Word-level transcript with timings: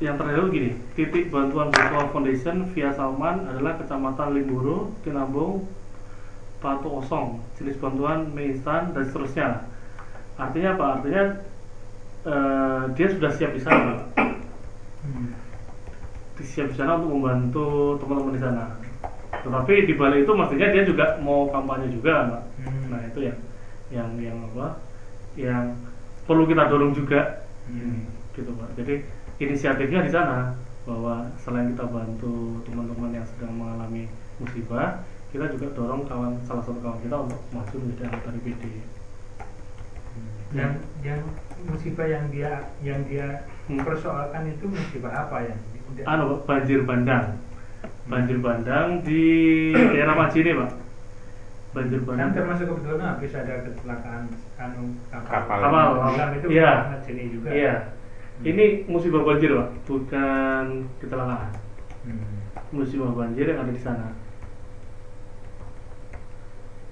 yang 0.00 0.16
terakhir 0.16 0.48
gini, 0.48 0.70
titik 0.96 1.28
bantuan 1.28 1.68
virtual 1.68 2.08
foundation 2.08 2.72
via 2.72 2.88
Salman 2.96 3.44
adalah 3.52 3.76
Kecamatan 3.76 4.32
Limburu, 4.32 4.96
Tinambung, 5.04 5.68
Patu 6.64 6.88
Osong, 7.04 7.44
jenis 7.60 7.76
bantuan 7.76 8.32
mie 8.32 8.56
instan 8.56 8.96
dan 8.96 9.04
seterusnya. 9.04 9.48
Artinya 10.40 10.72
apa? 10.76 10.86
Artinya 10.96 11.24
eh, 12.24 12.82
dia 12.96 13.06
sudah 13.12 13.30
siap 13.36 13.52
di 13.52 13.60
sana. 13.60 14.08
Hmm. 15.04 15.32
siap 16.40 16.72
di 16.72 16.76
sana 16.80 16.96
untuk 16.96 17.20
membantu 17.20 18.00
teman-teman 18.00 18.36
di 18.36 18.40
sana. 18.40 18.64
Tetapi 19.44 19.84
di 19.84 19.92
balik 19.96 20.24
itu 20.24 20.32
mestinya 20.32 20.68
dia 20.72 20.82
juga 20.88 21.20
mau 21.20 21.48
kampanye 21.52 21.92
juga, 21.92 22.24
Pak. 22.24 22.42
Hmm. 22.64 22.84
Nah 22.88 23.00
itu 23.04 23.20
yang 23.28 23.38
yang 23.92 24.08
yang 24.16 24.36
apa? 24.52 24.80
Yang 25.36 25.64
perlu 26.24 26.48
kita 26.48 26.72
dorong 26.72 26.96
juga, 26.96 27.44
Hmm. 27.68 28.08
gitu 28.32 28.48
Pak. 28.56 28.68
Jadi 28.80 29.04
inisiatifnya 29.40 30.04
di 30.04 30.12
sana 30.12 30.52
bahwa 30.84 31.24
selain 31.40 31.72
kita 31.72 31.88
bantu 31.88 32.60
teman-teman 32.62 33.10
yang 33.12 33.26
sedang 33.26 33.56
mengalami 33.56 34.04
musibah, 34.36 35.00
kita 35.32 35.48
juga 35.50 35.66
dorong 35.72 36.04
kawan 36.04 36.36
salah 36.44 36.60
satu 36.60 36.76
kawan 36.78 37.00
kita 37.00 37.16
untuk 37.16 37.40
maju 37.50 37.74
menjadi 37.76 38.02
anggota 38.06 38.30
DPD. 38.36 38.64
yang 40.50 40.74
yang 41.06 41.22
musibah 41.62 42.10
yang 42.10 42.26
dia 42.28 42.66
yang 42.82 43.06
dia 43.06 43.46
Hmm. 43.70 43.86
persoalkan 43.86 44.50
itu 44.50 44.66
musibah 44.66 45.14
apa 45.14 45.46
ya? 45.46 45.54
Anu 46.10 46.42
banjir 46.42 46.82
bandang, 46.82 47.38
banjir 48.10 48.42
bandang 48.42 48.98
di 49.06 49.22
daerah 49.70 50.18
Majene 50.18 50.58
Pak. 50.58 50.70
Banjir 51.70 52.02
kan 52.02 52.06
bandang. 52.10 52.30
termasuk 52.34 52.66
kebetulan 52.66 53.14
habis 53.14 53.30
ada 53.30 53.54
kecelakaan 53.62 54.22
anu 54.58 54.82
Kapal. 55.06 55.58
Kapal. 55.62 55.86
Bilang 56.18 56.30
itu 56.34 56.46
Iya. 56.50 56.72
sangat 56.82 57.00
sini 57.06 57.22
juga. 57.30 57.48
Iya. 57.54 57.74
Ini 58.40 58.88
musibah 58.88 59.20
banjir 59.20 59.52
Pak, 59.52 59.68
bukan 59.84 60.88
kecelakaan. 60.96 61.52
Hmm. 62.08 62.40
Musibah 62.72 63.12
banjir 63.12 63.52
yang 63.52 63.60
ada 63.60 63.68
di 63.68 63.82
sana. 63.82 64.16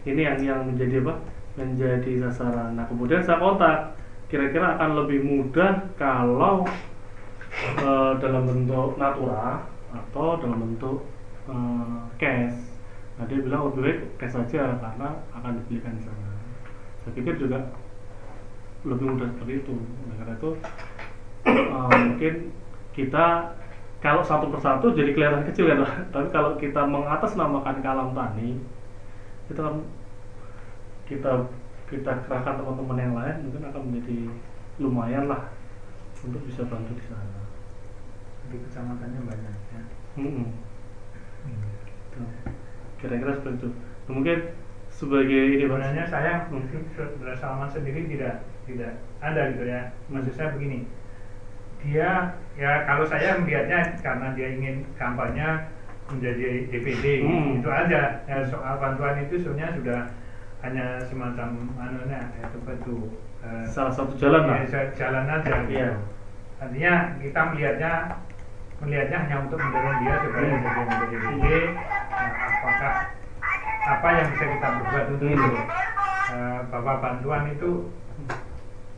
Ini 0.05 0.21
yang 0.29 0.39
yang 0.45 0.61
menjadi 0.69 1.01
apa? 1.01 1.15
Menjadi 1.57 2.13
sasaran. 2.29 2.77
Nah 2.77 2.85
kemudian 2.85 3.25
saya 3.25 3.41
kontak, 3.41 3.97
kira-kira 4.29 4.77
akan 4.77 5.05
lebih 5.05 5.25
mudah 5.25 5.89
kalau 5.97 6.69
eh, 7.81 8.13
dalam 8.21 8.45
bentuk 8.45 9.01
natura 9.01 9.65
atau 9.89 10.37
dalam 10.45 10.69
bentuk 10.69 11.01
eh, 11.49 11.99
cash. 12.21 12.61
Nah 13.17 13.25
dia 13.25 13.41
bilang 13.41 13.73
lebih 13.73 13.81
baik 13.89 13.99
cash 14.21 14.37
saja 14.37 14.77
karena 14.77 15.17
akan 15.33 15.65
dibelikan 15.65 15.97
di 15.97 16.05
sana. 16.05 16.29
Saya 17.09 17.13
pikir 17.17 17.41
juga 17.41 17.73
lebih 18.85 19.17
mudah 19.17 19.29
seperti 19.33 19.65
itu. 19.65 19.75
Nah, 19.75 20.15
karena 20.21 20.35
itu 20.37 20.51
eh, 21.47 21.99
mungkin 22.09 22.35
kita 22.97 23.55
kalau 23.99 24.23
satu 24.23 24.51
persatu 24.51 24.95
jadi 24.95 25.11
kelihatan 25.15 25.47
kecil 25.51 25.71
kan 25.71 25.83
Pak. 25.83 25.93
tapi 26.15 26.29
kalau 26.31 26.51
kita 26.59 26.83
mengatasnamakan 26.87 27.83
kalam 27.83 28.11
tani 28.15 28.59
itu 29.51 29.61
kan 29.61 29.77
kita 31.09 31.33
kita 31.89 32.13
kerahkan 32.29 32.61
teman-teman 32.61 32.99
yang 33.01 33.15
lain 33.17 33.37
mungkin 33.49 33.65
akan 33.65 33.83
menjadi 33.89 34.19
lumayan 34.79 35.25
lah 35.27 35.49
untuk 36.21 36.43
bisa 36.45 36.67
bantu 36.69 36.93
di 36.95 37.05
sana. 37.09 37.41
Di 38.53 38.57
kecamatannya 38.61 39.21
banyak 39.25 39.57
ya. 39.73 39.83
Mm-mm. 40.21 40.49
Gitu. 41.49 42.21
Kira-kira 42.99 43.33
seperti 43.39 43.57
itu. 43.63 43.69
Nah, 43.71 44.13
mungkin 44.13 44.39
sebagai. 44.91 45.45
Sebenarnya 45.63 46.05
saya 46.09 46.33
Hmm. 46.51 46.65
saudara 46.93 47.37
Salman 47.39 47.71
sendiri 47.71 48.09
tidak 48.11 48.43
tidak 48.67 48.99
ada 49.23 49.43
gitu 49.55 49.65
ya. 49.65 49.93
Maksud 50.11 50.35
saya 50.35 50.53
begini, 50.57 50.85
dia 51.79 52.35
ya 52.55 52.73
kalau 52.85 53.05
saya 53.05 53.39
melihatnya 53.39 53.95
karena 54.03 54.35
dia 54.35 54.49
ingin 54.51 54.77
kampanye 54.95 55.47
menjadi 56.09 56.67
DPD 56.69 57.05
Hmm. 57.23 57.61
itu 57.61 57.69
aja. 57.69 58.03
Ya, 58.25 58.39
soal 58.45 58.75
bantuan 58.79 59.21
itu 59.23 59.39
sebenarnya 59.39 59.77
sudah 59.77 60.01
hanya 60.59 60.87
semacam 61.05 61.49
anunya 61.77 62.21
itu 62.41 62.59
itu 62.65 62.95
eh, 63.39 63.65
salah 63.65 63.93
satu 63.95 64.17
jalan 64.19 64.43
lah. 64.45 64.57
ya, 64.59 64.67
ja- 64.67 64.91
jalan 64.97 65.25
aja. 65.29 65.53
gitu. 65.63 65.79
Iya. 65.79 65.91
Artinya 66.59 66.93
kita 67.23 67.41
melihatnya 67.53 67.93
melihatnya 68.79 69.19
hanya 69.23 69.37
untuk 69.43 69.59
mendorong 69.59 69.97
dia 70.03 70.15
supaya 70.19 70.43
Hmm. 70.43 70.55
menjadi 70.55 70.81
anggota 70.81 71.07
DPD. 71.07 71.45
Nah, 72.09 72.31
apakah 72.49 72.95
apa 73.89 74.09
yang 74.13 74.27
bisa 74.33 74.45
kita 74.49 74.69
berbuat 74.75 75.05
untuk 75.13 75.29
Hmm. 75.29 75.37
itu? 75.39 75.51
Eh, 76.29 76.61
bahwa 76.69 76.93
bantuan 77.01 77.43
itu 77.49 77.71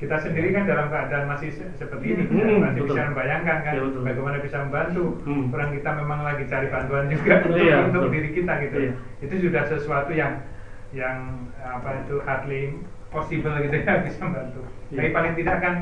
kita 0.01 0.17
sendiri 0.17 0.49
kan 0.51 0.65
dalam 0.65 0.89
keadaan 0.89 1.29
masih 1.29 1.53
se- 1.53 1.69
seperti 1.77 2.05
ini, 2.11 2.23
Hmm, 2.25 2.33
kita 2.33 2.53
masih 2.59 2.81
betul. 2.81 2.97
bisa 2.97 3.03
membayangkan 3.07 3.59
kan 3.61 3.75
betul. 3.77 4.01
bagaimana 4.01 4.37
bisa 4.41 4.57
membantu. 4.59 5.05
Hmm. 5.23 5.45
Orang 5.51 5.71
kita 5.71 5.91
memang 5.95 6.21
lagi 6.25 6.45
cari 6.47 6.67
bantuan 6.67 7.05
juga 7.07 7.35
untuk, 7.45 7.61
Iya, 7.61 7.77
untuk 7.85 8.03
betul. 8.03 8.15
diri 8.17 8.31
kita 8.33 8.53
gitu. 8.61 8.77
Iya. 8.81 8.93
Itu 9.21 9.35
sudah 9.39 9.63
sesuatu 9.67 10.11
yang 10.11 10.33
yang 10.91 11.19
apa 11.57 12.03
itu 12.03 12.19
hardly 12.21 12.63
possible 13.07 13.55
gitu 13.61 13.77
ya 13.77 13.93
bisa 14.09 14.19
membantu. 14.23 14.61
Iya. 14.89 14.97
Tapi 14.97 15.09
paling 15.13 15.33
tidak 15.37 15.57
kan 15.61 15.75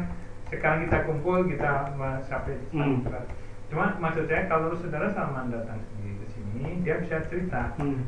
sekarang 0.48 0.78
kita 0.82 0.98
kumpul 1.06 1.38
kita 1.46 1.70
sampai 2.22 2.58
Hmm. 2.74 3.06
Cuma 3.68 3.94
maksud 3.96 4.24
saya 4.26 4.48
kalau 4.48 4.72
saudara 4.72 5.06
Salman 5.08 5.48
datang 5.48 5.76
sendiri 5.86 6.18
ke 6.18 6.26
sini, 6.28 6.82
dia 6.82 6.98
bisa 6.98 7.22
cerita 7.22 7.76
Hmm. 7.76 8.02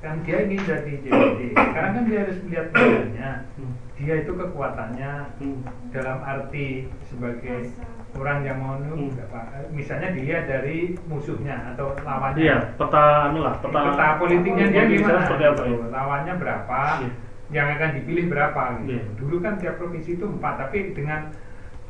Kan 0.00 0.24
dia 0.24 0.36
ingin 0.42 0.60
jadi 0.64 0.92
JPD. 0.96 1.40
Sekarang 1.52 1.92
kan 1.92 2.04
dia 2.08 2.18
harus 2.24 2.38
melihat 2.42 2.66
modalnya. 2.72 3.30
Hmm. 3.54 3.72
Dia 3.94 4.14
itu 4.24 4.32
kekuatannya 4.32 5.12
Hmm. 5.36 5.60
dalam 5.92 6.18
arti 6.24 6.68
sebagai 7.04 7.68
orang 8.10 8.38
yang 8.42 8.58
mau 8.58 8.80
nu- 8.80 9.12
Hmm. 9.12 9.68
misalnya 9.70 10.08
dilihat 10.10 10.48
dari 10.48 10.96
musuhnya 11.04 11.76
atau 11.76 11.92
lawannya. 12.00 12.40
Iya, 12.40 12.56
peta 12.74 13.28
anu 13.28 13.44
lah, 13.44 13.54
peta, 13.60 13.80
peta 13.86 14.06
politiknya 14.16 14.66
dia 14.66 14.82
gimana? 14.88 15.20
seperti 15.22 15.44
apa 15.46 15.62
ya? 15.62 15.76
Lawannya 15.92 16.34
berapa? 16.34 16.80
Iya. 17.04 17.10
Yang 17.50 17.66
akan 17.76 17.90
dipilih 18.00 18.24
berapa? 18.30 18.62
Gitu. 18.80 18.88
Iya. 18.96 19.02
Dulu 19.20 19.36
kan 19.42 19.54
tiap 19.58 19.74
provinsi 19.76 20.10
itu 20.16 20.24
empat, 20.24 20.54
tapi 20.58 20.78
dengan 20.96 21.20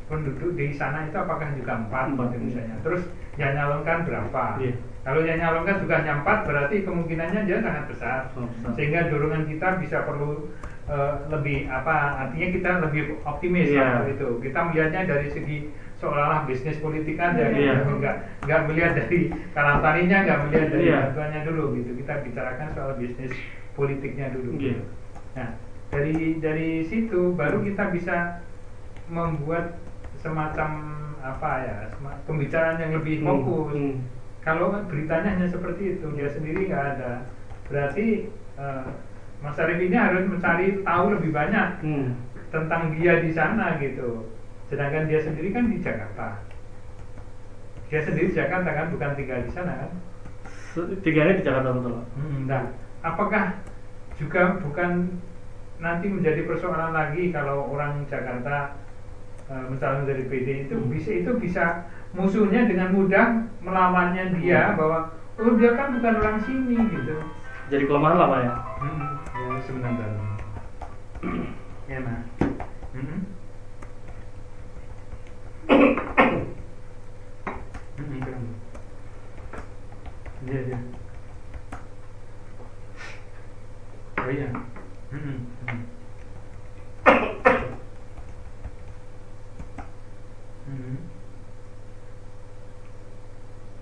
penduduk 0.05 0.51
di 0.53 0.75
sana 0.75 1.07
itu 1.07 1.15
apakah 1.15 1.47
juga 1.55 1.79
empat, 1.79 2.05
Empat, 2.11 2.27
gitu 2.27 2.35
iya. 2.35 2.43
misalnya? 2.43 2.75
Terus 2.83 3.03
yang 3.39 3.51
nyalonkan 3.55 3.99
berapa? 4.03 4.43
Iya. 4.59 4.73
Kalau 5.01 5.25
yang 5.25 5.41
nyalonkan 5.41 5.81
juga 5.81 5.97
hanya 5.97 6.21
empat, 6.21 6.45
berarti 6.45 6.85
kemungkinannya 6.85 7.49
dia 7.49 7.57
sangat 7.57 7.89
besar. 7.89 8.19
Sangat 8.31 8.49
besar. 8.53 8.69
Sehingga 8.77 8.99
dorongan 9.09 9.49
kita 9.49 9.67
bisa 9.81 9.97
perlu 10.05 10.49
eh, 10.85 11.13
lebih 11.31 11.71
apa? 11.71 12.27
Artinya 12.27 12.47
kita 12.51 12.71
lebih 12.83 13.01
optimis 13.23 13.71
Iya. 13.71 13.81
lah 13.81 14.05
itu. 14.05 14.27
Kita 14.43 14.59
melihatnya 14.67 15.01
dari 15.07 15.27
segi 15.29 15.57
seolah-olah 15.97 16.43
bisnis 16.43 16.77
politik 16.77 17.15
aja, 17.15 17.47
Iya. 17.47 17.81
gitu. 17.81 17.95
Enggak 17.97 18.15
nggak 18.43 18.61
melihat 18.67 18.91
dari 18.97 19.19
karantannya, 19.53 20.17
nggak 20.21 20.39
melihat 20.45 20.67
dari 20.69 20.83
Iya. 20.85 20.97
bantuannya 21.07 21.41
dulu 21.47 21.63
gitu. 21.79 21.91
Kita 21.97 22.13
bicarakan 22.21 22.67
soal 22.75 22.91
bisnis 22.99 23.31
politiknya 23.71 24.35
dulu. 24.35 24.49
Gitu. 24.59 24.83
Nah, 25.33 25.49
dari 25.89 26.13
dari 26.37 26.69
situ 26.83 27.33
baru 27.33 27.63
kita 27.63 27.83
bisa 27.89 28.41
membuat 29.07 29.79
semacam 30.19 30.69
apa 31.21 31.51
ya, 31.61 31.75
pembicaraan 32.25 32.77
yang 32.77 32.91
lebih 32.97 33.21
Hmm, 33.21 33.27
fokus. 33.27 33.73
hmm. 33.77 33.95
Kalau 34.41 34.73
beritanya 34.89 35.37
hanya 35.37 35.47
seperti 35.47 35.97
itu, 35.97 36.05
dia 36.17 36.25
sendiri 36.27 36.65
nggak 36.65 36.85
ada, 36.97 37.11
berarti 37.69 38.25
eh, 38.57 38.87
Mas 39.41 39.57
Arif 39.57 39.77
ini 39.77 39.93
harus 39.93 40.25
mencari 40.25 40.81
tahu 40.81 41.05
lebih 41.13 41.31
banyak 41.31 41.67
Hmm. 41.81 42.13
tentang 42.49 42.93
dia 42.93 43.21
di 43.21 43.31
sana 43.31 43.77
gitu. 43.77 44.25
Sedangkan 44.69 45.05
dia 45.05 45.21
sendiri 45.21 45.49
kan 45.49 45.69
di 45.69 45.77
Jakarta. 45.77 46.41
Dia 47.89 48.01
sendiri 48.01 48.29
di 48.31 48.37
Jakarta 48.37 48.69
kan, 48.71 48.87
bukan 48.89 49.11
tinggal 49.13 49.41
di 49.43 49.51
sana 49.51 49.73
kan? 49.77 49.91
Tiganya 51.01 51.37
di 51.37 51.43
Jakarta 51.43 51.69
betul. 51.75 51.93
Pak. 51.99 52.05
Nah, 52.47 52.63
apakah 53.03 53.45
juga 54.15 54.61
bukan 54.61 55.19
nanti 55.77 56.05
menjadi 56.07 56.45
persoalan 56.45 56.93
lagi 56.93 57.33
kalau 57.33 57.65
orang 57.67 58.05
Jakarta 58.07 58.77
eh, 59.49 59.65
mencalon 59.67 60.07
dari 60.07 60.23
PD 60.23 60.47
itu 60.65 60.75
Hmm. 60.79 60.87
bisa 60.87 61.09
itu 61.11 61.31
bisa 61.35 61.83
musuhnya 62.11 62.67
dengan 62.67 62.91
mudah 62.91 63.25
melawannya 63.63 64.35
dia 64.39 64.73
Hmm. 64.73 64.77
bahwa 64.79 64.99
oh 65.39 65.53
dia 65.55 65.71
kan 65.73 65.95
bukan 65.95 66.13
orang 66.19 66.37
sini 66.43 66.75
gitu. 66.91 67.15
Jadi 67.71 67.83
kelemahan 67.87 68.19
lah 68.19 68.27
Pak 68.27 68.39
ya. 68.43 68.53
Hmm, 68.83 69.11
ya 69.31 69.47
sebenarnya. 69.63 70.07
ya 71.91 71.97
nah. 72.03 72.19
Hmm. 72.91 73.21
Hmm. 77.97 78.47
Iya, 80.41 80.59
iya. 80.67 80.79
Oh 84.19 84.29
iya. 84.29 84.49
Hmm. 85.11 85.37
Hmm. 85.61 85.81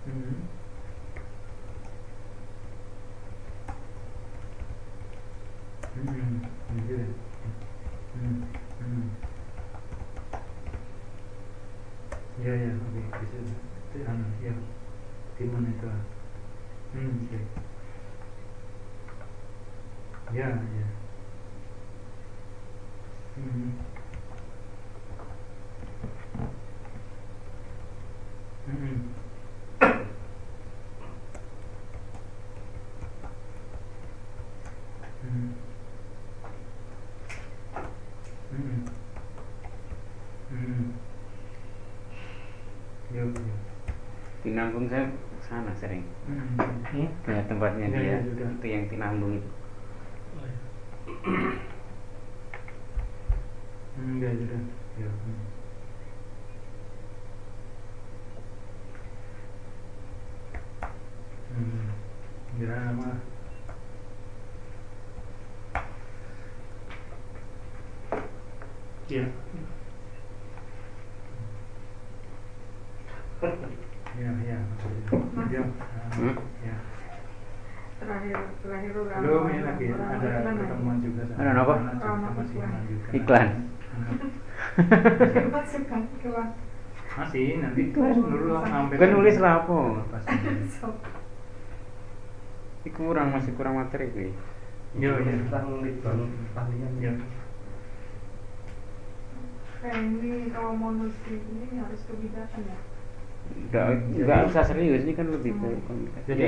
Hmm. 0.05 0.35
Hmm, 5.95 6.41
iya. 6.87 7.03
Hmm. 8.13 9.09
ya 12.39 12.53
ya 12.55 12.71
oke 12.71 13.01
bisa 13.19 13.37
itu 13.43 13.97
anu 14.07 14.25
ya 14.39 14.53
timun 15.35 15.67
itu 15.67 15.91
hmm 16.95 17.27
oke 17.27 17.39
ya 20.31 20.47
ya 20.47 20.87
hmm 23.35 23.69
hmm 28.65 28.97
hmm 35.21 35.49
hmm 38.49 38.79
hmm 40.49 41.09
ya 43.09 43.23
ya 43.25 43.55
Tinambung 44.39 44.87
saya 44.87 45.05
sana 45.43 45.73
sering. 45.75 46.03
hmm? 46.23 47.09
Ya 47.27 47.43
tempatnya 47.43 47.85
Ya, 47.85 47.91
dia 47.91 48.07
ya, 48.07 48.17
juga. 48.23 48.45
itu 48.55 48.65
yang 48.65 48.85
Tinambung 48.87 49.33
itu. 49.35 49.49
Hmm, 53.95 54.21
ya 54.23 54.29
sudah. 54.31 54.61
Ya. 54.95 55.09
hmm. 55.09 55.39
Hmm. 61.49 61.89
Ya, 62.59 62.67
nama. 62.67 63.09
Iya. 69.09 69.25
Ya, 74.19 74.29
ya. 74.43 74.57
Ya. 75.49 75.61
Hmm? 76.11 76.35
Ya. 76.59 76.75
terakhir 77.99 78.37
terakhir 78.63 78.91
orang 78.95 79.19
Belum 79.21 79.43
ini 79.49 79.59
lagi 79.59 79.85
orang 79.91 80.07
ada 80.09 80.27
iklan 80.29 80.43
lagi. 80.45 80.59
pertemuan 80.61 80.97
juga 81.03 81.21
sama 81.27 81.39
Ada 81.41 81.51
apa? 81.53 81.73
anak 81.75 81.93
juga 81.93 81.99
Sama 81.99 82.15
masih 82.17 82.35
iklan. 83.13 83.47
Masih 87.19 87.59
nanti 87.59 87.81
Iklan. 87.89 88.15
dulu 88.15 88.55
hampir. 88.63 88.95
Kan 88.95 89.09
nulis 89.11 89.37
lah 89.41 89.65
apa? 89.65 89.77
Ini 92.79 92.89
kurang 92.95 93.35
masih 93.35 93.51
kurang 93.59 93.75
materi 93.75 94.07
gue. 94.15 94.31
Yo, 94.95 95.19
ya. 95.19 95.35
Tentang 95.45 95.83
litbang 95.83 96.31
pertanian. 96.55 96.93
Ya. 97.03 97.13
ini 99.79 100.51
kalau 100.51 100.75
mau 100.75 100.91
nulis 100.91 101.15
ini 101.27 101.79
harus 101.79 102.03
kebijakan 102.03 102.67
ya. 102.67 102.77
Enggak 103.49 103.85
enggak 104.11 104.39
usah 104.51 104.63
serius 104.67 105.07
ini 105.07 105.15
kan 105.15 105.27
lebih 105.31 105.55
ke 105.55 105.69
komunikasi. 105.87 106.27
Jadi 106.27 106.47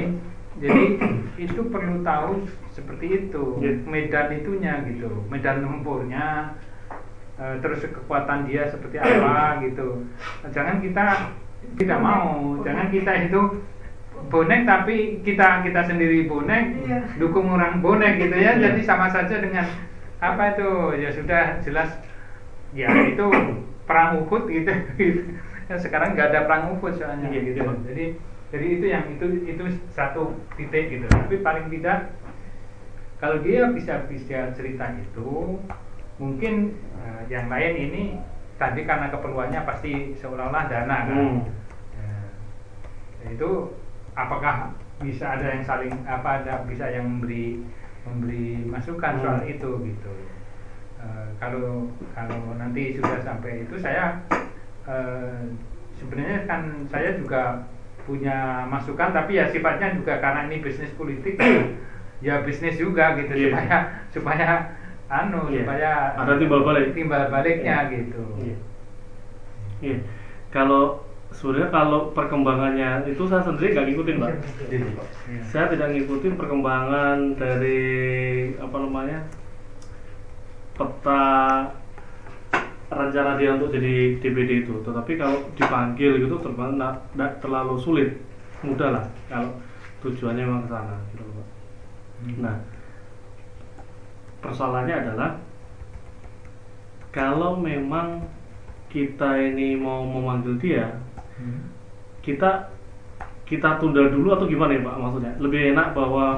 jadi 0.60 0.84
itu 1.48 1.62
perlu 1.68 2.02
tahu 2.02 2.44
seperti 2.72 3.06
itu 3.28 3.62
Iya. 3.62 3.72
medan 3.88 4.28
itunya 4.36 4.74
gitu, 4.84 5.08
medan 5.32 5.64
tempurnya, 5.64 6.58
eh, 7.40 7.56
terus 7.64 7.86
kekuatan 7.86 8.46
dia 8.46 8.68
seperti 8.68 9.00
apa 9.04 9.64
gitu. 9.64 10.04
Jangan 10.52 10.84
kita 10.84 11.06
tidak 11.78 12.00
mau, 12.02 12.58
jangan 12.66 12.90
kita 12.90 13.32
itu 13.32 13.42
bonek 14.28 14.70
tapi 14.70 15.24
kita 15.24 15.64
kita 15.64 15.82
sendiri 15.88 16.28
bonek, 16.28 16.64
Iya. 16.84 17.00
dukung 17.18 17.48
orang 17.50 17.80
bonek 17.80 18.20
gitu 18.20 18.36
ya. 18.36 18.58
Iya. 18.58 18.72
Jadi 18.74 18.82
sama 18.84 19.08
saja 19.08 19.40
dengan 19.40 19.66
apa 20.22 20.54
itu 20.54 20.70
ya 21.02 21.10
sudah 21.10 21.58
jelas 21.66 21.90
ya 22.72 22.88
itu 23.08 23.26
perang 23.88 24.22
Uhud 24.26 24.46
gitu. 24.48 24.72
Ya, 25.72 25.80
sekarang 25.80 26.20
nggak 26.20 26.36
ada 26.36 26.40
perang 26.44 26.76
Uhud 26.76 27.00
soalnya 27.00 27.32
Iya, 27.32 27.42
gitu. 27.48 27.64
iya. 27.64 27.74
Jadi 27.88 28.06
jadi 28.52 28.66
itu 28.68 28.86
yang 28.92 29.06
itu 29.16 29.26
itu 29.48 29.64
satu 29.96 30.36
titik 30.60 30.92
gitu. 30.92 31.08
Tapi 31.08 31.40
paling 31.40 31.72
tidak 31.72 32.12
kalau 33.24 33.40
dia 33.40 33.72
bisa 33.72 34.04
bisa 34.12 34.52
cerita 34.52 34.92
itu 35.00 35.56
mungkin 36.20 36.76
eh, 37.00 37.22
yang 37.32 37.48
lain 37.48 37.74
ini 37.80 38.04
tadi 38.60 38.84
karena 38.84 39.08
keperluannya 39.10 39.64
pasti 39.64 40.14
seolah-olah 40.20 40.64
dana 40.68 40.98
kan. 41.08 41.18
Hmm. 41.18 41.40
Ya, 43.22 43.38
itu 43.38 43.50
apakah 44.18 44.76
bisa 45.00 45.34
ada 45.38 45.56
yang 45.58 45.64
saling 45.66 45.94
apa 46.06 46.44
ada 46.44 46.62
bisa 46.68 46.92
yang 46.92 47.08
memberi 47.08 47.64
memberi 48.04 48.68
masukan 48.68 49.18
Hmm. 49.18 49.24
soal 49.24 49.40
itu 49.48 49.72
gitu. 49.88 50.14
Eh, 51.02 51.28
kalau 51.40 51.88
kalau 52.14 52.54
nanti 52.60 53.00
sudah 53.00 53.22
sampai 53.24 53.64
itu 53.64 53.80
saya 53.80 54.20
eh, 54.86 55.56
sebenarnya 55.98 56.50
kan 56.50 56.62
saya 56.90 57.16
juga 57.16 57.66
punya 58.12 58.68
masukan 58.68 59.16
tapi 59.16 59.40
ya 59.40 59.48
sifatnya 59.48 59.96
juga 59.96 60.20
karena 60.20 60.52
ini 60.52 60.60
bisnis 60.60 60.92
politik 60.94 61.40
ya 62.20 62.42
bisnis 62.46 62.76
juga 62.76 63.16
gitu 63.16 63.32
Iya. 63.32 63.48
supaya 63.48 63.78
supaya 64.12 64.48
anu 65.08 65.48
Iya. 65.48 65.64
supaya 65.64 65.92
Ada 66.20 66.34
timbal 66.36 66.62
balik. 66.62 66.92
timbal 66.92 67.32
baliknya 67.32 67.88
Iya. 67.88 67.92
gitu 67.96 68.24
Iya. 68.38 68.56
Iya. 69.80 69.98
Kalau 70.52 71.08
sebenarnya 71.32 71.72
kalau 71.72 72.12
perkembangannya 72.12 73.08
itu 73.08 73.24
saya 73.24 73.40
sendiri 73.40 73.72
nggak 73.72 73.88
ngikutin, 73.88 74.16
Pak. 74.20 74.32
Iya. 74.68 74.88
Saya 75.48 75.72
tidak 75.72 75.96
ngikutin 75.96 76.36
perkembangan 76.36 77.40
dari 77.40 77.80
apa 78.60 78.76
namanya 78.78 79.20
peta 80.76 81.24
rencana 82.92 83.40
dia 83.40 83.56
untuk 83.56 83.72
jadi 83.72 84.20
DPD 84.20 84.68
itu. 84.68 84.76
Tetapi 84.84 85.16
kalau 85.16 85.40
dipanggil 85.56 86.20
gitu 86.20 86.36
terbang 86.44 86.76
tidak 86.76 87.32
terlalu 87.40 87.76
sulit, 87.80 88.10
mudah 88.62 89.00
lah 89.00 89.06
kalau 89.32 89.52
tujuannya 90.04 90.44
memang 90.44 90.64
ke 90.68 90.70
sana. 90.70 90.96
Gitu, 91.16 91.24
loh. 91.24 91.48
Hmm. 92.22 92.36
Nah, 92.44 92.56
persoalannya 94.44 94.96
adalah 95.08 95.30
kalau 97.16 97.56
memang 97.56 98.28
kita 98.92 99.40
ini 99.40 99.80
mau 99.80 100.04
memanggil 100.04 100.60
dia, 100.60 100.88
Hmm. 101.42 101.74
kita 102.22 102.70
kita 103.50 103.82
tunda 103.82 104.06
dulu 104.08 104.32
atau 104.32 104.46
gimana 104.46 104.78
ya 104.78 104.86
Pak 104.86 104.96
maksudnya? 105.00 105.34
Lebih 105.42 105.76
enak 105.76 105.92
bahwa 105.92 106.38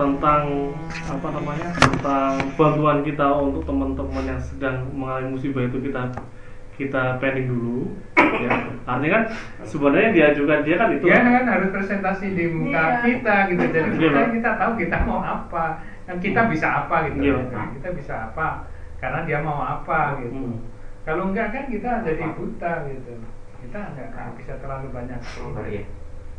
tentang 0.00 0.72
apa 1.04 1.28
namanya 1.28 1.68
tentang 1.76 2.32
bantuan 2.56 3.04
kita 3.04 3.26
untuk 3.36 3.68
teman-teman 3.68 4.24
yang 4.24 4.40
sedang 4.40 4.88
mengalami 4.96 5.36
musibah 5.36 5.60
itu 5.60 5.76
kita 5.78 6.08
kita 6.74 7.20
pending 7.20 7.44
dulu 7.44 7.92
ya 8.16 8.48
artinya 8.88 9.20
kan 9.20 9.24
sebenarnya 9.68 10.10
diajukan 10.16 10.64
dia 10.64 10.76
kan 10.80 10.88
itu 10.96 11.04
Dia 11.04 11.20
kan 11.20 11.44
harus 11.44 11.68
presentasi 11.68 12.32
di 12.32 12.48
muka 12.48 12.80
Iya. 12.80 12.96
kita 13.04 13.34
gitu. 13.52 13.64
Jadi 13.68 13.88
Iya, 14.00 14.08
kita, 14.08 14.20
kita 14.32 14.50
tahu 14.56 14.72
kita 14.80 14.96
mau 15.04 15.20
apa. 15.20 15.84
Dan 16.08 16.16
kita 16.18 16.48
bisa 16.48 16.66
apa 16.86 17.12
gitu. 17.12 17.20
Iya, 17.20 17.36
Pak. 17.52 17.66
kita 17.76 17.88
bisa 17.92 18.14
apa 18.32 18.64
karena 18.96 19.28
dia 19.28 19.38
mau 19.44 19.60
apa 19.60 20.24
gitu. 20.24 20.32
Hmm. 20.32 20.56
Kalau 21.04 21.28
enggak 21.28 21.52
kan 21.52 21.64
kita 21.68 22.00
jadi 22.00 22.24
buta 22.32 22.72
gitu. 22.88 23.12
Kita 23.60 23.78
enggak, 23.92 24.06
enggak 24.16 24.28
bisa 24.40 24.52
terlalu 24.56 24.88
banyak 24.88 25.20
Iya. 25.68 25.84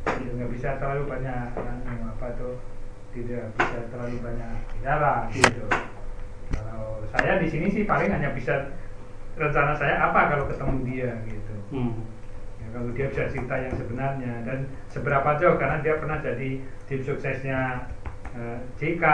gitu, 0.10 0.32
nggak 0.34 0.52
bisa 0.58 0.70
terlalu 0.82 1.06
banyak 1.06 1.54
apa 2.02 2.28
tuh 2.34 2.58
tidak 3.12 3.52
bisa 3.60 3.80
terlalu 3.92 4.18
banyak 4.24 4.52
bicara 4.76 5.28
gitu. 5.36 5.66
Kalau 6.52 7.04
saya 7.12 7.40
di 7.40 7.48
sini 7.48 7.68
sih 7.72 7.84
paling 7.84 8.12
hanya 8.12 8.32
bisa 8.32 8.72
rencana 9.36 9.76
saya 9.76 10.00
apa 10.00 10.32
kalau 10.32 10.46
ketemu 10.48 10.76
dia 10.88 11.12
gitu. 11.28 11.56
Hmm. 11.72 12.04
Ya, 12.60 12.68
kalau 12.76 12.90
dia 12.96 13.06
bisa 13.12 13.24
cerita 13.32 13.56
yang 13.60 13.76
sebenarnya 13.76 14.34
dan 14.48 14.60
seberapa 14.92 15.40
jauh 15.40 15.56
karena 15.60 15.80
dia 15.84 15.96
pernah 16.00 16.20
jadi 16.20 16.50
tim 16.88 17.00
suksesnya 17.04 17.88
eh, 18.36 18.58
JK, 18.80 19.06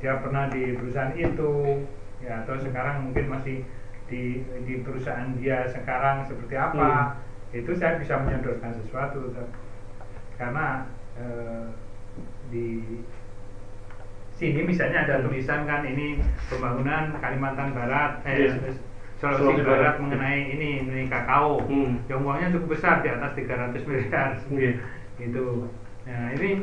dia 0.00 0.12
pernah 0.20 0.48
di 0.52 0.76
perusahaan 0.76 1.12
itu, 1.16 1.84
ya 2.20 2.44
atau 2.44 2.56
sekarang 2.60 3.08
mungkin 3.08 3.32
masih 3.32 3.64
di 4.06 4.44
di 4.64 4.74
perusahaan 4.84 5.34
dia 5.40 5.66
sekarang 5.72 6.28
seperti 6.28 6.54
apa, 6.54 7.18
itu 7.50 7.72
saya 7.74 7.98
bisa 7.98 8.20
menyodorkan 8.20 8.76
sesuatu 8.84 9.32
karena 10.36 10.84
eh, 11.16 11.66
di 12.48 12.66
sini 14.32 14.60
misalnya 14.62 15.08
ada 15.08 15.24
tulisan 15.24 15.64
kan 15.64 15.80
ini 15.82 16.20
pembangunan 16.46 17.16
Kalimantan 17.18 17.72
Barat, 17.72 18.20
eh, 18.22 18.36
Iya. 18.36 18.52
Sulawesi 19.16 19.40
Sulawesi 19.40 19.62
Barat 19.64 19.80
Barat. 19.80 19.94
mengenai 19.98 20.40
ini 20.52 20.68
ini 20.84 21.08
kakao 21.08 21.64
Hmm. 21.64 22.04
yang 22.04 22.20
uangnya 22.20 22.52
cukup 22.52 22.76
besar 22.76 23.00
di 23.00 23.08
atas 23.08 23.32
300 23.32 23.80
miliar 23.88 24.36
Iya. 24.52 24.72
gitu 25.16 25.72
nah 26.04 26.30
ini 26.32 26.62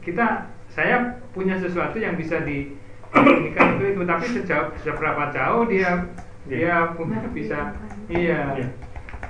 kita 0.00 0.46
saya 0.70 1.18
punya 1.34 1.58
sesuatu 1.58 1.98
yang 1.98 2.14
bisa 2.14 2.40
dikomunikasikan 2.40 3.76
itu 3.76 3.84
itu 3.92 4.02
tapi 4.06 4.24
sejauh 4.30 4.70
seberapa 4.78 5.28
jauh 5.28 5.66
dia 5.66 6.06
Iya. 6.46 6.54
dia 6.54 6.76
punya 6.94 7.18
bisa 7.28 7.74
iya 8.08 8.54
Iya. 8.54 8.66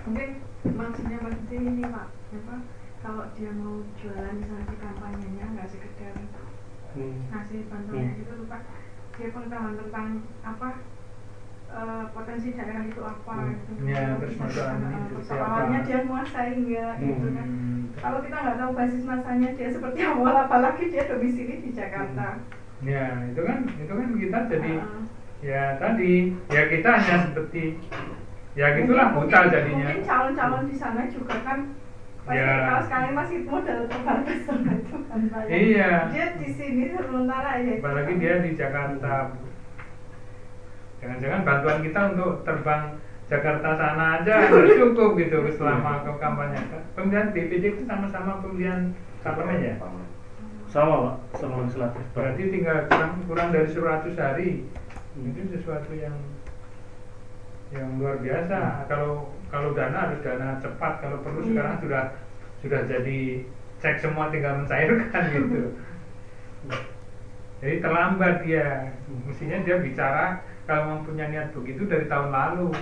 Mungkin 0.02 0.28
maksudnya 0.76 1.18
pasti 1.20 1.54
ini 1.56 1.82
Pak, 1.84 2.06
apa 2.10 2.54
kalau 3.02 3.24
dia 3.34 3.50
mau 3.52 3.82
jualan 3.96 4.34
misalnya 4.34 4.64
di 4.64 4.76
kampanyenya 4.78 5.44
nggak 5.50 5.68
sekedar 5.68 6.14
Hmm. 6.92 7.24
ngasih 7.28 7.66
bantuannya 7.66 8.04
Hmm. 8.06 8.20
gitu 8.20 8.32
lupa 8.36 8.58
dia 9.12 9.28
pengetahuan 9.28 9.74
tentang 9.76 10.08
apa 10.42 10.68
eh, 11.72 12.04
potensi 12.12 12.52
daerah 12.52 12.84
itu 12.84 13.00
apa 13.00 13.32
Hmm. 13.34 13.48
gitu. 13.50 13.70
Ya, 13.82 14.02
terus 14.14 14.34
persoalannya 14.36 15.08
siapa? 15.16 15.80
dia 15.82 15.98
menguasai 15.98 16.52
enggak 16.54 16.94
gitu 17.00 17.26
kan 17.32 17.48
Hmm. 17.48 17.80
kalau 17.96 18.18
kita 18.20 18.36
nggak 18.38 18.58
tahu 18.58 18.70
basis 18.72 19.02
masanya 19.02 19.48
dia 19.50 19.68
seperti 19.68 20.00
awal 20.02 20.36
apalagi 20.44 20.84
dia 20.86 21.02
domisili 21.06 21.54
di 21.60 21.70
Jakarta 21.72 22.38
Ya, 22.82 23.06
itu 23.24 23.40
kan 23.40 23.62
itu 23.72 23.88
kan 23.88 24.08
kita 24.12 24.38
jadi 24.48 24.72
Ah. 24.76 25.00
ya 25.40 25.62
tadi 25.76 26.12
ya 26.50 26.62
kita 26.66 26.90
hanya 26.92 27.16
seperti 27.24 27.78
ya 28.52 28.74
gitulah 28.74 29.06
Mungkin- 29.08 29.30
buta 29.30 29.40
jadinya. 29.48 29.86
mungkin 29.86 30.02
calon-calon 30.04 30.64
di 30.66 30.76
sana 30.76 31.02
juga 31.06 31.34
kan 31.40 31.58
pasti 32.22 32.38
Ya. 32.38 32.54
kalau 32.62 32.82
sekarang 32.86 33.12
masih 33.12 33.38
modal 33.42 33.78
terbatas 33.90 34.38
sama 34.46 34.72
kan 35.10 35.20
Pak, 35.26 35.42
ya. 35.44 35.54
Iya. 35.58 35.90
dia 36.08 36.26
di 36.38 36.48
sini 36.50 36.82
sementara 36.94 37.50
ya 37.58 37.72
itu 37.74 37.82
Apalagi 37.82 38.12
dia 38.16 38.34
di 38.38 38.50
Jakarta. 38.54 39.14
Jangan-jangan 41.02 41.40
bantuan 41.42 41.78
kita 41.82 42.00
untuk 42.14 42.32
terbang 42.46 42.82
Jakarta 43.26 43.68
sana 43.74 44.22
aja 44.22 44.34
cukup 44.78 45.18
gitu 45.18 45.36
selama 45.50 46.06
ke 46.06 46.12
kampanye. 46.16 46.58
Pemilihan 46.94 47.34
DPD 47.34 47.64
itu 47.74 47.82
sama-sama 47.82 48.38
pemilihan 48.38 48.94
parlemen 49.20 49.58
ya. 49.58 49.74
sama 50.72 50.94
pak 51.04 51.36
sama 51.36 51.54
legislatif 51.60 52.00
Berarti 52.16 52.42
tinggal 52.48 52.88
kurang 52.88 53.12
kurang 53.26 53.48
dari 53.50 53.68
100 53.68 54.14
hari. 54.16 54.50
Itu 55.12 55.40
sesuatu 55.50 55.90
yang 55.92 56.16
yang 57.72 57.98
luar 57.98 58.20
biasa. 58.20 58.86
Kalau 58.86 59.32
kalau 59.52 59.76
dana 59.76 60.08
harus 60.08 60.24
dana 60.24 60.56
cepat. 60.58 60.92
Kalau 60.98 61.20
perlu 61.20 61.44
Iya. 61.44 61.48
sekarang 61.52 61.74
sudah 61.84 62.02
sudah 62.64 62.80
jadi 62.88 63.18
cek 63.78 63.96
semua 64.00 64.32
tinggal 64.32 64.64
mencairkan 64.64 65.22
gitu. 65.36 65.62
Jadi 67.62 67.74
terlambat 67.78 68.42
dia. 68.42 68.90
Mestinya 69.28 69.62
dia 69.62 69.76
bicara 69.78 70.40
kalau 70.66 70.98
mempunyai 70.98 71.30
niat 71.30 71.54
begitu 71.54 71.86
dari 71.86 72.08
tahun 72.08 72.32
lalu. 72.32 72.72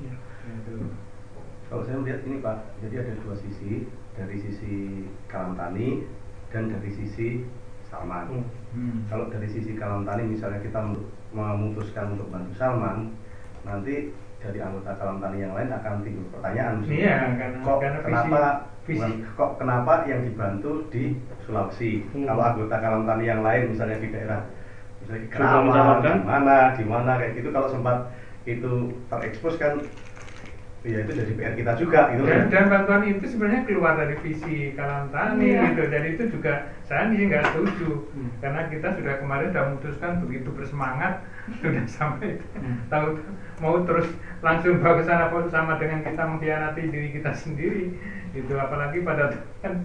Gitu. 0.00 0.74
Kalau 1.66 1.82
saya 1.82 1.98
melihat 1.98 2.22
ini 2.22 2.38
Pak, 2.38 2.56
jadi 2.78 3.02
ada 3.02 3.12
dua 3.26 3.34
sisi, 3.34 3.90
dari 4.14 4.38
sisi 4.38 5.02
Kalam 5.26 5.58
Tani 5.58 6.06
dan 6.54 6.70
dari 6.70 6.90
sisi 6.94 7.42
Salman. 7.90 8.30
Hmm. 8.30 8.46
Hmm. 8.74 8.98
Kalau 9.10 9.26
dari 9.26 9.50
sisi 9.50 9.74
Kalam 9.74 10.06
Tani 10.06 10.30
misalnya 10.30 10.62
kita 10.62 10.78
mu- 10.78 11.10
memutuskan 11.34 12.14
untuk 12.14 12.30
bantu 12.30 12.54
Salman, 12.54 13.10
nanti 13.66 14.14
dari 14.46 14.58
anggota 14.62 14.90
Kalam 14.94 15.18
Tani 15.18 15.38
yang 15.42 15.52
lain 15.52 15.68
akan 15.68 15.92
timbul 16.06 16.26
pertanyaan. 16.30 16.74
Iya, 16.86 17.14
karena- 17.34 17.62
kok 17.62 17.78
karena 17.82 17.98
visi- 17.98 18.06
kenapa 18.06 18.38
visi- 18.86 19.02
bukan, 19.18 19.34
kok 19.34 19.50
kenapa 19.58 19.92
yang 20.06 20.20
dibantu 20.22 20.72
di 20.88 21.04
Sulawesi? 21.42 21.92
Hmm. 22.14 22.24
Kalau 22.24 22.42
anggota 22.46 22.76
Kalam 22.78 23.02
Tani 23.04 23.24
yang 23.26 23.42
lain 23.42 23.62
misalnya 23.74 23.98
di 23.98 24.08
daerah 24.14 24.40
misalnya 25.02 25.22
Kerawang, 25.28 25.98
di 26.02 26.24
mana, 26.24 26.56
di 26.74 26.84
mana 26.86 27.10
kayak 27.18 27.32
gitu 27.36 27.48
kalau 27.50 27.68
sempat 27.68 27.98
itu 28.46 28.72
terekspos 29.10 29.58
kan 29.58 29.74
ya 30.86 31.02
itu 31.02 31.12
jadi 31.18 31.32
PR 31.34 31.54
kita 31.58 31.72
juga 31.82 32.14
gitu 32.14 32.22
dan, 32.30 32.30
kan. 32.30 32.46
dan 32.54 32.64
bantuan 32.70 33.02
itu 33.10 33.24
sebenarnya 33.26 33.66
keluar 33.66 33.98
dari 33.98 34.14
visi 34.22 34.70
kalam 34.78 35.10
tani 35.10 35.50
Iya. 35.50 35.74
gitu 35.74 35.82
jadi 35.90 36.08
itu 36.14 36.24
juga 36.30 36.52
saya 36.86 37.10
nih 37.10 37.26
nggak 37.26 37.44
setuju 37.50 38.06
Hmm. 38.14 38.30
karena 38.38 38.60
kita 38.70 38.88
sudah 38.94 39.14
kemarin 39.18 39.50
sudah 39.50 39.64
memutuskan 39.66 40.12
begitu 40.22 40.48
bersemangat 40.54 41.26
sudah 41.58 41.82
sampai 41.90 42.38
Hmm. 42.54 42.86
tahu 42.86 43.18
mau 43.58 43.82
terus 43.82 44.06
langsung 44.46 44.78
bawa 44.78 45.02
ke 45.02 45.04
sana 45.04 45.26
sama 45.50 45.74
dengan 45.82 46.06
kita 46.06 46.22
mengkhianati 46.22 46.82
diri 46.86 47.08
kita 47.18 47.34
sendiri 47.34 47.90
itu 48.30 48.52
apalagi 48.54 49.02
pada 49.02 49.34
kan 49.58 49.82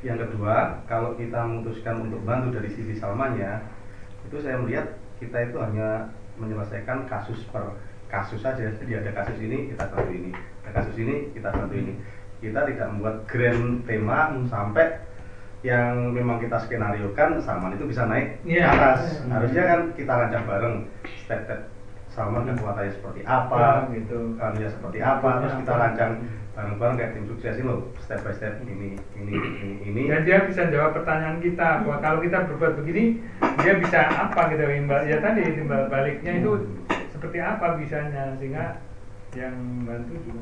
Yang 0.00 0.24
kedua, 0.24 0.80
kalau 0.88 1.12
kita 1.12 1.44
memutuskan 1.44 2.08
untuk 2.08 2.24
bantu 2.24 2.56
dari 2.56 2.72
sisi 2.72 2.96
Salmannya, 2.96 3.60
itu 4.24 4.40
saya 4.40 4.56
melihat 4.56 4.96
kita 5.20 5.52
itu 5.52 5.60
hanya 5.60 6.08
menyelesaikan 6.40 7.04
kasus 7.04 7.44
per 7.52 7.76
kasus 8.10 8.42
saja. 8.42 8.66
Jadi 8.68 8.92
ada 8.92 9.10
kasus 9.14 9.38
ini 9.38 9.70
kita 9.70 9.86
bantu 9.86 10.10
ini, 10.10 10.30
ada 10.66 10.70
kasus 10.76 10.96
ini 10.98 11.30
kita 11.32 11.48
bantu 11.48 11.74
ini. 11.74 11.94
Kita 12.40 12.60
tidak 12.64 12.86
membuat 12.90 13.16
grand 13.24 13.84
tema 13.84 14.32
sampai 14.48 14.98
yang 15.60 16.16
memang 16.16 16.40
kita 16.40 16.56
skenario 16.56 17.12
kan 17.12 17.36
Salman 17.44 17.76
itu 17.76 17.84
bisa 17.84 18.08
naik 18.08 18.40
ke 18.40 18.56
Iya. 18.56 18.64
atas. 18.66 19.20
Hmm. 19.20 19.28
Harusnya 19.30 19.62
kan 19.68 19.80
kita 19.92 20.12
rancang 20.12 20.44
bareng 20.48 20.74
step-step 21.24 21.60
Salman 22.10 22.48
kekuatannya 22.48 22.90
seperti 22.90 23.20
apa, 23.22 23.86
Ya, 23.86 23.94
gitu. 23.94 24.34
kanunya 24.34 24.66
seperti 24.66 24.98
apa, 24.98 25.28
terus 25.38 25.54
kita 25.62 25.72
rancang 25.78 26.12
bareng-bareng 26.50 26.96
kayak 26.98 27.12
tim 27.14 27.24
sukses 27.30 27.54
ini 27.54 27.64
loh, 27.64 27.80
step 28.02 28.18
by 28.26 28.34
step 28.34 28.58
ini, 28.66 28.72
ini, 28.74 28.98
ini, 29.14 29.70
ini. 29.86 30.02
dan 30.10 30.26
dia 30.26 30.42
bisa 30.42 30.66
jawab 30.66 30.96
pertanyaan 30.98 31.38
kita 31.38 31.86
bahwa 31.86 31.96
kalau 32.02 32.18
kita 32.18 32.42
berbuat 32.50 32.72
begini 32.82 33.22
dia 33.62 33.78
bisa 33.78 34.00
apa 34.10 34.50
gitu 34.50 34.64
imbal 34.66 35.06
ya 35.06 35.22
tadi 35.22 35.44
timbal 35.54 35.86
baliknya 35.86 36.42
itu 36.42 36.50
seperti 37.20 37.36
apa 37.36 37.76
bisanya 37.76 38.32
sehingga 38.40 38.80
yang 39.36 39.84
bantu 39.84 40.16
juga. 40.24 40.40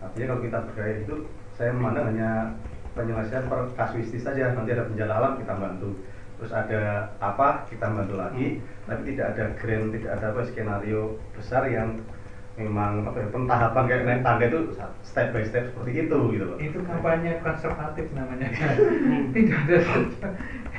Artinya 0.00 0.26
kalau 0.32 0.40
kita 0.40 0.58
bergaya 0.64 0.94
itu, 1.04 1.16
saya 1.60 1.76
memandang 1.76 2.08
hanya 2.08 2.30
penyelesaian 2.96 3.44
per 3.52 3.68
kasuistis 3.76 4.24
saja. 4.24 4.56
Nanti 4.56 4.72
ada 4.72 4.88
bencana 4.88 5.12
alam 5.12 5.32
kita 5.36 5.52
bantu, 5.52 5.92
terus 6.40 6.56
ada 6.56 7.12
apa 7.20 7.68
kita 7.68 7.84
bantu 7.84 8.16
lagi, 8.16 8.64
tapi 8.88 9.12
tidak 9.12 9.36
ada 9.36 9.44
grand, 9.60 9.92
tidak 9.92 10.10
ada 10.16 10.26
apa 10.32 10.40
skenario 10.48 11.20
besar 11.36 11.68
yang 11.68 12.00
memang 12.56 13.04
apa 13.04 13.20
ya, 13.20 13.28
pentahapan 13.28 13.84
kayak 13.84 14.02
naik 14.08 14.22
tangga 14.24 14.46
itu 14.48 14.60
step 15.04 15.36
by 15.36 15.42
step 15.44 15.68
seperti 15.74 16.06
itu 16.06 16.18
gitu 16.32 16.44
loh. 16.48 16.56
itu 16.62 16.78
kampanye 16.80 17.44
konservatif 17.44 18.08
namanya. 18.16 18.48
Tidak 19.36 19.58
ada. 19.68 19.78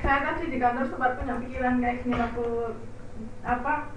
Saya 0.01 0.19
tadi 0.24 0.50
di 0.50 0.57
kantor 0.57 0.88
sempat 0.89 1.19
punya 1.19 1.35
pikiran 1.38 1.83
kayak 1.83 2.01
gini 2.01 2.15
waktu 2.15 2.47
apa 3.43 3.95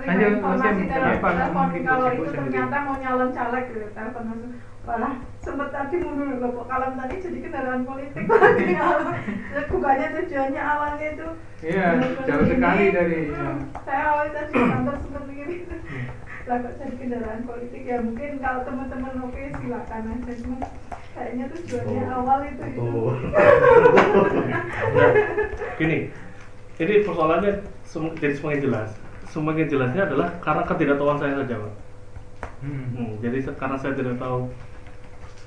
terima 0.00 0.28
informasi 0.30 0.82
telepon 0.86 1.32
mungkin 1.52 1.82
kalau 1.84 2.06
itu 2.10 2.30
ternyata 2.30 2.76
mau 2.80 2.96
nyalon 2.96 3.30
caleg 3.30 3.64
gitu 3.68 3.86
telepon 3.90 4.24
langsung 4.26 4.52
malah 4.80 5.12
sempat 5.38 5.68
tadi 5.70 5.96
mundur 5.98 6.28
loh 6.34 6.50
kok 6.52 6.66
kalam 6.66 6.92
tadi 6.96 7.14
jadi 7.18 7.38
kendaraan 7.40 7.82
politik 7.84 8.24
lagi 8.24 8.74
bukannya 9.66 10.06
tujuannya 10.14 10.62
awalnya 10.62 11.08
itu 11.10 11.28
Iya, 11.60 12.00
jauh 12.24 12.44
sekali 12.48 12.56
ini. 12.82 12.88
dari- 12.90 13.28
Hmm, 13.28 13.36
ya. 13.36 13.52
saya 13.84 14.02
awalnya 14.08 14.32
tadi 14.34 14.50
di 14.50 14.62
kantor 14.64 14.94
sempat 14.96 15.22
mikir 15.26 15.48
itu 15.52 15.74
lah 16.42 16.56
kok 16.58 16.72
jadi 16.74 16.94
kendaraan 16.96 17.40
politik 17.44 17.82
ya 17.84 17.96
mungkin 18.00 18.30
kalau 18.40 18.60
teman-teman 18.64 19.14
oke 19.20 19.42
silakan 19.54 20.02
aja 20.10 20.32
cuma 20.40 20.56
kayaknya 21.12 21.44
tujuannya 21.46 22.02
Oh, 22.02 22.16
awal 22.16 22.38
itu 22.42 22.62
itu. 22.64 22.88
Nah, 24.90 25.10
gini, 25.76 25.98
ini 26.78 26.94
persoalannya 27.02 27.52
jadi 28.16 28.34
semakin 28.34 28.60
jelas. 28.62 28.90
Semakin 29.32 29.66
jelasnya 29.72 30.02
adalah 30.08 30.28
karena 30.44 30.62
ketidaktahuan 30.68 31.18
saya 31.22 31.34
saja, 31.40 31.54
Pak. 31.62 31.72
Hmm, 32.60 33.16
jadi 33.24 33.38
se- 33.44 33.56
karena 33.60 33.76
saya 33.80 33.92
tidak 33.96 34.16
tahu, 34.20 34.38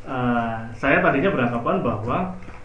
eh, 0.08 0.58
saya 0.82 0.98
tadinya 1.04 1.30
beranggapan 1.36 1.78
bahwa 1.84 2.18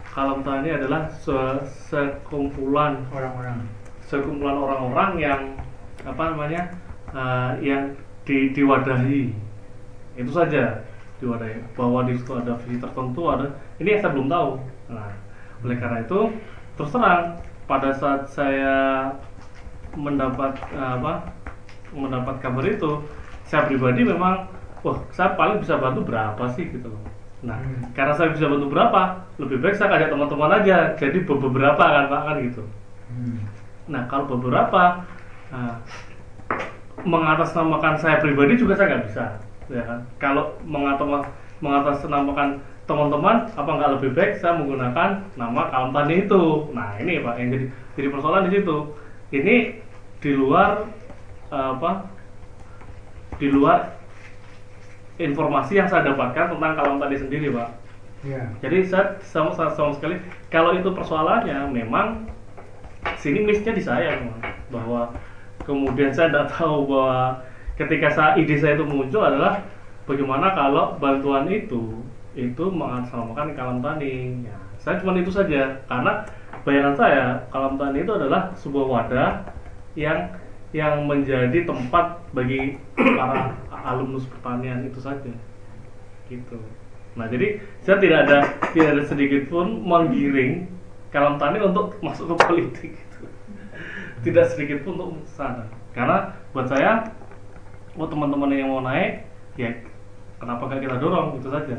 Kalam 0.09 0.41
Tani 0.41 0.69
adalah 0.73 1.01
se- 1.13 1.63
sekumpulan 1.89 3.05
orang-orang. 3.13 3.59
sekumpulan 4.09 4.57
orang-orang 4.57 5.11
yang 5.21 5.41
apa 6.03 6.23
namanya 6.33 6.61
eh, 7.13 7.51
yang 7.69 7.83
di, 8.27 8.53
diwadahi. 8.55 9.21
Itu 10.19 10.31
saja 10.33 10.85
diwadahi. 11.21 11.73
Bahwa 11.77 12.05
di 12.07 12.13
situ 12.17 12.31
ada 12.35 12.53
visi 12.61 12.77
tertentu 12.81 13.21
ada 13.31 13.47
ini 13.81 13.95
yang 13.97 14.01
saya 14.03 14.13
belum 14.15 14.29
tahu. 14.29 14.49
Nah 14.93 15.11
oleh 15.63 15.77
karena 15.81 15.97
itu 16.05 16.19
terus 16.79 16.91
terang 16.95 17.35
pada 17.67 17.91
saat 17.93 18.21
saya 18.31 18.73
mendapat 19.99 20.55
apa 20.73 21.13
mendapat 21.91 22.35
kabar 22.39 22.63
itu 22.65 22.91
saya 23.43 23.65
pribadi 23.67 24.05
memang 24.05 24.47
wah 24.85 24.97
saya 25.11 25.33
paling 25.35 25.59
bisa 25.59 25.75
bantu 25.81 26.05
berapa 26.07 26.43
sih 26.55 26.69
gitu 26.71 26.87
loh 26.87 27.03
nah 27.39 27.55
Hmm. 27.59 27.87
karena 27.95 28.13
saya 28.15 28.35
bisa 28.35 28.51
bantu 28.51 28.67
berapa 28.67 29.01
lebih 29.39 29.63
baik 29.63 29.75
saya 29.79 29.95
ajak 29.95 30.11
teman-teman 30.11 30.51
aja 30.59 30.77
jadi 30.99 31.17
be- 31.23 31.39
beberapa 31.39 31.79
kan 31.83 32.05
pak 32.11 32.21
kan 32.27 32.37
gitu 32.43 32.63
Nah, 33.89 34.05
kalau 34.05 34.29
beberapa 34.29 35.01
nah, 35.49 35.81
mengatasnamakan 37.01 37.95
saya 37.97 38.19
pribadi 38.19 38.59
juga 38.59 38.75
saya 38.75 38.95
nggak 38.95 39.05
bisa, 39.09 39.25
ya 39.71 39.83
kan? 39.87 39.99
Kalau 40.19 40.53
mengatas 40.67 41.25
mengatasnamakan 41.63 42.59
teman-teman, 42.85 43.49
apa 43.55 43.69
nggak 43.69 43.91
lebih 43.99 44.11
baik 44.13 44.31
saya 44.37 44.59
menggunakan 44.59 45.25
nama 45.39 45.61
tani 45.71 46.27
itu? 46.27 46.69
Nah, 46.75 46.95
ini 46.99 47.23
pak 47.23 47.35
yang 47.39 47.49
jadi 47.55 47.65
jadi 47.97 48.07
persoalan 48.13 48.45
di 48.45 48.51
situ. 48.59 48.77
Ini 49.29 49.55
di 50.19 50.31
luar 50.35 50.87
apa? 51.49 52.05
Di 53.39 53.47
luar 53.47 53.95
informasi 55.19 55.79
yang 55.79 55.87
saya 55.87 56.11
dapatkan 56.11 56.55
tentang 56.55 56.73
kawan 56.79 56.99
tani 56.99 57.15
sendiri, 57.19 57.51
pak. 57.51 57.69
ya 58.23 58.43
Jadi 58.59 58.87
saya 58.87 59.15
sama, 59.23 59.51
sama, 59.55 59.71
sama 59.75 59.91
sekali 59.95 60.19
kalau 60.51 60.75
itu 60.75 60.91
persoalannya 60.91 61.71
memang 61.71 62.27
sini 63.15 63.43
missnya 63.47 63.71
di 63.71 63.83
saya 63.83 64.19
memang. 64.19 64.43
bahwa 64.69 65.11
kemudian 65.63 66.11
saya 66.13 66.29
tidak 66.29 66.51
tahu 66.51 66.85
bahwa 66.85 67.41
ketika 67.79 68.07
saya 68.11 68.31
ide 68.37 68.59
saya 68.59 68.75
itu 68.75 68.85
muncul 68.85 69.23
adalah 69.23 69.63
bagaimana 70.03 70.51
kalau 70.51 70.99
bantuan 70.99 71.47
itu 71.47 72.03
itu 72.35 72.63
mengatasnamakan 72.69 73.55
kalam 73.55 73.79
tani. 73.79 74.45
Ya, 74.45 74.55
saya 74.79 74.99
cuma 74.99 75.15
itu 75.15 75.31
saja 75.31 75.79
karena 75.87 76.23
bayangan 76.63 76.95
saya 76.95 77.23
kalam 77.51 77.75
tani 77.79 78.03
itu 78.03 78.11
adalah 78.15 78.51
sebuah 78.55 78.85
wadah 78.87 79.31
yang 79.99 80.31
yang 80.71 81.03
menjadi 81.03 81.67
tempat 81.67 82.23
bagi 82.31 82.79
para 82.95 83.51
alumnus 83.83 84.23
pertanian 84.31 84.87
itu 84.87 85.03
saja 85.03 85.33
gitu 86.31 86.55
nah 87.19 87.27
jadi 87.27 87.59
saya 87.83 87.99
tidak 87.99 88.19
ada 88.29 88.37
tidak 88.71 88.89
ada 88.95 89.03
sedikit 89.03 89.51
pun 89.51 89.83
menggiring 89.83 90.71
kalam 91.11 91.35
tani 91.35 91.59
untuk 91.59 91.97
masuk 92.05 92.31
ke 92.31 92.35
politik 92.47 92.91
gitu. 92.95 93.19
tidak 94.23 94.45
sedikit 94.47 94.87
pun 94.87 94.95
untuk 94.95 95.27
sana 95.27 95.67
karena 95.91 96.31
buat 96.55 96.69
saya 96.71 97.11
oh 97.99 98.07
teman-teman 98.07 98.55
yang 98.55 98.71
mau 98.71 98.79
naik 98.79 99.27
ya 99.59 99.73
kenapa 100.39 100.69
gak 100.71 100.85
kita 100.85 100.95
dorong 101.01 101.35
itu 101.41 101.49
saja 101.51 101.75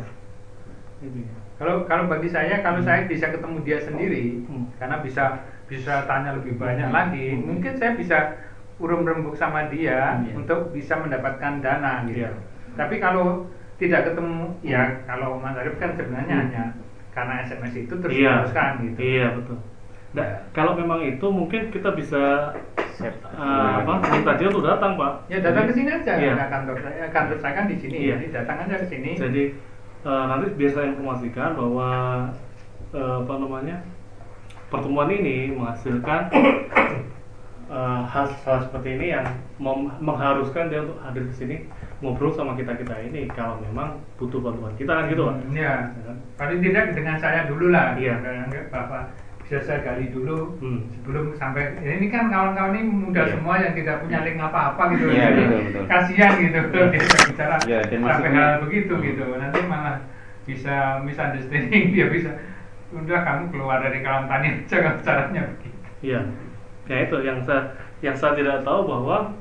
Gitu. 1.01 1.25
Kalau 1.57 1.89
kalau 1.89 2.05
bagi 2.13 2.29
saya 2.29 2.61
kalau 2.61 2.81
saya 2.85 3.09
bisa 3.09 3.33
ketemu 3.33 3.65
dia 3.65 3.81
sendiri 3.81 4.45
Hmm. 4.45 4.69
karena 4.77 5.01
bisa 5.01 5.45
bisa 5.71 6.05
tanya 6.05 6.35
lebih 6.35 6.59
banyak 6.59 6.91
Hmm. 6.91 6.97
lagi, 6.99 7.27
Hmm. 7.33 7.47
mungkin 7.47 7.73
saya 7.73 7.95
bisa 7.95 8.19
urung 8.77 9.07
rembuk 9.07 9.33
sama 9.33 9.71
dia 9.71 10.19
Iya. 10.19 10.35
untuk 10.35 10.75
bisa 10.75 10.99
mendapatkan 10.99 11.63
dana 11.63 12.03
gitu. 12.05 12.27
Iya. 12.27 12.31
Tapi 12.75 12.99
kalau 12.99 13.47
tidak 13.77 14.11
ketemu, 14.11 14.51
ya 14.61 14.83
kalau 15.07 15.39
Mas 15.39 15.55
Arif 15.55 15.79
kan 15.79 15.95
sebenarnya 15.95 16.35
Hmm. 16.35 16.43
hanya 16.49 16.65
karena 17.11 17.35
SMS 17.43 17.75
itu 17.77 17.95
terus 17.97 18.13
iya 18.13 18.47
diteruskan 18.47 18.71
gitu. 18.87 18.99
iya 19.03 19.27
betul 19.35 19.59
nah, 20.11 20.27
kalau 20.55 20.73
memang 20.75 21.03
itu 21.03 21.27
mungkin 21.27 21.67
kita 21.69 21.91
bisa 21.91 22.55
eh, 23.03 23.71
apa 23.83 23.93
minta 24.07 24.33
dia 24.37 24.47
untuk 24.47 24.63
datang 24.63 24.95
pak 24.95 25.13
Ya 25.27 25.41
datang 25.41 25.67
ke 25.67 25.73
sini 25.73 25.91
aja, 25.91 26.13
Iya. 26.15 26.33
Nah, 26.37 26.47
kantor 26.47 26.77
saya 26.79 27.07
kantor 27.11 27.39
saya 27.41 27.55
kan 27.57 27.67
di 27.67 27.77
sini, 27.77 27.97
Iya. 27.99 28.15
jadi 28.15 28.27
datang 28.43 28.57
aja 28.63 28.75
ke 28.79 28.87
sini. 28.87 29.11
Jadi 29.17 29.45
eh, 30.01 30.25
nanti 30.29 30.47
biasa 30.55 30.79
informasikan 30.87 31.51
bahwa 31.57 31.89
eh, 32.93 33.15
apa 33.21 33.35
namanya 33.37 33.77
pertemuan 34.71 35.11
ini 35.11 35.51
menghasilkan 35.53 36.31
eh, 37.71 38.01
hal-hal 38.07 38.59
seperti 38.63 38.89
ini 38.95 39.07
yang 39.11 39.27
mem- 39.59 39.95
mengharuskan 39.99 40.69
dia 40.69 40.83
untuk 40.83 40.99
hadir 41.01 41.27
ke 41.27 41.35
sini 41.37 41.57
ngobrol 42.01 42.33
sama 42.33 42.57
kita 42.57 42.73
kita 42.75 42.97
ini 43.05 43.29
kalau 43.29 43.61
memang 43.61 44.01
butuh 44.17 44.41
bantuan 44.41 44.73
kita 44.75 44.89
kan 44.91 45.05
gitu 45.07 45.29
pak. 45.29 45.37
Hmm, 45.37 45.53
Iya. 45.53 45.75
Ya 45.93 46.03
kan? 46.07 46.17
Paling 46.35 46.59
tidak 46.63 46.85
dengan 46.95 47.17
saya 47.19 47.45
dulu 47.45 47.69
lah. 47.69 47.93
Iya. 47.95 48.17
Bapak 48.73 49.13
bisa 49.45 49.67
saya 49.67 49.83
gali 49.83 50.09
dulu 50.09 50.57
Hmm. 50.63 50.87
sebelum 50.89 51.35
sampai 51.35 51.75
ini 51.83 52.07
kan 52.07 52.31
kawan-kawan 52.31 52.71
ini 52.73 52.83
muda 52.87 53.27
Iya. 53.27 53.33
semua 53.35 53.55
yang 53.59 53.75
tidak 53.75 54.01
punya 54.01 54.23
link 54.23 54.39
apa-apa 54.39 54.83
gitu. 54.95 55.11
Iya, 55.11 55.27
betul, 55.35 55.61
betul. 55.67 55.83
kasihan 55.91 56.33
gitu 56.39 56.59
Hmm. 56.63 56.89
dia 56.89 57.01
bicara 57.29 57.57
Iya, 57.67 57.79
sampai 57.85 57.99
maksudnya- 57.99 58.39
hal 58.39 58.55
begitu 58.65 58.95
gitu. 59.03 59.23
Nanti 59.35 59.59
malah 59.67 59.97
bisa 60.47 60.75
misunderstanding 61.05 61.85
dia 61.95 62.07
bisa 62.09 62.31
udah 62.91 63.21
kamu 63.23 63.45
keluar 63.55 63.79
dari 63.83 63.99
kalam 64.03 64.27
tani 64.27 64.47
aja 64.67 64.99
caranya 65.03 65.43
begitu. 65.55 65.79
Iya. 66.03 66.21
Ya 66.91 66.97
itu 67.07 67.17
yang 67.23 67.39
saya 67.47 67.79
yang 68.03 68.17
saya 68.19 68.35
tidak 68.35 68.67
tahu 68.67 68.81
bahwa 68.89 69.37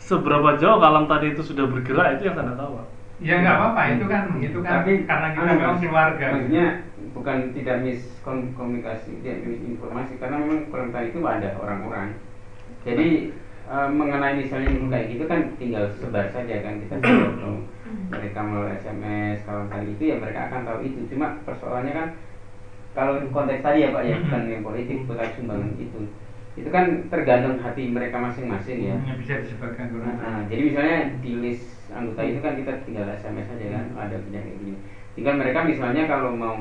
seberapa 0.00 0.58
jauh 0.58 0.82
kalam 0.82 1.06
tadi 1.06 1.36
itu 1.36 1.42
sudah 1.44 1.70
bergerak 1.70 2.18
itu 2.18 2.26
yang 2.26 2.34
saya 2.34 2.50
tidak 2.50 2.58
tahu 2.58 2.70
pak. 2.82 2.86
Ya 3.20 3.34
nggak 3.44 3.56
apa-apa 3.60 3.80
itu 3.94 4.04
kan 4.08 4.22
itu 4.40 4.58
kan 4.64 4.72
Tapi 4.80 4.92
karena 5.04 5.28
kita 5.36 5.44
anu, 5.44 5.58
memang 5.60 5.76
Mas, 5.76 5.82
keluarga. 5.84 6.26
Maksudnya 6.34 6.66
bukan 7.12 7.36
tidak 7.52 7.76
miskomunikasi, 7.84 9.10
tidak 9.20 9.38
misinformasi 9.44 10.12
karena 10.16 10.36
memang 10.40 10.60
kolam 10.72 10.88
tadi 10.90 11.12
itu 11.12 11.20
ada 11.22 11.48
orang-orang. 11.60 12.16
Jadi 12.82 13.08
eh, 13.68 13.88
mengenai 13.92 14.40
misalnya 14.40 14.72
kayak 14.72 15.06
gitu 15.12 15.24
kan 15.28 15.40
tinggal 15.60 15.84
sebar 16.00 16.26
saja 16.32 16.56
kan 16.64 16.74
kita 16.80 16.94
tidak 17.04 17.34
tahu. 17.38 17.56
Mereka 18.10 18.40
melalui 18.42 18.76
SMS 18.78 19.42
kalau 19.44 19.66
tadi 19.66 19.92
itu 19.94 20.02
ya 20.10 20.16
mereka 20.18 20.50
akan 20.50 20.60
tahu 20.66 20.78
itu. 20.86 20.98
Cuma 21.10 21.38
persoalannya 21.44 21.92
kan 21.92 22.06
kalau 22.96 23.22
konteks 23.30 23.62
tadi 23.62 23.86
ya 23.86 23.94
Pak 23.94 24.02
ya 24.02 24.16
bukan 24.18 24.42
yang 24.50 24.62
politik 24.66 25.06
bukan 25.06 25.28
sumbangan 25.38 25.70
itu 25.78 26.00
itu 26.58 26.66
kan 26.66 27.06
tergantung 27.06 27.62
hati 27.62 27.86
mereka 27.86 28.18
masing-masing 28.18 28.90
ya. 28.90 28.96
Yang 29.06 29.18
bisa 29.22 29.34
disebabkan 29.46 29.94
kurang. 29.94 30.18
Nah, 30.18 30.42
jadi 30.50 30.62
misalnya 30.66 30.98
di 31.22 31.32
list 31.38 31.86
anggota 31.94 32.26
itu 32.26 32.38
kan 32.42 32.58
kita 32.58 32.72
tinggal 32.82 33.06
SMS 33.06 33.48
aja 33.54 33.66
kan 33.70 33.84
ada 33.94 34.16
punya 34.18 34.40
kayak 34.42 34.58
gini. 34.58 34.74
Tinggal 35.14 35.34
mereka 35.38 35.58
misalnya 35.62 36.02
kalau 36.10 36.34
mau 36.34 36.58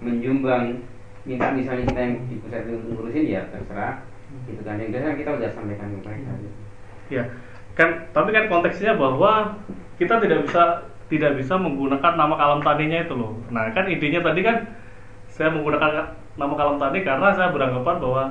menyumbang 0.00 0.80
minta 1.28 1.52
misalnya 1.52 1.84
kita 1.84 2.00
yang 2.00 2.14
di 2.32 2.40
pusat 2.40 2.64
itu 2.64 2.80
untuk 2.80 2.96
ngurusin 2.96 3.24
ya 3.28 3.44
terserah 3.52 4.00
gitu 4.48 4.62
kan 4.64 4.80
yang 4.80 4.88
biasanya 4.88 5.16
kita 5.20 5.30
udah 5.36 5.50
sampaikan 5.52 5.88
ke 5.92 5.98
mereka. 6.00 6.30
Ya, 7.12 7.22
kan 7.76 7.88
tapi 8.16 8.30
kan 8.32 8.48
konteksnya 8.48 8.96
bahwa 8.96 9.60
kita 10.00 10.16
tidak 10.24 10.48
bisa 10.48 10.62
tidak 11.12 11.36
bisa 11.36 11.54
menggunakan 11.60 12.16
nama 12.16 12.34
kalam 12.38 12.60
taninya 12.64 13.04
itu 13.04 13.12
loh. 13.12 13.36
Nah, 13.52 13.68
kan 13.76 13.84
idenya 13.84 14.24
tadi 14.24 14.40
kan 14.40 14.64
saya 15.28 15.52
menggunakan 15.52 16.16
nama 16.38 16.54
kalam 16.56 16.78
tani 16.80 17.04
karena 17.04 17.28
saya 17.36 17.52
beranggapan 17.52 17.96
bahwa 18.00 18.22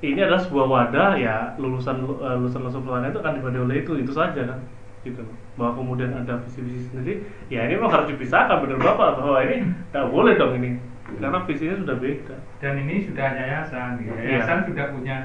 ini 0.00 0.16
adalah 0.24 0.40
sebuah 0.40 0.66
wadah 0.66 1.10
ya 1.20 1.52
lulusan 1.60 2.00
eh, 2.00 2.36
lulusan 2.40 2.64
lulusan 2.64 2.80
pertanian 2.80 3.12
itu 3.12 3.20
akan 3.20 3.32
dibantu 3.36 3.58
oleh 3.68 3.76
itu 3.84 3.92
itu 4.00 4.12
saja 4.16 4.42
kan 4.48 4.60
gitu 5.04 5.20
loh. 5.20 5.36
bahwa 5.60 5.72
kemudian 5.80 6.12
ada 6.12 6.40
visi-visi 6.44 6.88
sendiri 6.88 7.24
ya 7.52 7.68
ini 7.68 7.76
memang 7.76 7.92
harus 7.92 8.08
dipisahkan 8.12 8.64
benar 8.64 8.80
bapak 8.80 9.20
bahwa 9.20 9.38
ini 9.44 9.64
tidak 9.92 10.06
boleh 10.08 10.32
dong 10.40 10.56
ini 10.56 10.80
karena 11.20 11.40
visinya 11.44 11.76
sudah 11.84 11.96
beda 12.00 12.36
dan 12.64 12.72
ini 12.80 13.08
sudah 13.08 13.28
yayasan 13.28 13.88
gitu. 14.00 14.12
Iya. 14.16 14.24
yayasan 14.40 14.58
sudah 14.68 14.86
punya 14.92 15.16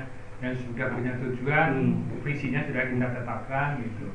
yang 0.44 0.56
sudah 0.60 0.88
punya 0.92 1.12
tujuan 1.24 1.68
Hmm. 1.72 2.20
visinya 2.24 2.60
sudah 2.68 2.84
kita 2.92 3.08
tetapkan 3.16 3.68
gitu 3.80 4.08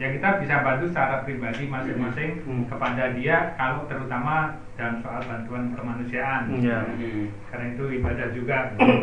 ya 0.00 0.08
kita 0.10 0.40
bisa 0.40 0.64
bantu 0.64 0.88
secara 0.88 1.20
pribadi 1.22 1.68
masing-masing 1.68 2.40
Hmm. 2.48 2.64
kepada 2.66 3.12
dia 3.12 3.52
kalau 3.54 3.84
terutama 3.84 4.56
dalam 4.74 5.04
soal 5.04 5.20
bantuan 5.22 5.76
kemanusiaan 5.76 6.48
ya 6.58 6.80
Hmm. 6.88 7.28
karena 7.52 7.66
itu 7.70 7.84
ibadah 8.00 8.28
juga 8.32 8.72
gitu. 8.72 8.96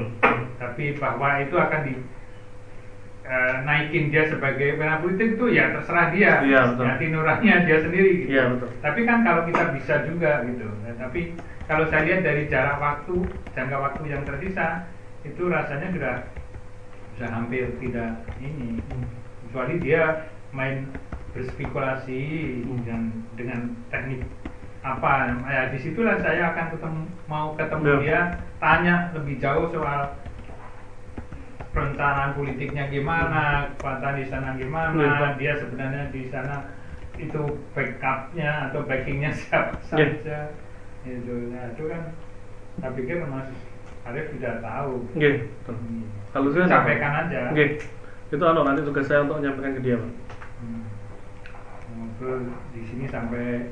tapi 0.57 0.97
bahwa 0.97 1.37
itu 1.37 1.53
akan 1.53 1.81
di 1.85 1.93
eh, 3.23 3.55
naikin 3.61 4.07
dia 4.07 4.23
sebagai 4.25 4.79
politik 4.79 5.35
itu 5.35 5.45
ya 5.51 5.69
terserah 5.69 6.09
dia 6.09 6.41
Iya, 6.41 6.61
betul. 6.73 6.85
hati 6.87 7.05
nuraninya 7.11 7.57
dia 7.61 7.77
sendiri 7.83 8.09
gitu. 8.23 8.29
Iya, 8.33 8.43
betul. 8.55 8.69
tapi 8.79 8.99
kan 9.03 9.19
kalau 9.21 9.41
kita 9.45 9.63
bisa 9.75 9.95
juga 10.07 10.31
gitu 10.47 10.65
Nah, 10.81 10.95
tapi 10.97 11.21
kalau 11.67 11.85
saya 11.91 12.07
lihat 12.07 12.21
dari 12.23 12.47
jarak 12.47 12.79
waktu 12.79 13.15
jangka 13.51 13.77
waktu 13.77 14.01
yang 14.07 14.23
tersisa 14.23 14.87
itu 15.21 15.43
rasanya 15.45 15.91
sudah 15.91 16.15
sudah 17.13 17.29
hampir 17.29 17.67
tidak 17.77 18.15
ini 18.39 18.79
kecuali 19.45 19.75
dia 19.77 20.31
main 20.51 20.87
berspekulasi 21.31 22.21
Hmm. 22.63 22.81
dan 22.87 23.01
dengan 23.35 23.61
teknik 23.89 24.25
apa 24.81 25.35
ya 25.45 25.67
di 25.67 25.77
situlah 25.77 26.15
saya 26.17 26.55
akan 26.55 26.65
ketemu 26.71 27.01
mau 27.27 27.47
ketemu 27.53 27.83
Ya. 27.83 27.95
dia 27.99 28.19
tanya 28.57 28.95
lebih 29.11 29.35
jauh 29.37 29.67
soal 29.67 30.15
perencanaan 31.75 32.33
politiknya 32.33 32.89
gimana 32.89 33.69
kekuatan 33.75 34.17
di 34.17 34.25
sana 34.25 34.55
gimana 34.55 34.97
Ya. 34.97 35.29
dia 35.37 35.53
sebenarnya 35.59 36.03
di 36.09 36.25
sana 36.31 36.65
itu 37.17 37.41
backupnya 37.75 38.69
atau 38.71 38.81
backingnya 38.85 39.29
siapa 39.37 39.75
Ya. 39.93 40.07
saja 40.09 40.39
itu 41.05 41.33
nah 41.53 41.69
itu 41.69 41.83
kan 41.85 42.01
saya 42.81 42.91
pikir 42.93 43.21
Mas 43.25 43.49
Arief 44.07 44.31
sudah 44.31 44.63
tahu 44.63 45.03
Oke, 45.11 45.31
betul. 45.43 45.75
Kalau 46.31 46.47
saya 46.55 46.65
sampaikan 46.69 47.11
aja 47.27 47.51
Oke, 47.51 47.65
itu 48.31 48.43
anu 48.45 48.61
nanti 48.63 48.81
tugas 48.81 49.03
saya 49.03 49.27
untuk 49.27 49.43
menyampaikan 49.43 49.73
ke 49.75 49.81
dia, 49.83 49.95
Pak. 49.99 50.11
Hmm. 52.17 52.25
ngobrol 52.25 52.39
di 52.73 52.81
sini 52.85 53.05
sampai 53.05 53.69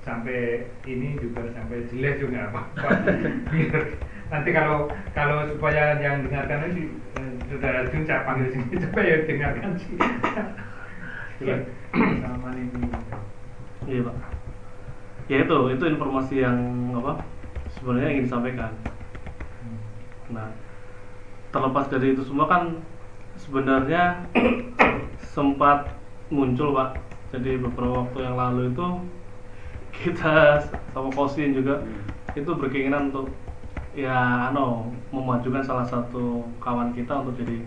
sampai 0.00 0.64
ini 0.88 1.20
juga 1.20 1.44
sampai 1.52 1.84
jelek 1.92 2.24
juga 2.24 2.48
apa 2.48 2.60
biar 3.52 3.82
nanti 4.32 4.50
kalau 4.56 4.88
kalau 5.12 5.44
supaya 5.52 6.00
yang 6.00 6.24
dengarkan 6.24 6.72
ini 6.72 6.88
eh, 7.20 7.32
saudara 7.52 7.84
Jun 7.92 8.08
saya 8.08 8.24
panggil 8.24 8.48
sini 8.48 8.74
supaya 8.88 9.14
dengarkan 9.28 9.72
sih 9.76 9.96
Iya. 11.40 11.56
sama 12.20 12.52
ini 12.52 12.84
Iya, 13.88 14.04
Pak. 14.04 14.16
Ya 15.32 15.36
itu, 15.40 15.56
itu 15.72 15.84
informasi 15.88 16.44
yang 16.44 16.58
apa? 17.00 17.24
Sebenarnya 17.72 18.12
ingin 18.12 18.28
disampaikan. 18.28 18.76
Nah, 20.28 20.52
terlepas 21.48 21.88
dari 21.88 22.12
itu 22.12 22.22
semua 22.28 22.44
kan 22.44 22.84
sebenarnya 23.40 24.20
sempat 25.34 25.96
muncul, 26.28 26.76
Pak. 26.76 27.00
Jadi 27.30 27.50
beberapa 27.62 28.02
waktu 28.02 28.18
yang 28.26 28.34
lalu 28.34 28.74
itu 28.74 28.86
kita 29.94 30.62
sama 30.90 31.10
Kosin 31.12 31.54
juga 31.54 31.82
itu 32.34 32.50
berkeinginan 32.54 33.10
untuk 33.10 33.30
ya 33.90 34.48
ano 34.50 34.86
memajukan 35.10 35.66
salah 35.66 35.82
satu 35.82 36.46
kawan 36.62 36.94
kita 36.94 37.10
untuk 37.22 37.34
jadi 37.38 37.58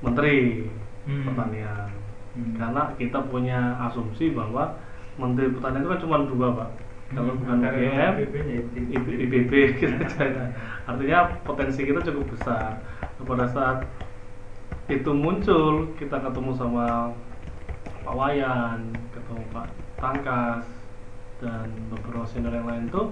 menteri 0.00 0.66
Hmm. 1.06 1.22
pertanian 1.22 1.86
Hmm. 2.34 2.54
karena 2.58 2.82
kita 2.98 3.18
punya 3.30 3.78
asumsi 3.86 4.34
bahwa 4.34 4.74
menteri 5.14 5.54
pertanian 5.54 5.86
itu 5.86 5.90
kan 5.94 6.00
cuma 6.02 6.16
dua 6.26 6.48
pak 6.50 6.70
kalau 7.14 7.30
Hmm, 7.30 7.38
bukan 7.46 7.56
UGM. 7.62 8.12
IB- 8.90 9.18
IBB 9.22 9.52
gitu 9.78 9.94
aja. 10.18 10.50
artinya 10.84 11.18
potensi 11.46 11.82
kita 11.82 12.02
cukup 12.02 12.26
besar 12.34 12.82
pada 13.22 13.46
saat 13.46 13.86
itu 14.86 15.10
muncul 15.10 15.94
kita 15.94 16.18
ketemu 16.18 16.50
sama 16.54 17.10
Pak 18.06 18.14
Wayan 18.14 18.94
ketemu 19.10 19.42
Pak 19.50 19.66
Tangkas 19.98 20.62
dan 21.42 21.66
beberapa 21.90 22.22
senior 22.22 22.54
yang 22.54 22.70
lain 22.70 22.86
tuh 22.86 23.10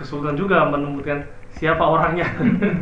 kesulitan 0.00 0.32
juga 0.32 0.64
menemukan 0.64 1.28
siapa 1.52 1.84
orangnya 1.84 2.24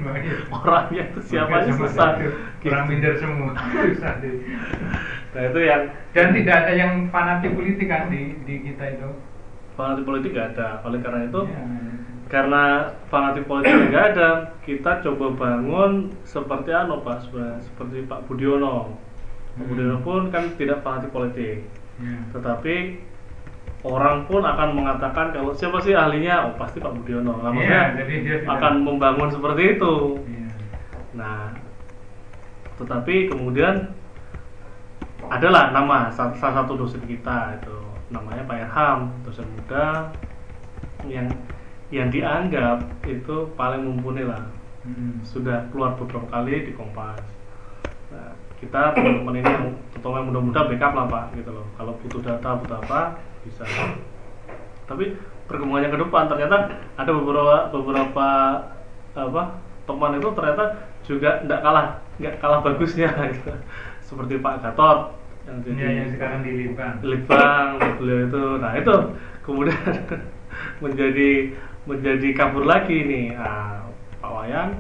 orangnya 0.63 1.03
itu 1.11 1.35
siapa 1.35 1.67
aja 1.67 1.75
susah. 1.75 2.15
Gitu. 2.23 2.71
orang 2.71 2.87
minder 2.87 3.19
semua 3.19 3.59
susah 3.59 4.23
deh. 4.23 4.39
nah 5.35 5.43
itu 5.51 5.61
yang 5.67 5.83
dan 6.15 6.31
tidak 6.31 6.55
ada 6.63 6.73
yang 6.79 6.93
fanatik 7.11 7.59
politik 7.59 7.91
kan 7.91 8.07
di 8.07 8.39
di 8.47 8.55
kita 8.71 8.95
itu 8.95 9.09
fanatik 9.75 10.07
politik 10.07 10.31
gak 10.31 10.55
ada 10.55 10.79
oleh 10.87 11.03
karena 11.03 11.27
itu 11.27 11.41
Ya. 11.49 11.65
karena 12.31 12.63
fanatik 13.09 13.51
politik 13.51 13.73
nggak 13.89 14.07
ada 14.15 14.53
kita 14.63 15.01
coba 15.03 15.27
bangun 15.35 16.13
seperti 16.23 16.71
ano 16.71 17.01
pak 17.03 17.25
seperti 17.65 18.05
Pak 18.05 18.29
Budiono 18.31 19.08
Hmm. 19.59 20.01
Pun 20.01 20.21
kan 20.29 20.55
tidak 20.55 20.81
fanatik 20.81 21.11
politik 21.11 21.67
Ya. 21.99 22.15
tetapi 22.31 22.95
orang 23.81 24.23
pun 24.25 24.39
akan 24.39 24.71
mengatakan 24.73 25.31
kalau 25.31 25.51
siapa 25.51 25.79
sih 25.79 25.93
ahlinya 25.93 26.47
oh 26.47 26.55
pasti 26.55 26.79
Pak 26.79 26.95
Budiono 26.95 27.35
Iya, 27.35 27.43
maksudnya 27.45 27.83
jadi 27.97 28.15
dia 28.21 28.37
akan 28.45 28.75
membangun 28.81 29.27
seperti 29.29 29.75
itu 29.75 29.95
Iya. 30.25 30.49
nah 31.13 31.51
tetapi 32.75 33.27
kemudian 33.27 33.91
adalah 35.27 35.75
nama 35.75 36.07
sa- 36.09 36.31
salah 36.33 36.63
satu 36.63 36.79
dosen 36.79 37.03
kita 37.03 37.59
itu 37.59 37.77
namanya 38.09 38.47
Pak 38.47 38.59
Erham 38.63 38.99
dosen 39.21 39.51
muda 39.51 40.15
yang 41.05 41.27
yang 41.91 42.09
dianggap 42.09 42.79
itu 43.05 43.37
paling 43.55 43.83
mumpuni 43.83 44.23
lah 44.23 44.47
Hmm. 44.79 45.19
sudah 45.21 45.67
keluar 45.69 45.99
beberapa 45.99 46.25
kali 46.31 46.63
di 46.63 46.73
Kompas 46.73 47.19
kita 48.59 48.81
teman-teman 48.99 49.39
ini 49.39 49.47
yang 49.47 49.67
terutama 49.95 50.15
yang 50.19 50.27
muda-muda 50.35 50.61
backup 50.67 50.93
lah 50.99 51.07
pak 51.07 51.25
gitu 51.39 51.51
loh 51.55 51.67
kalau 51.79 51.93
butuh 52.03 52.21
data 52.27 52.49
butuh 52.59 52.79
apa 52.83 53.01
bisa 53.47 53.63
tapi 54.91 55.15
perkembangannya 55.47 55.95
ke 55.95 55.99
depan 56.03 56.25
ternyata 56.27 56.57
ada 56.99 57.11
beberapa 57.15 57.57
beberapa 57.71 58.27
apa 59.15 59.43
teman 59.87 60.19
itu 60.19 60.29
ternyata 60.35 60.65
juga 61.07 61.31
tidak 61.41 61.61
kalah 61.65 61.87
nggak 62.19 62.35
kalah 62.43 62.59
bagusnya 62.61 63.09
gitu. 63.35 63.53
seperti 64.03 64.43
Pak 64.43 64.61
Gatot 64.61 65.15
yang 65.49 65.59
jadi 65.65 65.79
Iya, 65.81 65.89
yang 66.05 66.09
sekarang 66.13 66.41
di 66.45 66.53
Libang. 66.53 67.01
Litbang 67.01 67.81
beliau 67.97 68.29
itu 68.29 68.45
nah 68.61 68.73
itu 68.77 68.95
kemudian 69.47 69.81
menjadi 70.85 71.31
menjadi 71.89 72.29
kabur 72.37 72.69
lagi 72.69 73.01
nih 73.07 73.33
ah, 73.39 73.87
Pak 74.21 74.31
Wayan 74.35 74.71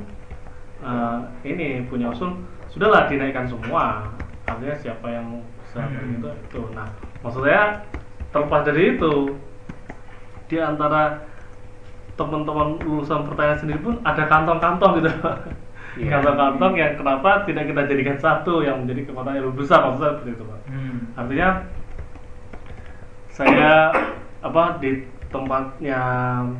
ah, 0.84 1.24
ini 1.46 1.88
punya 1.88 2.12
usul 2.12 2.36
sudahlah 2.68 3.06
dinaikkan 3.06 3.44
semua 3.44 4.08
artinya 4.44 4.76
siapa 4.76 5.06
yang 5.06 5.26
bisa 5.60 5.80
Hmm. 5.80 6.16
itu 6.16 6.28
itu 6.48 6.60
nah 6.72 6.88
maksud 7.20 7.42
saya 7.42 7.84
terlepas 8.28 8.64
dari 8.64 8.96
itu 8.96 9.36
di 10.46 10.56
antara 10.56 11.28
teman-teman 12.14 12.80
lulusan 12.80 13.24
pertanian 13.24 13.58
sendiri 13.58 13.78
pun 13.78 14.00
ada 14.02 14.24
kantong-kantong 14.26 14.92
gitu 14.98 15.12
Iya. 15.98 16.08
kantong-kantong 16.14 16.72
yang 16.74 16.92
kenapa 16.94 17.42
tidak 17.42 17.64
kita 17.66 17.82
jadikan 17.84 18.16
satu 18.16 18.62
yang 18.62 18.80
menjadi 18.80 19.02
kekuatan 19.04 19.34
yang 19.34 19.46
lebih 19.46 19.62
besar 19.62 19.82
maksudnya 19.82 20.12
seperti 20.14 20.30
itu 20.32 20.44
pak 20.44 20.60
Hmm. 20.68 20.98
artinya 21.14 21.48
saya 23.28 23.92
apa 24.40 24.62
di 24.78 24.90
tempatnya 25.28 26.00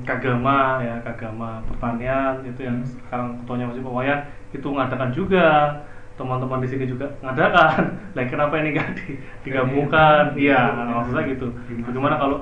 Kagama 0.05 0.85
ya 0.85 1.01
Kagama 1.03 1.65
pertanian 1.67 2.45
itu 2.45 2.61
yang 2.61 2.79
sekarang 2.85 3.41
ketuanya 3.43 3.67
masih 3.67 3.83
Wayan 3.83 4.21
itu 4.53 4.67
mengadakan 4.69 5.11
juga 5.11 5.47
teman-teman 6.19 6.59
di 6.61 6.69
sini 6.69 6.85
juga 6.91 7.15
mengadakan 7.23 7.95
lah 8.19 8.25
kenapa 8.27 8.59
ini 8.59 8.75
nggak 8.75 8.91
di- 8.99 9.19
digabungkan? 9.47 10.35
Iya. 10.35 10.61
Maksudnya 10.99 11.23
gitu. 11.31 11.47
Bagaimana 11.87 12.19
kalau 12.19 12.39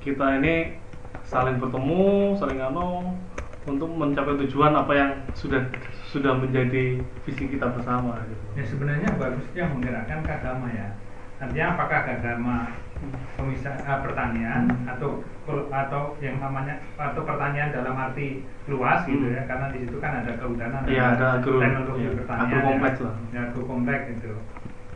kita 0.00 0.38
ini 0.38 0.78
saling 1.26 1.58
bertemu 1.58 2.38
saling 2.38 2.62
anu 2.62 3.18
untuk 3.66 3.90
mencapai 3.90 4.38
tujuan 4.46 4.78
apa 4.78 4.92
yang 4.94 5.10
sudah 5.34 5.58
sudah 6.06 6.38
menjadi 6.38 7.02
visi 7.26 7.44
kita 7.50 7.66
bersama 7.74 8.22
gitu. 8.30 8.44
Ya 8.54 8.64
sebenarnya 8.64 9.10
bagusnya 9.18 9.64
menggerakkan 9.66 10.22
kagama 10.22 10.70
ya. 10.70 10.94
Artinya 11.42 11.74
apakah 11.74 12.00
kagama 12.06 12.70
pemisah 13.36 13.74
eh, 13.76 13.98
pertanian 14.00 14.62
Hmm. 14.66 14.88
atau 14.88 15.10
atau 15.70 16.02
yang 16.18 16.36
namanya 16.38 16.74
atau 16.96 17.22
pertanian 17.22 17.70
dalam 17.70 17.94
arti 17.94 18.40
luas 18.66 19.04
gitu 19.04 19.22
Hmm. 19.22 19.36
ya 19.36 19.42
karena 19.44 19.66
di 19.70 19.78
situ 19.80 19.96
kan 19.98 20.20
ada 20.20 20.32
kehutanan 20.34 20.82
Iya, 20.84 21.14
ada 21.14 21.26
agro- 21.38 21.60
teknologi 21.60 22.02
iya, 22.02 22.10
pertanian 22.16 22.48
agro 22.50 22.60
kompleks 22.66 22.98
ya, 22.98 23.04
lah. 23.04 23.14
ya 23.30 23.40
agro 23.46 23.62
kompleks 23.64 24.04
gitu 24.08 24.30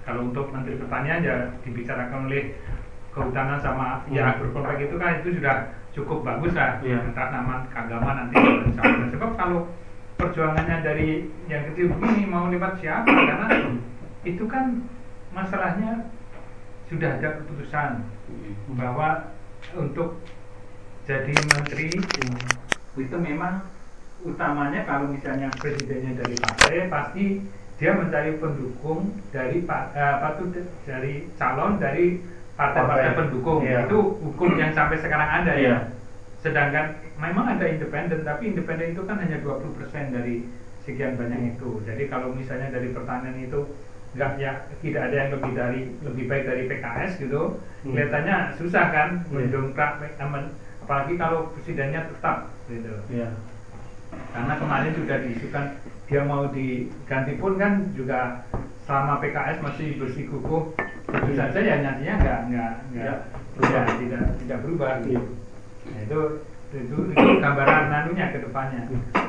kalau 0.00 0.20
untuk 0.26 0.46
menteri 0.50 0.74
pertanian 0.76 1.20
ya 1.20 1.36
dibicarakan 1.60 2.20
oleh 2.26 2.42
kehutanan 3.10 3.58
sama 3.58 3.86
ya 4.08 4.22
Hmm. 4.24 4.32
agro 4.32 4.48
kompleks 4.50 4.80
itu 4.82 4.96
kan 4.96 5.10
itu 5.18 5.28
sudah 5.38 5.56
cukup 5.90 6.18
bagus 6.22 6.52
lah 6.52 6.70
Iya. 6.80 6.98
entah 7.04 7.28
nama 7.30 7.54
kagama 7.68 8.10
nanti 8.16 8.36
sebab 9.10 9.30
kalau 9.34 9.66
perjuangannya 10.16 10.76
dari 10.80 11.08
yang 11.46 11.64
kecil 11.66 11.88
begini 11.90 12.24
mau 12.26 12.46
lewat 12.46 12.76
siapa 12.76 13.08
karena 13.08 13.48
itu 14.22 14.44
kan 14.44 14.84
masalahnya 15.30 16.10
sudah 16.90 17.22
ada 17.22 17.38
keputusan 17.38 18.02
bahwa 18.74 19.30
untuk 19.78 20.18
jadi 21.06 21.30
menteri 21.30 21.94
itu 22.98 23.16
memang 23.16 23.62
utamanya 24.20 24.82
kalau 24.84 25.06
misalnya 25.08 25.48
presidennya 25.54 26.18
dari 26.18 26.34
partai 26.36 26.90
pasti 26.90 27.24
dia 27.80 27.96
mencari 27.96 28.36
pendukung 28.36 29.16
dari 29.32 29.64
eh, 29.64 30.12
apa 30.18 30.36
tuh 30.36 30.52
dari 30.84 31.30
calon 31.38 31.80
dari 31.80 32.20
partai-partai 32.58 33.06
Partai. 33.08 33.18
pendukung 33.24 33.64
Iya. 33.64 33.88
itu 33.88 33.98
hukum 34.20 34.50
yang 34.60 34.74
sampai 34.76 35.00
sekarang 35.00 35.30
ada 35.40 35.52
Iya. 35.56 35.70
ya 35.70 35.76
sedangkan 36.40 36.86
memang 37.16 37.56
ada 37.56 37.64
independen 37.64 38.20
tapi 38.20 38.52
independen 38.52 38.92
itu 38.92 39.02
kan 39.06 39.16
hanya 39.16 39.40
20% 39.40 40.12
dari 40.12 40.44
sekian 40.82 41.16
banyak 41.16 41.56
itu 41.56 41.80
jadi 41.86 42.02
kalau 42.10 42.34
misalnya 42.34 42.68
dari 42.68 42.92
pertanian 42.92 43.36
itu 43.40 43.60
nggak 44.10 44.30
ya 44.36 44.52
tidak 44.78 45.02
ada 45.06 45.16
yang 45.16 45.30
lebih 45.32 45.52
dari 45.52 45.80
lebih 46.00 46.24
baik 46.26 46.44
dari 46.44 46.62
PKS 46.66 47.12
gitu 47.18 47.42
Hmm. 47.80 47.96
kelihatannya 47.96 48.36
susah 48.58 48.84
kan 48.90 49.08
Iya. 49.24 49.48
mendongkrak 49.48 49.92
aman 50.18 50.52
apalagi 50.80 51.14
kalau 51.16 51.48
presidennya 51.50 52.04
tetap 52.04 52.50
gitu 52.66 52.92
iya 53.08 53.30
karena 54.30 54.54
kemarin 54.58 54.92
sudah 54.92 55.16
diisukan 55.22 55.64
dia 56.04 56.22
mau 56.22 56.50
diganti 56.50 57.38
pun 57.38 57.54
kan 57.54 57.88
juga 57.94 58.42
selama 58.82 59.22
PKS 59.22 59.62
masih 59.62 59.96
bersikukuh 59.96 60.74
tentu 61.06 61.32
saja 61.32 61.56
ya 61.56 61.76
nantinya 61.80 62.14
nggak 62.18 62.38
nggak 62.48 62.72
nggak 62.92 63.16
Tidak 63.50 63.84
tidak 63.84 63.84
tidak 63.98 64.22
tidak 64.40 64.58
berubah 64.60 64.90
Iya. 64.98 65.20
gitu. 65.20 65.32
Nah, 65.86 66.00
itu 66.00 66.20
itu 66.70 66.96
itu 67.12 67.28
gambaran 67.36 67.84
nanunya 67.88 68.26
ke 68.30 68.38
depannya. 68.40 68.82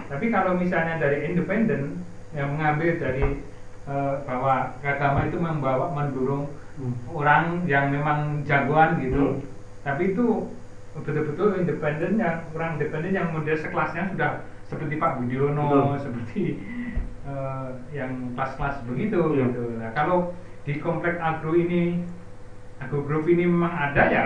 Tapi 0.07 0.25
kalau 0.27 0.55
misalnya 0.55 0.95
dari 0.97 1.25
independen 1.25 1.99
yang 2.31 2.53
mengambil 2.53 2.95
dari 2.95 3.43
eh, 3.91 4.13
bahwa 4.23 4.71
agama 4.79 5.27
itu 5.27 5.35
membawa 5.37 5.91
mendorong 5.91 6.47
Hmm. 6.71 6.95
orang 7.11 7.67
yang 7.67 7.91
memang 7.91 8.41
jagoan 8.47 8.95
gitu. 8.97 9.35
Hmm. 9.35 9.43
Tapi 9.83 10.15
itu 10.15 10.47
betul-betul 10.95 11.59
independen 11.59 12.15
yang 12.15 12.47
orang 12.55 12.79
independen 12.79 13.11
yang 13.11 13.27
model 13.29 13.53
sekelasnya 13.53 14.15
sudah 14.15 14.31
seperti 14.65 14.95
Pak 14.95 15.19
Budiono, 15.19 15.67
Betul. 15.67 15.99
seperti 15.99 16.41
eh, 17.21 17.69
yang 17.93 18.33
kelas-kelas 18.33 18.81
begitu 18.87 19.19
Iya. 19.35 19.51
gitu. 19.51 19.63
Nah, 19.77 19.91
kalau 19.93 20.31
di 20.63 20.79
komplek 20.79 21.19
agro 21.19 21.53
ini 21.53 22.01
agro 22.79 23.03
group 23.03 23.27
ini 23.27 23.45
memang 23.45 23.69
ada 23.69 24.03
ya 24.07 24.25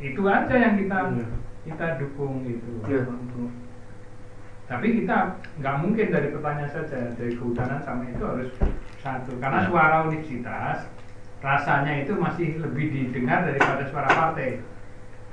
itu 0.00 0.24
aja 0.24 0.50
yang 0.50 0.74
kita 0.74 0.98
Iya. 1.14 1.26
kita 1.68 1.86
dukung 2.00 2.42
gitu. 2.42 2.70
Iya, 2.90 3.06
betul. 3.06 3.48
Tapi 4.64 4.86
kita 4.98 5.16
nggak 5.60 5.76
mungkin 5.78 6.06
dari 6.08 6.28
pertanyaan 6.32 6.72
saja 6.72 7.12
dari 7.12 7.36
kehutanan 7.36 7.84
sama 7.84 8.08
itu 8.08 8.24
harus 8.24 8.50
satu 9.04 9.36
karena 9.36 9.60
Ya. 9.60 9.68
suara 9.68 9.96
universitas 10.08 10.88
rasanya 11.44 11.92
itu 12.00 12.16
masih 12.16 12.56
lebih 12.56 12.88
didengar 12.88 13.44
daripada 13.44 13.84
suara 13.84 14.08
partai. 14.08 14.64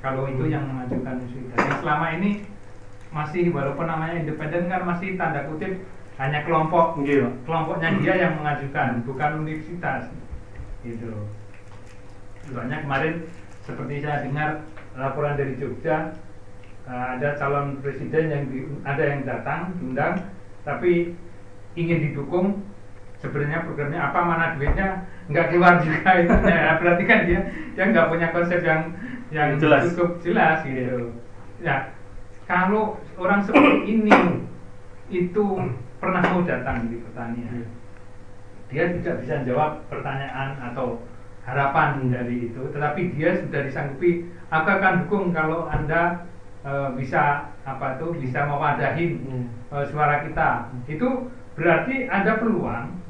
Kalau 0.04 0.28
itu 0.28 0.44
Hmm. 0.44 0.52
yang 0.52 0.64
mengajukan 0.68 1.24
universitas. 1.24 1.56
Yang 1.56 1.78
selama 1.80 2.06
ini 2.12 2.30
masih 3.08 3.48
walaupun 3.48 3.86
namanya 3.88 4.20
independen 4.20 4.68
kan 4.68 4.84
masih 4.84 5.16
tanda 5.16 5.48
kutip 5.48 5.72
hanya 6.20 6.44
kelompok 6.44 7.00
Iya. 7.00 7.32
kelompoknya 7.48 7.88
dia 7.96 8.14
yang 8.28 8.32
mengajukan 8.36 9.00
bukan 9.08 9.30
universitas 9.40 10.12
gitu. 10.84 11.08
Soalnya 12.44 12.84
kemarin 12.84 13.24
seperti 13.64 14.02
saya 14.02 14.26
dengar 14.26 14.50
laporan 14.92 15.40
dari 15.40 15.56
Jogja 15.56 16.12
eh, 16.82 17.06
ada 17.16 17.38
calon 17.38 17.78
presiden 17.80 18.26
yang 18.28 18.42
di, 18.50 18.58
ada 18.82 19.02
yang 19.06 19.22
datang 19.22 19.70
diundang 19.78 20.18
tapi 20.66 21.14
ingin 21.72 22.10
didukung 22.10 22.58
sebenarnya 23.22 23.62
programnya 23.62 24.00
apa 24.02 24.18
mana 24.20 24.58
duitnya 24.58 25.06
nggak 25.30 25.48
keluar 25.54 25.78
juga 25.78 26.10
itu. 26.20 26.34
Ya, 26.42 26.74
berarti 26.76 27.02
kan 27.06 27.18
dia 27.24 27.40
dia 27.72 27.84
nggak 27.88 28.10
punya 28.10 28.28
konsep 28.34 28.60
yang 28.60 28.92
yang 29.32 29.56
Jelas. 29.56 29.94
cukup 29.94 30.18
jelas 30.20 30.60
gitu. 30.66 31.14
Ya 31.62 31.94
kalau 32.44 32.98
orang 33.16 33.40
seperti 33.46 33.80
ini 33.86 34.12
itu 35.08 35.44
pernah 36.02 36.20
mau 36.26 36.42
datang 36.42 36.90
di 36.90 36.98
pertanian. 37.00 37.64
Dia 38.72 38.88
tidak 38.98 39.22
bisa 39.22 39.44
jawab 39.46 39.84
pertanyaan 39.86 40.58
atau 40.72 41.00
harapan 41.42 42.06
dari 42.06 42.50
itu 42.50 42.62
tetapi 42.70 43.18
dia 43.18 43.34
sudah 43.34 43.66
disanggupi 43.66 44.30
aku 44.46 44.68
akan 44.68 45.06
dukung 45.06 45.34
kalau 45.34 45.66
anda 45.66 46.26
eh, 46.62 46.88
bisa 46.94 47.50
apa 47.62 47.98
tuh 47.98 48.14
bisa 48.14 48.46
mewadahin 48.46 49.22
Hmm. 49.22 49.46
eh, 49.70 49.84
suara 49.88 50.22
kita. 50.22 50.70
Itu 50.86 51.30
berarti 51.54 52.06
ada 52.10 52.36
peluang 52.36 52.86
Hmm. 52.90 53.01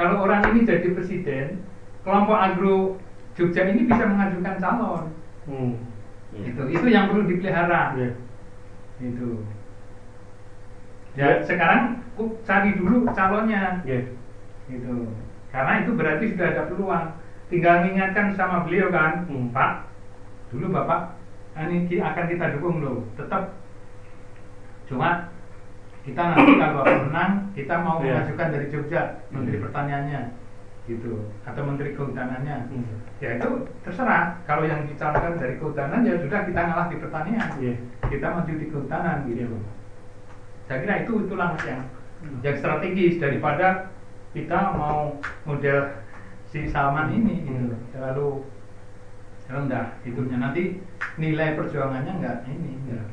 Kalau 0.00 0.24
orang 0.24 0.40
ini 0.48 0.64
jadi 0.64 0.88
presiden 0.96 1.60
kelompok 2.00 2.40
agro 2.40 2.96
Jogja 3.36 3.68
ini 3.68 3.84
bisa 3.84 4.08
mengajukan 4.08 4.56
calon 4.56 5.04
Hmm. 5.44 5.76
Iya. 6.32 6.54
itu 6.54 6.62
itu 6.72 6.86
yang 6.88 7.12
perlu 7.12 7.28
dipelihara 7.28 7.92
Iya. 8.00 8.10
itu 9.02 9.28
ya 11.18 11.42
sekarang 11.42 12.00
ku- 12.14 12.38
cari 12.46 12.80
dulu 12.80 13.04
calonnya 13.12 13.82
Iya. 13.84 14.08
gitu 14.72 15.10
karena 15.50 15.72
itu 15.82 15.90
berarti 15.92 16.24
sudah 16.32 16.46
ada 16.48 16.62
peluang 16.70 17.06
tinggal 17.50 17.82
mengingatkan 17.82 18.32
sama 18.32 18.64
beliau 18.64 18.88
kan 18.88 19.26
Hmm. 19.26 19.50
pak 19.52 19.90
dulu 20.48 20.70
bapak 20.70 21.18
ini 21.60 22.00
akan 22.00 22.24
kita 22.30 22.56
dukung 22.56 22.80
loh 22.80 23.04
tetap 23.18 23.58
cuma 24.86 25.28
kita 26.10 26.22
nanti 26.26 26.52
kalau 26.58 26.82
menang 26.82 27.32
kita 27.54 27.74
mau 27.78 27.96
Iya. 28.02 28.18
mengajukan 28.18 28.48
dari 28.50 28.66
Jogja 28.66 29.02
menteri 29.30 29.56
Hmm. 29.56 29.64
pertaniannya 29.70 30.22
gitu 30.88 31.12
atau 31.46 31.62
menteri 31.62 31.90
kehutanannya 31.94 32.56
Hmm. 32.66 32.94
ya 33.22 33.38
itu 33.38 33.48
terserah 33.86 34.42
kalau 34.42 34.66
yang 34.66 34.82
dicalonkan 34.84 35.38
dari 35.38 35.54
kehutanan 35.54 36.02
ya 36.02 36.18
sudah 36.18 36.40
kita 36.42 36.60
ngalah 36.60 36.86
di 36.90 36.96
pertanian 36.98 37.48
Iya. 37.56 37.74
kita 38.10 38.26
maju 38.26 38.52
di 38.52 38.66
kehutanan 38.66 39.16
gitu 39.24 39.38
Iya. 39.46 39.58
saya 40.66 40.78
kira 40.82 40.94
itu 41.02 41.12
itu 41.22 41.34
langkah 41.34 41.64
yang 41.64 41.82
yang 42.42 42.56
strategis 42.58 43.16
daripada 43.16 43.88
kita 44.30 44.58
mau 44.74 45.14
model 45.42 45.78
si 46.44 46.66
Salman 46.66 47.10
ini 47.10 47.46
gitu 47.46 47.70
Hmm. 47.70 47.86
terlalu 47.94 48.28
rendah 49.46 49.86
hidupnya 50.02 50.38
nanti 50.40 50.78
nilai 51.16 51.54
perjuangannya 51.54 52.12
enggak 52.18 52.36
ini 52.46 52.78
enggak, 52.82 53.06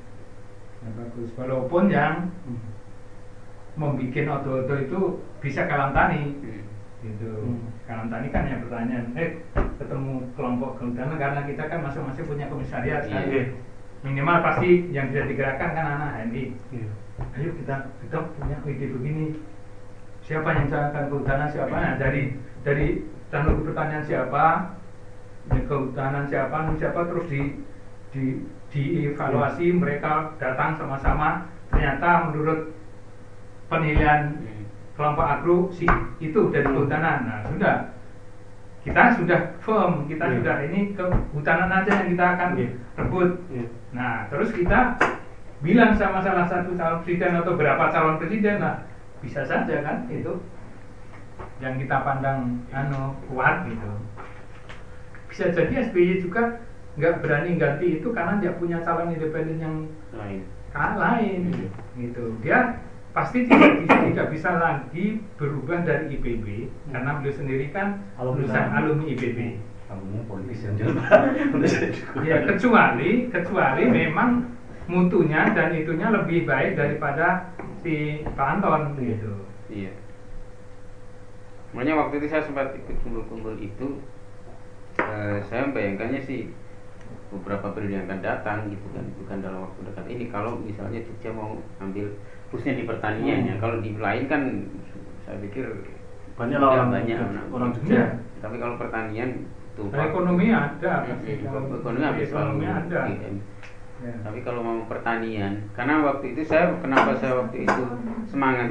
enggak 0.81 0.93
bagus 0.97 1.29
walaupun 1.33 1.89
yang 1.89 2.29
Hmm. 2.45 2.76
Membuat 3.77 4.41
odo-odo 4.41 4.75
itu 4.81 4.99
bisa 5.39 5.69
kalam 5.69 5.93
tani 5.93 6.33
Hmm. 6.41 6.65
gitu 7.05 7.29
Hmm. 7.29 7.69
kalam 7.85 8.07
tani 8.09 8.27
kan 8.33 8.49
yang 8.49 8.65
pertanyaan 8.65 9.13
eh 9.13 9.37
ketemu 9.77 10.25
kelompok 10.33 10.81
kehutanan 10.81 11.15
karena 11.15 11.41
kita 11.45 11.63
kan 11.69 11.79
masing-masing 11.85 12.25
punya 12.25 12.49
komisariat 12.49 13.05
kan 13.05 13.23
Iya. 13.29 13.53
minimal 14.01 14.41
pasti 14.41 14.89
yang 14.89 15.13
bisa 15.13 15.29
digerakkan 15.29 15.77
kan 15.77 15.85
anak 15.93 16.09
HMI 16.17 16.43
Iya. 16.73 16.89
ayo 17.37 17.49
kita 17.53 17.75
kita 18.01 18.17
punya 18.33 18.57
ide 18.65 18.87
begini 18.91 19.25
siapa 20.25 20.49
yang 20.51 20.67
calonkan 20.67 21.05
kehutanan 21.07 21.49
siapa 21.49 21.75
nah, 21.77 21.93
dari 21.95 22.21
dari 22.65 22.87
calon 23.29 23.63
pertanian 23.63 24.03
siapa 24.03 24.43
ya, 25.53 25.61
kehutanan 25.69 26.25
siapa 26.25 26.55
anu 26.57 26.73
siapa 26.75 26.99
terus 27.07 27.25
di 27.29 27.41
di 28.11 28.23
dievaluasi 28.67 29.71
mereka 29.71 30.35
datang 30.41 30.75
sama-sama 30.75 31.47
ternyata 31.71 32.27
menurut 32.27 32.73
penilaian 33.67 34.31
Hmm. 34.33 34.63
kelompok 34.97 35.27
agro 35.27 35.57
si 35.69 35.85
itu 36.17 36.39
dari 36.49 36.65
kehutanan 36.65 37.27
nah 37.27 37.39
sudah 37.45 37.75
kita 38.81 39.19
sudah 39.19 39.39
firm 39.59 40.07
kita 40.07 40.25
Iya. 40.31 40.35
sudah 40.39 40.55
ini 40.71 40.79
kehutanan 40.95 41.69
aja 41.69 41.91
yang 42.01 42.09
kita 42.15 42.25
akan 42.35 42.49
Iya. 42.55 42.69
rebut 42.95 43.29
Iya. 43.51 43.65
Nah, 43.95 44.27
terus 44.27 44.51
kita 44.51 44.99
bilang 45.63 45.95
sama 45.95 46.21
salah 46.21 46.45
satu 46.45 46.75
calon 46.77 47.01
presiden 47.01 47.33
atau 47.33 47.57
berapa 47.57 47.89
calon 47.89 48.19
presiden 48.21 48.61
lah, 48.61 48.83
bisa 49.23 49.41
saja 49.47 49.81
kan 49.81 50.05
itu 50.11 50.37
yang 51.63 51.81
kita 51.81 51.97
pandang 52.05 52.61
anu 52.69 53.15
kuat 53.25 53.65
gitu. 53.65 53.89
Bisa 55.27 55.49
jadi 55.49 55.89
SBY 55.89 56.21
juga 56.21 56.61
nggak 56.97 57.21
berani 57.25 57.57
ganti 57.57 58.01
itu 58.01 58.09
karena 58.13 58.37
dia 58.37 58.53
punya 58.57 58.81
calon 58.85 59.13
independen 59.13 59.57
yang 59.57 59.75
lain 60.13 60.41
lain 60.77 61.41
gitu. 61.97 62.37
Dia 62.45 62.77
pasti 63.17 63.49
tidak 63.49 63.81
bisa, 63.81 63.97
tidak 64.13 64.27
bisa 64.29 64.49
lagi 64.61 65.05
berubah 65.41 65.81
dari 65.81 66.13
IPB 66.13 66.69
karena 66.93 67.17
beliau 67.17 67.33
sendiri 67.33 67.65
kan 67.73 67.97
Alumni. 68.21 68.45
lulusan 68.45 68.65
alumni 68.77 69.05
IPB. 69.09 69.39
Kamunya 69.89 70.21
politis 70.29 70.59
yang. 70.61 70.75
Ya 72.21 72.37
kecuali 72.45 73.33
kecuali 73.33 73.83
memang 73.89 74.45
mutunya 74.85 75.49
dan 75.57 75.73
itunya 75.73 76.13
lebih 76.13 76.45
baik 76.45 76.77
daripada 76.77 77.49
si 77.81 78.21
Pak 78.37 78.61
Anton 78.61 78.93
gitu. 79.01 79.33
Iya. 79.73 79.97
Makanya 81.73 82.05
waktu 82.05 82.21
itu 82.21 82.27
saya 82.29 82.45
sempat 82.45 82.77
ikut 82.77 82.95
kumpul-kumpul 83.01 83.57
itu, 83.59 83.99
eh, 85.01 85.41
saya 85.49 85.67
membayangkannya 85.67 86.21
sih 86.23 86.53
beberapa 87.27 87.75
periode 87.75 87.99
yang 87.99 88.05
akan 88.07 88.21
datang 88.23 88.59
gitu 88.71 88.87
kan, 88.95 89.03
bukan 89.19 89.37
dalam 89.43 89.59
waktu 89.67 89.79
dekat 89.91 90.05
ini. 90.07 90.25
Kalau 90.31 90.55
misalnya 90.63 91.03
Jogja 91.03 91.35
mau 91.35 91.59
ambil 91.83 92.15
khususnya 92.47 92.79
di 92.79 92.85
pertanian 92.87 93.39
ya, 93.43 93.53
Hmm. 93.57 93.61
kalau 93.61 93.75
di 93.79 93.91
lain 93.95 94.23
kan 94.25 94.41
saya 95.25 95.37
pikir 95.43 95.65
Banyak 96.37 96.61
lah 96.61 96.69
orang 96.69 96.89
banyak 96.93 97.17
orang 97.49 97.69
Jogja. 97.73 97.89
Jogja. 97.89 98.03
Tapi 98.45 98.55
kalau 98.61 98.75
pertanian 98.77 99.29
itu 99.73 99.81
Nah, 99.89 100.05
ekonomi 100.05 100.45
ada 100.49 100.93
pasti. 101.05 101.31
Hmm, 101.33 101.77
ekonomi 101.81 102.01
habis 102.05 102.29
ekonomi 102.29 102.65
ada. 102.65 102.99
Ya. 103.97 104.13
Tapi 104.21 104.45
kalau 104.45 104.61
mau 104.61 104.77
pertanian, 104.85 105.53
karena 105.73 106.05
waktu 106.05 106.37
itu 106.37 106.45
saya 106.45 106.69
kenapa 106.77 107.17
saya 107.17 107.41
waktu 107.41 107.65
itu 107.65 107.81
semangat 108.29 108.69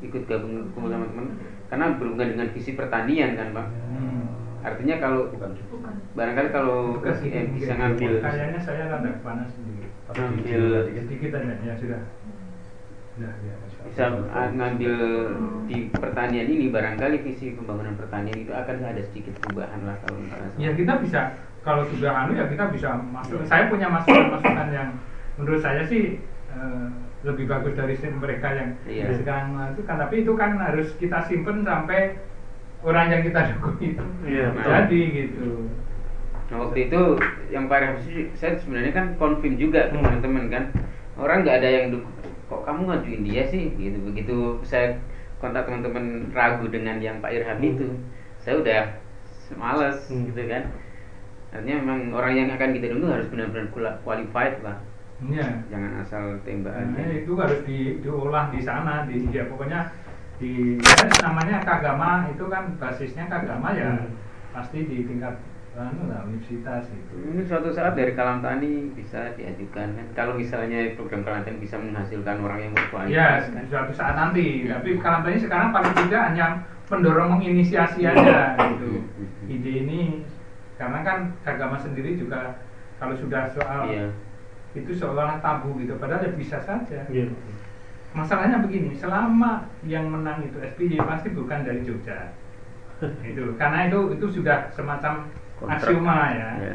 ikut 0.00 0.22
gabung 0.24 0.72
kumpul 0.72 0.88
sama 0.88 1.04
teman, 1.12 1.36
karena 1.68 1.92
berhubungan 2.00 2.28
dengan 2.32 2.48
visi 2.56 2.72
pertanian 2.72 3.36
kan 3.36 3.52
pak. 3.52 3.66
Hmm. 3.92 4.24
Artinya 4.64 4.96
kalau 4.96 5.28
barangkali 6.16 6.48
kalau 6.52 6.96
GM 7.04 7.52
itu 7.52 7.64
bisa 7.64 7.76
ngambil 7.76 8.24
Kayaknya 8.24 8.60
saya 8.64 8.82
rada 8.88 9.12
panas 9.20 9.48
sendiri. 9.52 9.88
ngambil 10.10 10.62
Sedikit 10.96 11.30
aja 11.36 11.52
ya 11.60 11.74
sudah. 11.76 12.00
Sudah 13.10 13.32
ya. 13.42 13.54
bisa 13.90 14.04
ah, 14.30 14.48
ngambil 14.54 14.94
di 15.66 15.90
pertanian 15.98 16.46
ini 16.46 16.70
barangkali 16.70 17.26
visi 17.26 17.52
pembangunan 17.58 17.98
pertanian 17.98 18.38
itu 18.38 18.52
akan 18.54 18.76
ada 18.86 19.02
sedikit 19.02 19.34
perubahan 19.42 19.82
lah 19.82 19.98
kalau 19.98 20.20
misalnya. 20.22 20.54
Ya 20.56 20.70
kita 20.78 20.92
bisa 21.02 21.20
kalau 21.60 21.82
sudah 21.90 22.12
anu 22.14 22.38
ya 22.38 22.46
kita 22.46 22.70
bisa 22.70 22.94
masuk. 23.10 23.42
Saya 23.44 23.66
punya 23.66 23.90
masukan-masukan 23.90 24.68
yang 24.70 24.90
menurut 25.36 25.60
saya 25.60 25.82
sih 25.84 26.22
eh, 26.48 26.86
lebih 27.26 27.50
bagus 27.50 27.74
dari 27.76 27.94
mereka 28.14 28.48
yang 28.54 28.70
Iya. 28.88 29.12
sekarang 29.20 29.52
itu 29.76 29.82
kan 29.84 29.96
tapi 30.00 30.24
itu 30.24 30.32
kan 30.38 30.56
harus 30.56 30.94
kita 30.96 31.20
simpen 31.28 31.66
sampai 31.66 32.16
orang 32.80 33.12
yang 33.12 33.22
kita 33.26 33.52
dukung 33.52 33.76
itu 33.76 34.04
Iya, 34.24 34.54
betul. 34.56 34.70
jadi 34.72 35.00
gitu. 35.12 35.48
Nah 36.50 36.56
waktu 36.66 36.78
itu 36.88 37.00
yang 37.52 37.68
parah 37.68 37.92
sih 38.00 38.32
saya 38.34 38.56
sebenarnya 38.56 38.92
kan 38.96 39.06
confirm 39.20 39.54
juga 39.60 39.90
Hmm. 39.92 40.00
teman-teman 40.00 40.44
kan 40.48 40.64
orang 41.20 41.44
nggak 41.44 41.58
ada 41.60 41.68
yang 41.68 41.86
dukung 41.92 42.14
kok 42.50 42.66
kamu 42.66 42.80
ngajuin 42.84 43.22
dia 43.22 43.42
sih 43.46 43.70
gitu 43.78 43.98
begitu 44.02 44.36
saya 44.66 44.98
kontak 45.38 45.64
teman-teman 45.64 46.28
ragu 46.34 46.66
dengan 46.66 46.98
yang 46.98 47.22
Pak 47.22 47.30
Irham 47.30 47.56
Hmm. 47.56 47.70
itu 47.72 47.86
saya 48.42 48.58
udah 48.58 48.82
males 49.54 50.10
Hmm. 50.10 50.26
gitu 50.26 50.42
kan 50.44 50.66
artinya 51.50 51.76
memang 51.82 51.98
orang 52.12 52.32
yang 52.36 52.48
akan 52.50 52.70
kita 52.74 52.90
dulu 52.90 53.10
harus 53.10 53.26
benar-benar 53.26 53.66
qualified 54.02 54.58
lah 54.62 54.78
Iya. 55.20 55.46
jangan 55.68 56.00
asal 56.00 56.24
tembak 56.42 56.72
Nah, 56.72 56.96
aja 56.96 57.12
itu 57.12 57.32
harus 57.36 57.60
di, 57.62 58.00
diolah 58.00 58.48
di 58.48 58.60
sana 58.62 59.04
di 59.04 59.28
ya 59.28 59.44
pokoknya 59.46 59.92
di 60.40 60.80
ya, 60.80 61.04
namanya 61.20 61.60
kagama 61.60 62.24
itu 62.32 62.48
kan 62.48 62.72
basisnya 62.80 63.28
kagama 63.28 63.76
ya 63.76 63.94
Hmm. 63.94 64.16
pasti 64.50 64.88
di 64.88 65.04
tingkat 65.04 65.36
lah 66.06 66.20
universitas 66.26 66.84
itu. 66.90 67.14
Ini 67.16 67.42
suatu 67.46 67.70
saat 67.70 67.96
dari 67.96 68.12
kalam 68.12 68.40
tani 68.40 68.92
bisa 68.92 69.32
diajukan 69.34 69.96
kan. 69.96 70.06
Kalau 70.12 70.36
misalnya 70.36 70.92
program 70.94 71.24
kalam 71.24 71.42
tani 71.42 71.58
bisa 71.58 71.80
menghasilkan 71.80 72.36
orang 72.40 72.60
yang 72.60 72.72
Ya, 72.72 72.76
berkualitas 72.76 73.44
kan. 73.48 73.64
suatu 73.70 73.92
saat 73.94 74.14
nanti. 74.14 74.66
Hmm. 74.66 74.76
Tapi 74.76 74.88
kalantannya 74.98 75.40
sekarang 75.40 75.68
paling 75.70 75.94
tidak 75.96 76.22
hanya 76.28 76.46
mendorong 76.90 77.38
menginisiasi 77.38 78.00
aja 78.04 78.58
gitu. 78.58 78.88
Hmm. 79.00 79.48
Ide 79.48 79.72
ini 79.86 80.00
karena 80.76 80.98
kan 81.00 81.18
agama 81.44 81.76
sendiri 81.76 82.16
juga 82.16 82.60
kalau 82.98 83.16
sudah 83.16 83.48
soal 83.48 83.88
Iya. 83.88 84.06
itu 84.74 84.92
seolah 84.92 85.40
tabu 85.40 85.78
gitu. 85.78 85.96
Padahal 85.96 86.26
ya 86.26 86.32
bisa 86.34 86.58
saja. 86.60 87.06
Iya. 87.08 87.30
Masalahnya 88.10 88.58
begini, 88.58 88.90
selama 88.98 89.70
yang 89.86 90.10
menang 90.10 90.42
itu 90.42 90.58
SBY 90.58 90.98
pasti 90.98 91.30
bukan 91.30 91.62
dari 91.62 91.86
Jogja. 91.86 92.34
itu 93.24 93.54
karena 93.56 93.86
itu 93.88 94.12
itu 94.12 94.26
sudah 94.28 94.68
semacam 94.74 95.24
Kontrak. 95.60 95.76
aksioma 95.76 96.18
ya. 96.32 96.50
Ya. 96.56 96.74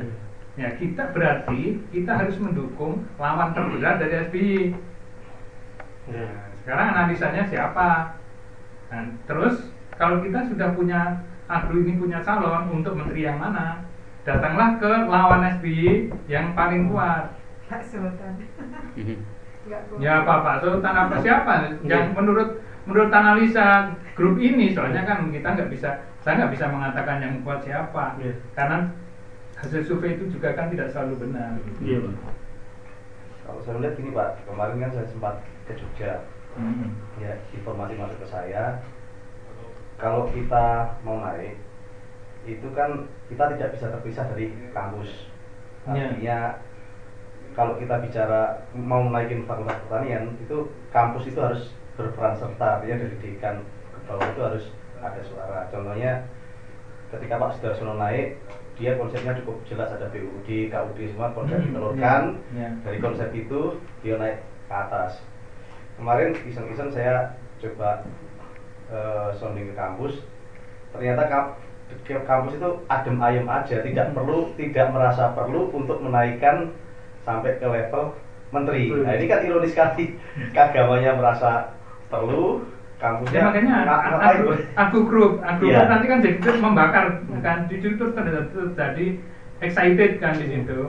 Ya 0.56 0.70
kita 0.80 1.12
berarti 1.12 1.84
kita 1.92 2.12
harus 2.16 2.38
mendukung 2.40 3.04
lawan 3.20 3.52
terberat 3.52 4.00
dari 4.00 4.16
SBY. 4.30 4.56
Iya. 6.06 6.26
Nah, 6.30 6.54
sekarang 6.62 6.88
analisanya 6.96 7.44
siapa? 7.50 8.22
Nah, 8.94 9.02
terus 9.26 9.74
kalau 9.98 10.22
kita 10.22 10.46
sudah 10.48 10.72
punya 10.78 11.26
Agro 11.46 11.78
ini 11.78 11.94
punya 12.02 12.26
calon 12.26 12.82
untuk 12.82 12.98
menteri 12.98 13.22
yang 13.26 13.38
mana? 13.38 13.86
Datanglah 14.26 14.82
ke 14.82 14.92
lawan 15.06 15.46
SBY 15.62 16.10
yang 16.26 16.58
paling 16.58 16.90
kuat. 16.90 17.38
Pak 17.70 17.82
Sultan. 17.86 18.42
Mhm. 18.98 19.18
Ya 19.98 20.26
Pak 20.26 20.40
Pak 20.42 20.58
Sultan 20.62 20.94
apa 20.94 21.16
siapa? 21.22 21.52
Yang 21.86 22.14
menurut 22.14 22.50
menurut 22.86 23.10
analisa 23.10 23.94
grup 24.14 24.38
ini, 24.38 24.72
soalnya 24.72 25.04
kan 25.06 25.30
kita 25.34 25.58
nggak 25.58 25.70
bisa, 25.74 25.90
saya 26.22 26.46
nggak 26.46 26.54
bisa 26.54 26.66
mengatakan 26.70 27.18
yang 27.22 27.34
kuat 27.42 27.66
siapa, 27.66 28.18
Iya. 28.22 28.34
karena 28.54 28.78
hasil 29.58 29.82
survei 29.86 30.14
itu 30.18 30.30
juga 30.30 30.54
kan 30.54 30.70
tidak 30.70 30.94
selalu 30.94 31.26
benar. 31.26 31.58
Iya, 31.82 31.98
Pak. 32.06 32.34
Kalau 33.46 33.60
saya 33.62 33.74
melihat 33.78 33.96
gini 33.98 34.10
Pak, 34.14 34.30
kemarin 34.46 34.82
kan 34.82 34.92
saya 34.94 35.08
sempat 35.10 35.36
ke 35.66 35.74
Jogja, 35.78 36.26
Hmm. 36.56 36.96
ya 37.20 37.36
informasi 37.52 38.00
masuk 38.00 38.20
ke 38.24 38.28
saya, 38.30 38.80
kalau 40.00 40.30
kita 40.32 40.96
mau 41.04 41.20
naik, 41.20 41.60
itu 42.46 42.68
kan 42.78 43.10
kita 43.28 43.58
tidak 43.58 43.70
bisa 43.74 43.90
terpisah 43.90 44.26
dari 44.30 44.54
kampus. 44.72 45.30
Ya. 45.90 46.10
Artinya 46.10 46.40
kalau 47.58 47.78
kita 47.80 48.02
bicara 48.04 48.66
mau 48.76 49.08
naikin 49.10 49.48
fakultas 49.50 49.80
pertanian, 49.88 50.36
itu 50.38 50.70
kampus 50.94 51.30
itu 51.30 51.40
harus 51.42 51.64
berperan 51.96 52.36
serta, 52.36 52.80
artinya 52.80 53.02
dari 53.02 53.16
dekan 53.20 53.56
ke 53.64 54.00
bawah 54.06 54.28
itu 54.28 54.42
harus 54.42 54.66
ada 55.00 55.22
suara. 55.24 55.60
Contohnya 55.70 56.28
ketika 57.10 57.36
Pak 57.38 57.52
Sudarsono 57.56 57.96
naik, 57.96 58.36
dia 58.76 59.00
konsepnya 59.00 59.40
cukup 59.40 59.64
jelas 59.64 59.88
ada 59.90 60.12
BUD, 60.12 60.68
KUD 60.68 61.00
semua 61.08 61.32
konsep 61.32 61.56
Hmm, 61.56 61.72
ditelurkan. 61.72 62.22
ya, 62.52 62.60
ya. 62.60 62.70
Dari 62.84 63.00
konsep 63.00 63.30
itu 63.32 63.80
dia 64.04 64.20
naik 64.20 64.44
ke 64.68 64.74
atas. 64.74 65.24
Kemarin 65.96 66.36
iseng-iseng 66.44 66.92
saya 66.92 67.40
coba 67.58 68.04
eh, 68.86 69.30
sounding 69.40 69.72
ke 69.72 69.76
kampus, 69.76 70.22
ternyata 70.92 71.26
kampus 72.22 72.54
itu 72.54 72.70
adem 72.86 73.18
ayem 73.18 73.48
aja, 73.48 73.80
tidak 73.80 74.12
Hmm. 74.12 74.18
perlu, 74.18 74.38
tidak 74.58 74.92
merasa 74.92 75.32
perlu 75.32 75.72
untuk 75.72 76.04
menaikkan 76.04 76.70
sampai 77.24 77.58
ke 77.58 77.66
level 77.66 78.14
menteri. 78.52 78.92
Nah 78.92 79.16
ini 79.16 79.26
kan 79.26 79.42
ironis 79.42 79.72
sekali, 79.72 80.20
keagamanya 80.52 81.16
merasa 81.16 81.74
perlu, 82.08 82.64
kampusnya 82.96 83.36
Ya 83.36 83.44
makanya 83.46 83.74
nga- 83.84 83.88
a- 83.90 84.02
ngapain, 84.10 84.40
aku, 84.40 84.50
aku 84.76 84.98
grup, 85.10 85.32
aku 85.42 85.62
Iya. 85.68 85.74
grup 85.76 85.88
nanti 85.92 86.06
kan 86.08 86.20
jadi 86.24 86.38
terus 86.40 86.60
membakar 86.62 87.06
kan 87.42 87.58
di 87.68 87.76
situ 87.82 88.04
terjadi, 88.14 88.50
terjadi 88.54 89.06
excited 89.60 90.12
kan 90.22 90.34
di 90.36 90.46
situ. 90.48 90.80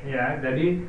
Ya, 0.00 0.40
jadi 0.40 0.80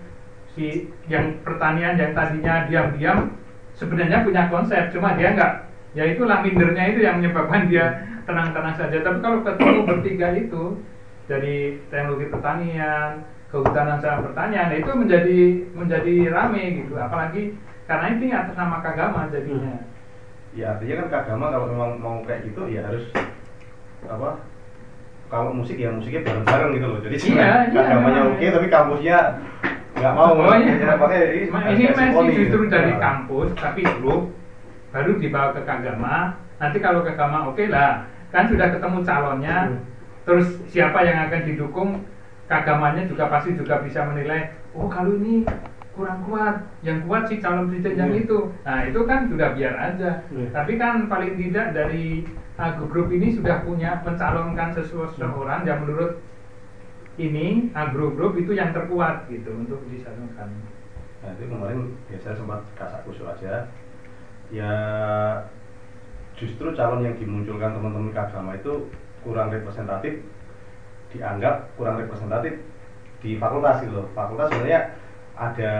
si 0.52 0.88
yang 1.08 1.40
pertanian 1.44 1.96
yang 2.00 2.12
tadinya 2.12 2.64
diam-diam 2.64 3.36
sebenarnya 3.76 4.24
punya 4.24 4.48
konsep, 4.48 4.92
cuma 4.92 5.16
dia 5.16 5.32
enggak. 5.36 5.68
Ya 5.92 6.08
itulah 6.08 6.40
mindernya 6.40 6.92
itu 6.92 7.04
yang 7.04 7.20
menyebabkan 7.20 7.68
dia 7.68 7.92
tenang-tenang 8.24 8.76
saja. 8.76 9.04
Tapi 9.04 9.20
kalau 9.20 9.44
ketemu 9.44 9.80
bertiga 9.90 10.28
itu 10.32 10.80
dari 11.28 11.80
teknologi 11.92 12.32
pertanian, 12.32 13.24
kehutanan 13.52 14.00
sama 14.00 14.32
pertanian, 14.32 14.72
itu 14.72 14.92
menjadi 14.92 15.38
menjadi 15.76 16.14
rame 16.32 16.84
gitu. 16.84 16.96
Apalagi 16.96 17.56
karena 17.92 18.08
ini 18.10 18.28
atas 18.32 18.56
nama 18.56 18.80
kagama 18.80 19.28
jadinya. 19.28 19.76
Ya 20.52 20.72
artinya 20.72 20.96
kan 21.04 21.08
keagama 21.12 21.52
kalau 21.52 21.68
memang 21.68 21.92
mau 22.00 22.18
kayak 22.24 22.48
gitu 22.48 22.72
ya 22.72 22.88
harus 22.88 23.04
apa? 24.08 24.40
Kalau 25.28 25.52
musik 25.52 25.76
ya 25.76 25.92
musiknya 25.92 26.24
bareng-bareng 26.24 26.72
gitu 26.76 26.88
loh. 26.88 27.00
Jadi 27.04 27.16
Iya, 27.32 27.36
iya, 27.36 27.56
keagamanya 27.72 28.22
memang. 28.24 28.36
oke 28.36 28.46
tapi 28.48 28.68
kampusnya 28.68 29.18
nggak 29.92 30.14
mau. 30.16 30.32
Oh, 30.34 30.56
iya. 30.56 30.74
Ya, 30.76 30.96
makanya 30.96 31.22
ini, 31.30 31.46
masih 31.92 32.36
justru 32.40 32.62
dari 32.68 32.92
Nah. 32.96 33.00
kampus 33.00 33.50
tapi 33.56 33.82
grup 34.00 34.32
baru 34.92 35.12
dibawa 35.16 35.52
ke 35.52 35.62
kagama 35.64 36.36
nanti 36.60 36.78
kalau 36.80 37.00
kagama 37.02 37.48
oke 37.48 37.64
lah 37.68 38.04
kan 38.28 38.44
sudah 38.46 38.72
ketemu 38.72 38.98
calonnya 39.04 39.58
Hmm. 39.68 39.80
terus 40.24 40.48
siapa 40.68 41.00
yang 41.02 41.28
akan 41.28 41.42
didukung 41.44 41.90
kagamanya 42.46 43.08
juga 43.08 43.32
pasti 43.32 43.56
juga 43.56 43.80
bisa 43.80 44.04
menilai 44.04 44.52
oh 44.76 44.92
kalau 44.92 45.16
ini 45.16 45.48
kurang 46.02 46.20
kuat 46.26 46.56
yang 46.82 47.06
kuat 47.06 47.30
sih 47.30 47.38
calon 47.38 47.70
presiden 47.70 47.94
yang 47.94 48.12
Hmm. 48.12 48.22
itu 48.26 48.38
nah 48.66 48.82
itu 48.82 49.00
kan 49.06 49.30
sudah 49.30 49.54
biar 49.54 49.74
aja 49.78 50.26
Hmm. 50.34 50.50
tapi 50.50 50.82
kan 50.82 51.06
paling 51.06 51.38
tidak 51.38 51.78
dari 51.78 52.26
uh, 52.58 52.74
grup 52.90 53.14
ini 53.14 53.38
sudah 53.38 53.62
punya 53.62 54.02
mencalonkan 54.02 54.74
seseorang 54.74 55.62
yang 55.62 55.86
menurut 55.86 56.18
ini 57.22 57.70
agro 57.78 58.18
group 58.18 58.34
itu 58.40 58.58
yang 58.58 58.74
terkuat 58.74 59.28
gitu 59.30 59.52
untuk 59.54 59.84
disalurkan. 59.92 60.48
Nah 61.22 61.30
itu 61.38 61.44
kemarin 61.46 61.94
ya 62.10 62.18
saya 62.18 62.34
sempat 62.34 62.66
kasak 62.74 63.04
kusuk 63.06 63.28
aja. 63.30 63.68
Ya 64.50 64.74
justru 66.34 66.74
calon 66.74 67.06
yang 67.06 67.14
dimunculkan 67.20 67.78
teman-teman 67.78 68.16
keagama 68.16 68.58
itu 68.58 68.90
kurang 69.22 69.54
representatif, 69.54 70.24
dianggap 71.14 71.70
kurang 71.78 72.02
representatif 72.02 72.58
di 73.22 73.38
fakultas 73.38 73.86
gitu 73.86 74.02
loh. 74.02 74.08
Fakultas 74.18 74.50
sebenarnya 74.50 74.98
ada 75.42 75.74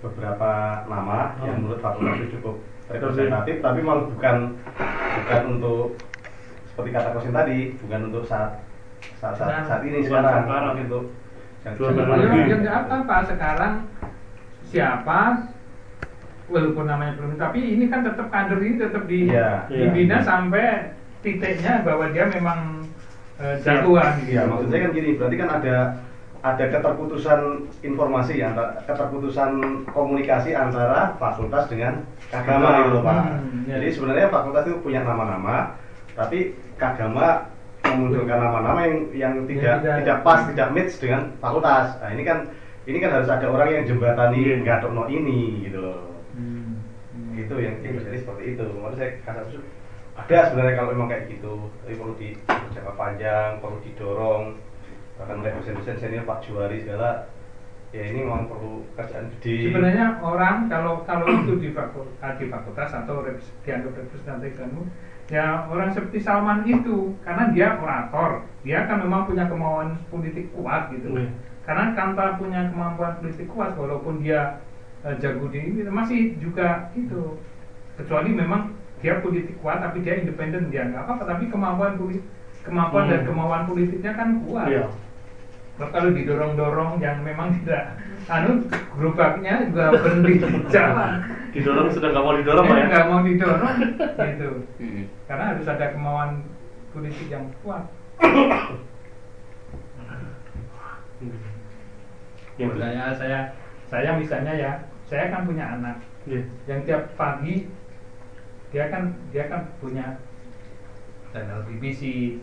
beberapa 0.00 0.50
nama 0.84 1.38
yang 1.40 1.54
Oh. 1.54 1.60
menurut 1.62 1.78
fakultas 1.78 2.18
itu 2.18 2.26
cukup 2.34 2.56
representatif, 2.88 3.62
tapi 3.62 3.78
malah 3.80 4.04
bukan 4.04 4.36
bukan 5.14 5.42
untuk 5.54 5.94
seperti 6.66 6.90
kata 6.90 7.08
Kosin 7.12 7.30
tadi, 7.32 7.58
bukan 7.78 8.00
untuk 8.10 8.24
saat 8.26 8.50
saat, 9.16 9.36
saat, 9.36 9.62
saat 9.64 9.82
ini 9.84 10.02
Bukan 10.02 10.08
sekarang, 10.10 10.42
sekarang. 10.42 10.74
untuk 10.80 11.04
yang 11.60 11.74
Ya, 11.76 12.42
ya 12.42 12.56
nggak 12.56 12.76
apa-apa 12.82 13.16
sekarang 13.28 13.74
siapa? 14.64 15.20
Walaupun 16.50 16.82
namanya 16.82 17.14
belum 17.14 17.38
tapi 17.38 17.78
ini 17.78 17.86
kan 17.86 18.02
tetap 18.02 18.26
kader 18.26 18.58
ini 18.58 18.74
tetap 18.74 19.06
di, 19.06 19.30
Iya. 19.30 19.70
dibina 19.70 20.18
Iya. 20.18 20.26
sampai 20.26 20.66
titiknya 21.20 21.86
bahwa 21.86 22.10
dia 22.10 22.26
memang 22.26 22.82
eh, 23.38 23.54
jagoan. 23.62 24.18
Iya, 24.26 24.44
maksud 24.44 24.66
saya 24.68 24.80
kan 24.84 24.92
gini, 24.92 25.10
berarti 25.14 25.36
kan 25.38 25.48
ada 25.54 25.76
ada 26.40 26.64
keterputusan 26.72 27.40
informasi 27.84 28.40
antara 28.40 28.80
keterputusan 28.88 29.84
komunikasi 29.92 30.56
antara 30.56 31.12
fakultas 31.20 31.68
dengan 31.68 32.00
kagama 32.32 32.88
gitu 32.88 32.98
Pak. 33.04 33.16
Hmm, 33.20 33.68
iya. 33.68 33.76
Jadi 33.76 33.86
sebenarnya 33.92 34.26
fakultas 34.32 34.64
itu 34.64 34.80
punya 34.80 35.04
nama-nama, 35.04 35.76
tapi 36.16 36.56
kagama 36.80 37.44
memunculkan 37.84 38.40
nama-nama 38.40 38.80
yang 38.88 38.96
yang 39.12 39.34
tidak 39.44 39.84
tidak- 39.84 40.00
tidak 40.00 40.18
pas, 40.24 40.40
tidak 40.48 40.68
match 40.72 40.96
dengan 40.96 41.20
fakultas. 41.44 42.00
Nah, 42.00 42.10
ini 42.16 42.22
kan 42.24 42.38
ini 42.88 42.98
kan 43.04 43.10
harus 43.20 43.28
ada 43.28 43.46
orang 43.52 43.68
yang 43.76 43.84
jembatani 43.84 44.40
Iya. 44.40 44.56
ngadokno 44.64 45.04
ini 45.12 45.68
gitu 45.68 45.78
loh. 45.84 46.24
Hmm. 46.32 46.80
Hmm. 47.12 47.36
Itu 47.36 47.54
yang 47.60 47.84
yang 47.84 48.00
terjadi 48.00 48.24
seperti 48.24 48.56
itu. 48.56 48.64
Kemarin 48.64 48.96
saya 48.96 49.44
usul 49.44 49.60
ada 50.16 50.38
sebenarnya 50.48 50.74
kalau 50.76 50.88
memang 50.96 51.08
kayak 51.12 51.28
gitu, 51.32 51.52
tapi 51.84 51.96
perlu 51.96 52.14
di 52.16 52.28
jangka 52.48 52.92
panjang, 52.96 53.50
perlu 53.60 53.76
didorong. 53.84 54.44
Bahkan 55.20 55.36
mereka 55.44 55.60
dosen-dosen 55.60 56.00
senior 56.00 56.24
Pak 56.24 56.40
Juwari 56.40 56.80
segala, 56.80 57.28
ya 57.92 58.08
ini 58.08 58.24
memang 58.24 58.48
perlu 58.48 58.88
kerjaan 58.96 59.28
gede. 59.36 59.68
Sebenarnya 59.68 60.16
orang 60.24 60.72
kalau 60.72 61.04
kalau 61.04 61.28
itu 61.28 61.60
di 61.60 61.68
fakultas, 61.76 62.32
di 62.40 62.46
fakultas 62.48 62.90
atau 62.96 63.20
dianggap 63.68 63.92
representatif 64.00 64.56
kamu, 64.56 64.82
ya 65.28 65.68
orang 65.68 65.92
seperti 65.92 66.24
Salman 66.24 66.64
itu 66.64 67.12
karena 67.20 67.52
dia 67.52 67.76
orator, 67.76 68.48
dia 68.64 68.88
kan 68.88 69.04
memang 69.04 69.28
punya 69.28 69.44
kemauan 69.44 70.00
politik 70.08 70.48
kuat 70.56 70.88
gitu. 70.96 71.12
Iya. 71.12 71.28
Karena 71.68 71.92
tanpa 71.92 72.40
punya 72.40 72.72
kemampuan 72.72 73.20
politik 73.20 73.46
kuat, 73.52 73.76
walaupun 73.76 74.24
dia 74.24 74.64
eh, 75.04 75.14
jago 75.20 75.52
di 75.52 75.60
ini 75.60 75.84
masih 75.84 76.40
juga 76.40 76.88
itu 76.96 77.36
kecuali 78.00 78.32
memang 78.32 78.72
dia 79.04 79.20
politik 79.20 79.60
kuat 79.60 79.84
tapi 79.84 80.00
dia 80.00 80.16
independen 80.16 80.72
dia 80.72 80.88
nggak 80.88 81.04
apa-apa 81.04 81.24
tapi 81.36 81.52
kemampuan 81.52 82.00
politik 82.00 82.24
kemampuan 82.64 83.08
Hmm. 83.08 83.12
dan 83.16 83.20
kemauan 83.28 83.62
politiknya 83.64 84.12
kan 84.16 84.28
kuat. 84.44 84.68
Iya. 84.68 84.84
Kalau 85.88 86.10
didorong-dorong 86.12 87.00
yang 87.00 87.24
memang 87.24 87.56
tidak 87.64 87.96
anu 88.28 88.68
gerobaknya 88.68 89.64
juga 89.72 89.96
berhenti 89.96 90.32
di 90.44 90.58
jalan 90.68 91.24
Didorong 91.56 91.88
sudah 91.90 92.08
nggak 92.12 92.24
mau 92.24 92.34
didorong 92.36 92.66
ya? 92.68 92.84
nggak 92.86 93.06
mau 93.08 93.20
didorong 93.24 93.76
gitu 94.36 94.48
Mm-mm. 94.78 95.04
karena 95.26 95.44
harus 95.56 95.66
ada 95.66 95.86
kemauan 95.96 96.44
politik 96.92 97.26
yang 97.32 97.48
kuat 97.64 97.88
Hmm. 101.20 101.36
Yang 102.56 102.72
saya 102.80 103.12
saya 103.12 103.38
saya 103.92 104.10
misalnya 104.16 104.52
ya 104.56 104.72
saya 105.04 105.28
kan 105.28 105.44
punya 105.44 105.64
anak 105.68 106.00
Iya. 106.28 106.44
yang 106.68 106.80
tiap 106.84 107.16
pagi 107.16 107.68
dia 108.72 108.92
kan 108.92 109.16
dia 109.32 109.48
kan 109.48 109.72
punya 109.80 110.20
channel 111.32 111.64
BBC, 111.64 112.36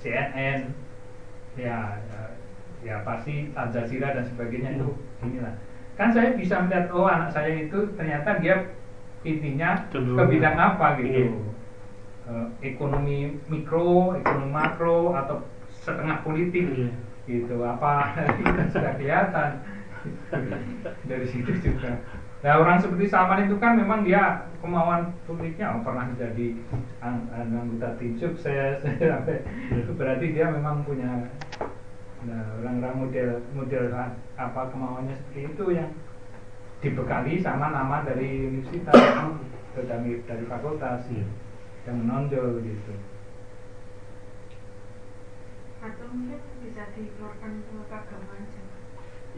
CNN, 0.00 0.72
ya 1.58 2.00
ya, 2.08 2.20
ya 2.82 3.02
pasti 3.02 3.50
Al 3.58 3.68
Jazeera 3.74 4.14
dan 4.14 4.24
sebagainya 4.28 4.78
itu 4.78 4.94
inilah. 5.24 5.54
Kan 5.98 6.14
saya 6.14 6.34
bisa 6.38 6.62
melihat 6.62 6.90
oh 6.94 7.10
anak 7.10 7.34
saya 7.34 7.66
itu 7.66 7.90
ternyata 7.98 8.38
dia 8.38 8.70
intinya 9.26 9.90
ke 9.90 10.24
bidang 10.30 10.56
apa 10.56 10.98
Iya. 10.98 11.02
gitu. 11.02 11.22
Eh, 12.28 12.46
ekonomi 12.60 13.40
mikro, 13.48 14.14
ekonomi 14.20 14.52
makro 14.52 15.16
atau 15.16 15.42
setengah 15.72 16.20
politik 16.22 16.64
Iya. 16.68 16.92
gitu 17.24 17.56
apa 17.60 18.12
itu 18.40 18.62
sudah 18.72 18.92
kelihatan 18.96 19.50
dari 21.04 21.26
situ 21.28 21.52
juga 21.60 22.00
nah 22.38 22.62
orang 22.62 22.78
seperti 22.78 23.10
Salman 23.10 23.50
itu 23.50 23.58
kan 23.58 23.74
memang 23.74 24.06
dia 24.06 24.46
kemauan 24.62 25.10
politiknya 25.26 25.74
oh, 25.74 25.82
pernah 25.82 26.06
ang- 27.02 27.26
anggota 27.34 27.98
tim 27.98 28.14
sukses 28.14 28.78
sampai 29.10 29.42
itu 29.74 29.90
berarti 29.98 30.26
dia 30.30 30.46
memang 30.46 30.86
punya 30.86 31.26
nah, 32.26 32.42
orang-orang 32.58 32.96
model 32.98 33.30
model 33.54 33.84
apa 34.34 34.60
kemauannya 34.74 35.14
seperti 35.14 35.40
itu 35.54 35.64
yang 35.70 35.90
dibekali 36.78 37.38
sama 37.38 37.70
nama 37.70 38.02
dari 38.02 38.54
universitas 38.54 38.94
atau 38.94 39.82
dari, 39.86 40.22
dari 40.26 40.44
fakultas 40.46 41.06
Iya. 41.10 41.26
yang 41.86 41.96
menonjol 42.02 42.62
gitu 42.62 42.94
atau 45.78 46.06
mungkin 46.10 46.38
bisa 46.58 46.82
dikeluarkan 46.90 47.50
ke 47.62 47.94
agama 47.94 48.30
aja 48.34 48.60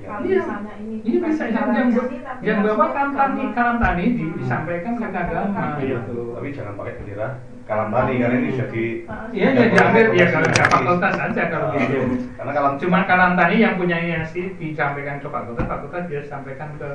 kalau 0.01 0.25
Iya. 0.25 0.41
misalnya 0.41 0.75
ini 0.81 0.97
Iya 1.05 1.19
bisa 1.21 1.45
yang 1.53 1.69
yang, 1.77 1.89
ini, 1.93 2.19
yang 2.41 2.59
bapak 2.65 2.89
ke 2.97 3.47
kalam 3.53 3.77
tani 3.77 4.05
Hmm. 4.17 4.33
disampaikan 4.41 4.93
ke 4.97 5.05
agama 5.05 5.65
Iya. 5.85 6.01
gitu. 6.01 6.33
tapi 6.33 6.49
jangan 6.57 6.75
pakai 6.81 6.95
bendera 6.97 7.29
kalambani 7.71 8.19
karena 8.19 8.37
ini 8.37 8.51
jadi 8.59 8.85
Iya 9.31 9.49
ya 9.55 9.65
diambil 9.71 10.07
ya 10.19 10.27
kalau 10.29 10.47
nggak 10.51 10.69
fakultas 10.69 11.15
aja 11.15 11.43
kalau 11.47 11.67
Ah, 11.71 11.79
gitu. 11.79 11.99
karena 12.35 12.51
kalam 12.51 12.75
Cuma 12.77 12.99
kalam 13.07 13.33
tani 13.39 13.57
yang 13.63 13.79
punya 13.79 13.97
sih 14.27 14.59
disampaikan 14.59 15.23
ke 15.23 15.29
fakultas, 15.31 15.71
fakultas 15.71 16.03
dia 16.11 16.21
sampaikan 16.27 16.75
ke 16.75 16.91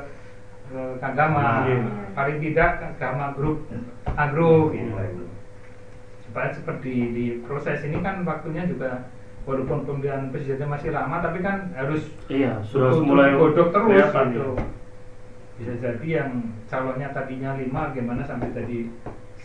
ke 0.68 0.82
agama. 1.00 1.64
Iya. 1.64 1.80
Paling 2.12 2.38
tidak 2.44 2.70
ke 2.82 2.86
agama 2.92 3.32
grup 3.32 3.64
agro 4.14 4.76
gitu. 4.76 4.92
Supaya 6.28 6.52
seperti 6.52 6.92
di 7.16 7.26
proses 7.48 7.80
ini 7.82 8.04
kan 8.04 8.28
waktunya 8.28 8.68
juga 8.68 9.08
walaupun 9.48 9.86
pemilihan 9.86 10.34
presidennya 10.34 10.68
masih 10.68 10.90
lama 10.92 11.24
tapi 11.24 11.40
kan 11.40 11.72
harus 11.78 12.04
Iya, 12.28 12.60
sudah 12.66 12.92
Untuk 12.92 13.06
mulai 13.08 13.32
godok 13.38 13.72
terus 13.72 14.12
gitu. 14.12 14.52
ya. 14.52 14.66
Bisa 15.56 15.74
jadi 15.80 16.08
yang 16.20 16.32
calonnya 16.68 17.16
tadinya 17.16 17.56
lima 17.56 17.96
gimana 17.96 18.28
sampai 18.28 18.52
jadi 18.52 18.92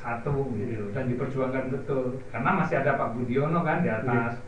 satu 0.00 0.48
gitu 0.56 0.88
dan 0.90 1.04
diperjuangkan 1.06 1.64
betul 1.70 2.16
karena 2.28 2.50
masih 2.56 2.80
ada 2.80 2.96
Pak 2.96 3.12
Budiono 3.14 3.60
kan 3.60 3.84
di 3.84 3.88
atas. 3.88 4.40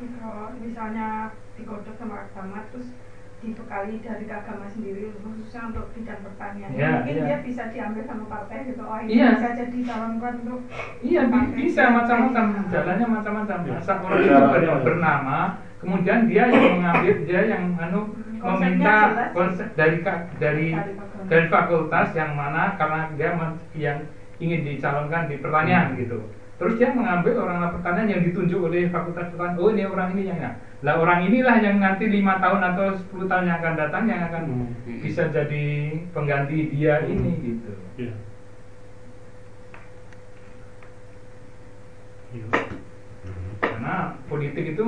kalau 0.00 0.48
misalnya 0.56 1.28
digodok 1.58 1.92
sama 1.92 2.24
agama 2.24 2.64
terus 2.72 2.88
dibekali 3.40 4.00
dari 4.00 4.24
agama 4.28 4.68
sendiri 4.68 5.12
khususnya 5.16 5.72
untuk 5.72 5.92
bidang 5.92 6.20
pertanian 6.22 6.70
Iya, 6.72 6.90
mungkin 7.00 7.16
iya. 7.16 7.24
dia 7.24 7.38
bisa 7.40 7.62
diambil 7.68 8.04
sama 8.04 8.24
partai 8.28 8.68
gitu 8.68 8.80
oh 8.80 8.96
ini 9.00 9.10
Iya. 9.16 9.28
bisa 9.36 9.48
jadi 9.56 9.78
calonkan 9.82 10.34
untuk 10.44 10.60
Iya 11.00 11.22
partai. 11.26 11.56
bisa 11.56 11.82
macam-macam 11.88 12.44
jalannya 12.68 13.06
macam-macam. 13.08 13.58
Masa 13.66 13.92
orang 13.96 14.20
itu 14.20 14.74
bernama, 14.84 15.38
kemudian 15.80 16.28
dia 16.28 16.44
yang 16.46 16.76
mengambil 16.76 17.14
dia 17.24 17.40
yang 17.48 17.64
anu 17.74 18.00
meminta 18.36 18.96
konsep 19.32 19.68
dari 19.74 20.00
dari 20.36 20.66
Dari 21.20 21.46
fakultas. 21.46 22.10
yang 22.12 22.34
mana 22.34 22.74
karena 22.74 23.06
dia 23.14 23.30
men- 23.32 23.62
yang 23.72 23.98
ingin 24.36 24.64
dicalonkan 24.64 25.28
di 25.28 25.38
pertanian 25.38 25.94
gitu. 25.94 26.18
Terus 26.56 26.74
dia 26.76 26.90
mengambil 26.90 27.40
orang 27.40 27.70
pertanian 27.70 28.08
yang 28.08 28.22
ditunjuk 28.22 28.60
oleh 28.60 28.88
fakultas 28.88 29.30
pertanian. 29.30 29.56
Oh 29.56 29.70
ini 29.70 29.84
orang 29.84 30.10
ini 30.12 30.26
yang 30.26 30.36
ya. 30.36 30.50
Lah 30.80 30.96
orang 30.96 31.24
inilah 31.24 31.60
yang 31.60 31.76
nanti 31.78 32.08
lima 32.08 32.36
tahun 32.36 32.60
atau 32.66 32.96
10 33.14 33.28
tahun 33.28 33.46
yang 33.46 33.58
akan 33.60 33.74
datang 33.76 34.02
yang 34.08 34.20
akan 34.26 34.42
Hmm. 34.48 35.00
bisa 35.00 35.28
jadi 35.28 35.64
pengganti 36.10 36.72
dia 36.72 37.04
ini 37.04 37.30
gitu. 37.38 37.72
Iya. 37.96 38.14
Iya. 42.30 42.46
karena 43.60 43.94
politik 44.26 44.72
itu 44.72 44.84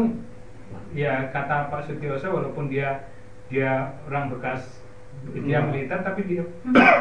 ya 0.92 1.28
kata 1.28 1.68
Pak 1.68 1.88
Sutioso 1.88 2.28
walaupun 2.28 2.68
dia 2.68 3.08
dia 3.48 3.96
orang 4.08 4.28
bekas 4.28 4.80
dia 5.32 5.60
Hmm. 5.60 5.68
militer 5.70 6.00
tapi 6.00 6.24
dia 6.24 6.42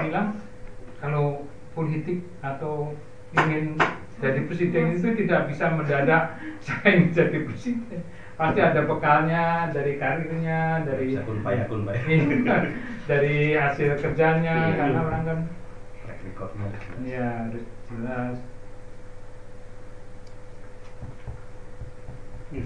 bilang 0.03 0.35
kalau 0.99 1.47
politik 1.71 2.21
atau 2.39 2.93
ingin 3.33 3.79
jadi 4.19 4.43
presiden 4.45 4.93
itu 4.93 5.07
tidak 5.15 5.47
bisa 5.49 5.71
mendadak 5.71 6.35
saya 6.65 6.87
ingin 6.93 7.09
jadi 7.09 7.37
presiden 7.47 7.99
pasti 8.35 8.59
ada 8.59 8.81
bekalnya 8.83 9.69
dari 9.69 9.95
karirnya 9.95 10.81
dari 10.83 11.13
Bisa 11.13 11.21
kun 11.23 11.39
payah, 11.45 11.65
kun 11.69 11.81
payah. 11.85 12.03
Iya, 12.09 12.55
dari 13.05 13.35
hasil 13.53 13.95
kerjanya 13.97 14.55
Iya. 14.67 14.75
karena 14.77 14.99
orang 15.03 15.23
kan 15.23 15.39
track 16.03 16.19
recordnya 16.25 16.67
ya 17.05 17.27
harus 17.47 17.65
jelas 17.87 18.37
Iya. 22.51 22.65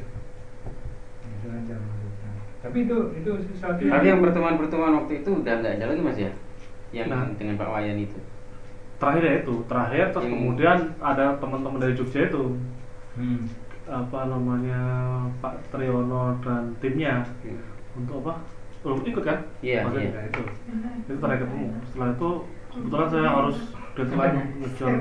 Dulu. 1.45 2.09
tapi 2.59 2.77
itu 2.81 2.97
itu 3.13 3.31
sesuatu 3.45 3.77
Tapi 3.77 4.05
yang 4.05 4.19
pertemuan-pertemuan 4.19 4.93
waktu 4.97 5.21
itu 5.21 5.29
udah 5.37 5.53
nggak 5.55 5.73
ada 5.77 5.85
lagi 5.85 6.01
mas 6.01 6.17
ya? 6.17 6.31
Yang 6.89 7.07
Nah. 7.13 7.29
dengan 7.37 7.55
Pak 7.55 7.69
Wayan 7.69 7.97
itu. 7.99 8.17
Terakhir 8.95 9.21
ya 9.21 9.33
itu, 9.43 9.53
terakhir 9.67 10.05
terus 10.09 10.23
Yang- 10.23 10.33
kemudian 10.33 10.77
ada 10.97 11.25
teman-teman 11.37 11.77
dari 11.77 11.93
Jogja 11.93 12.25
itu 12.25 12.43
Hmm. 13.13 13.45
apa 13.85 14.19
namanya 14.25 14.81
Pak 15.39 15.69
Triyono 15.69 16.41
dan 16.41 16.73
timnya 16.79 17.21
Hmm. 17.43 17.61
untuk 17.95 18.25
apa? 18.25 18.41
Belum 18.81 19.01
ikut 19.03 19.23
kan? 19.23 19.37
Iya, 19.61 19.85
Maksudnya 19.85 20.09
iya. 20.09 20.21
itu. 20.25 20.43
Itu 21.05 21.13
terakhir 21.19 21.39
ketemu. 21.45 21.65
Setelah 21.85 22.09
itu 22.11 22.29
kebetulan 22.71 23.07
saya 23.07 23.29
harus 23.29 23.57
deadline 23.93 24.37
ngejar 24.59 24.95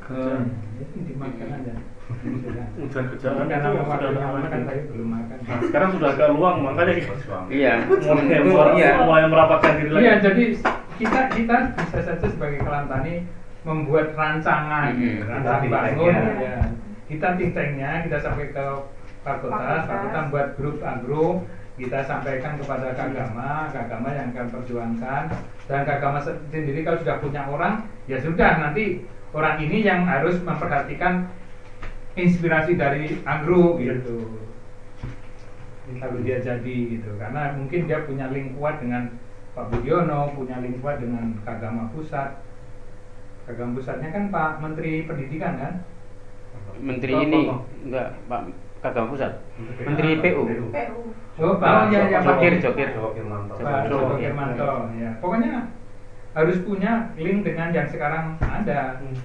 ke 0.00 0.20
dimakan 0.96 1.48
aja 1.50 1.74
ngejar 2.04 3.04
kerjaan 3.10 3.44
karena 3.44 3.66
sudah 3.66 3.84
makan 3.86 4.10
lama 4.14 4.38
tapi 4.44 4.80
belum 4.92 5.08
makan 5.10 5.36
Nah, 5.44 5.60
sekarang 5.60 5.88
sudah 5.92 6.08
agak 6.10 6.28
luang 6.32 6.56
makanya 6.62 6.94
Bersuami. 7.04 7.48
Iya. 7.50 7.74
mulai, 7.84 8.00
Itu, 8.34 8.46
mulai, 8.46 8.72
iya. 8.74 8.90
mulai 8.98 9.22
merapatkan 9.26 9.72
diri 9.76 9.90
lagi. 9.90 10.02
iya 10.02 10.14
jadi 10.18 10.44
kita 10.94 11.20
kita 11.32 11.56
bisa 11.74 11.98
saja 12.00 12.26
sebagai 12.26 12.60
kelam 12.60 12.84
tani 12.86 13.14
membuat 13.62 14.06
rancangan 14.12 14.92
Hmm. 14.94 15.20
rancang 15.22 15.60
Kita 15.60 15.72
bangun 15.74 16.12
think-tanknya. 16.12 16.44
ya. 16.44 16.56
kita 17.04 17.26
think 17.34 17.52
tanknya 17.52 17.90
kita 18.02 18.16
sampai 18.18 18.46
ke 18.48 18.64
fakultas 19.20 19.56
Fakultas. 19.56 19.80
fakultas 19.86 20.24
buat 20.30 20.48
grup 20.54 20.76
agro 20.80 21.26
kita 21.74 21.98
sampaikan 22.00 22.54
kepada 22.54 22.88
kagama 22.94 23.48
kagama 23.68 24.08
yang 24.10 24.30
akan 24.30 24.46
perjuangkan 24.48 25.22
dan 25.64 25.80
kagama 25.82 26.18
sendiri 26.20 26.80
kalau 26.80 26.98
sudah 26.98 27.16
punya 27.18 27.42
orang 27.44 27.74
ya 28.04 28.16
sudah 28.18 28.50
nanti 28.58 29.02
orang 29.30 29.56
ini 29.58 29.82
yang 29.82 30.04
harus 30.04 30.38
memperhatikan 30.38 31.26
inspirasi 32.14 32.78
dari 32.78 33.18
agro 33.26 33.78
gitu 33.78 34.38
kalau 36.00 36.18
dia 36.24 36.40
jadi 36.40 36.76
gitu 36.96 37.10
karena 37.20 37.52
mungkin 37.58 37.84
dia 37.84 38.06
punya 38.08 38.32
link 38.32 38.56
kuat 38.56 38.80
dengan 38.80 39.20
Pak 39.54 39.70
Budiono 39.70 40.32
punya 40.34 40.58
link 40.64 40.80
kuat 40.80 40.98
dengan 40.98 41.36
kagama 41.44 41.92
pusat 41.92 42.40
kagama 43.44 43.76
pusatnya 43.76 44.08
kan 44.08 44.32
Pak 44.32 44.64
Menteri 44.64 45.04
Pendidikan 45.04 45.54
kan 45.60 45.74
Menteri 46.80 47.12
Apa, 47.14 47.22
ini 47.22 47.40
Pak? 47.46 47.60
enggak 47.86 48.08
Pak 48.26 48.40
Kagam 48.84 49.08
Pusat. 49.16 49.32
Menteri 49.80 50.20
PU. 50.20 50.42
PU 50.44 50.98
oh 51.40 51.54
Pak 51.56 51.88
ya 51.88 52.04
ya 52.12 52.18
Pak 52.20 52.36
Jokir, 52.36 52.52
Jokir. 52.60 52.88
Jokir 52.92 53.24
mantap. 53.24 53.56
Pak 53.62 53.88
Jokir. 53.88 53.96
Joko 53.96 54.14
Kirmanto 54.20 54.68
ya 55.00 55.10
pokoknya 55.24 55.52
harus 56.34 56.58
punya 56.66 57.14
link 57.16 57.46
dengan 57.46 57.70
yang 57.72 57.88
sekarang 57.88 58.36
ada 58.42 58.98
Hmm. 59.00 59.16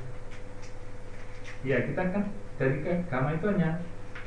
ya 1.66 1.76
kita 1.84 2.02
kan 2.16 2.24
dari 2.60 2.76
agama 2.84 3.30
itu 3.32 3.46
hanya 3.50 3.70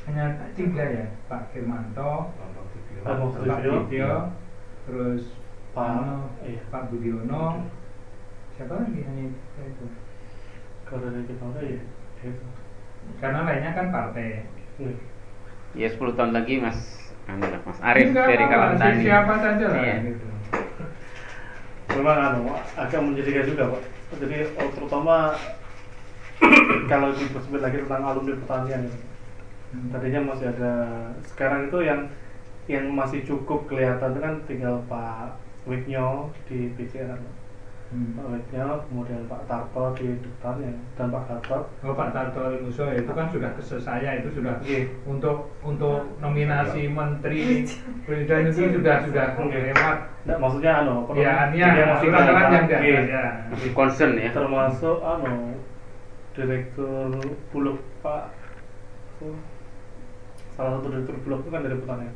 hanya 0.03 0.23
tiga 0.51 0.83
ya 0.83 1.05
Pak 1.29 1.53
Firmanto 1.53 2.33
Pak 2.33 3.19
Budiono. 3.21 3.83
Budio 3.83 4.11
terus 4.83 5.23
Pak- 5.71 5.89
anu, 5.95 6.17
iya. 6.41 6.61
Pak 6.67 6.89
Budiono 6.89 7.69
siapa 8.51 8.73
lagi 8.75 8.99
hanya 9.01 9.23
itu 9.31 9.85
Kalau 10.83 11.07
dari 11.07 11.23
kita 11.23 11.43
udah 11.43 11.63
ya 11.63 11.81
itu. 12.21 12.45
karena 13.17 13.39
lainnya 13.43 13.71
kan 13.71 13.87
partai 13.89 14.49
Hmm. 14.73 14.97
Ya 15.71 15.85
10 15.87 16.17
tahun 16.17 16.33
lagi 16.33 16.57
Mas 16.57 16.79
anu 17.23 17.45
lah, 17.45 17.61
Mas 17.61 17.77
Arif 17.79 18.09
Enggak 18.09 18.25
dari 18.25 18.41
apa-apa, 18.43 18.57
Kalam 18.57 18.73
Tani. 18.75 19.01
siapa 19.01 19.33
saja 19.37 19.65
lah 19.67 19.77
Iya. 19.79 19.95
gitu. 20.03 20.25
Memang 21.93 22.17
anu 22.19 22.41
agak 22.73 22.99
menjadikan 22.99 23.45
juga 23.45 23.63
pak. 23.69 23.81
Jadi 24.15 24.37
oh, 24.51 24.69
terutama 24.71 25.15
kalau 26.91 27.07
disebut 27.11 27.59
lagi 27.59 27.77
tentang 27.83 28.03
alumni 28.03 28.33
pertanian 28.39 28.81
ini. 28.85 28.99
Hmm. 29.73 29.89
Tadinya 29.89 30.21
masih 30.29 30.47
ada 30.49 30.73
sekarang 31.25 31.67
itu 31.67 31.77
yang 31.81 32.01
yang 32.65 32.85
masih 32.89 33.19
cukup 33.23 33.67
kelihatan 33.67 34.13
itu 34.13 34.21
kan 34.21 34.35
tinggal 34.45 34.75
Pak 34.87 35.35
Wiknyo 35.63 36.31
di 36.45 36.71
PCR 36.73 37.19
Hmm. 37.93 38.17
Pak 38.17 38.25
Wiknyo, 38.25 38.89
kemudian 38.89 39.21
Pak 39.29 39.45
Tarto 39.45 39.93
di 39.93 40.17
Dutan 40.17 40.57
ya, 40.57 40.73
dan 40.97 41.13
Pak 41.13 41.29
Tarto 41.29 41.69
Oh 41.85 41.93
Pak 41.93 42.09
Tarto 42.09 42.41
Ilmuso 42.49 42.89
itu 42.89 43.11
kan 43.13 43.29
sudah 43.29 43.53
kesel 43.53 43.77
saya 43.77 44.17
itu 44.17 44.33
sudah 44.33 44.57
Iya. 44.65 44.89
untuk 45.05 45.53
untuk 45.61 46.01
nominasi 46.17 46.89
menteri 46.89 47.61
pendidikan 48.01 48.49
itu 48.49 48.81
sudah 48.81 48.97
sudah 49.05 49.37
lewat. 49.37 49.97
Nggak, 50.25 50.37
maksudnya 50.41 50.71
anu 50.81 51.05
apa 51.05 51.11
Ya, 51.13 51.21
namanya, 51.21 51.37
Ania, 51.45 51.67
yang 51.69 51.89
masih 51.93 52.07
surat-surat 52.09 52.25
kelihatan. 52.33 52.49
yang 52.49 52.65
ada, 52.65 52.77
Iya. 52.81 53.01
ya. 53.05 53.25
Masih 53.53 53.71
concern 53.77 54.11
ya. 54.17 54.29
termasuk 54.33 54.97
anu 54.97 55.35
direktur 56.33 57.13
bulog 57.53 57.79
Pak 58.01 58.33
salah 60.53 60.77
satu 60.77 60.87
direktur 60.89 61.15
bulog 61.25 61.39
itu 61.45 61.49
kan 61.49 61.61
dari 61.65 61.77
pertanian 61.79 62.15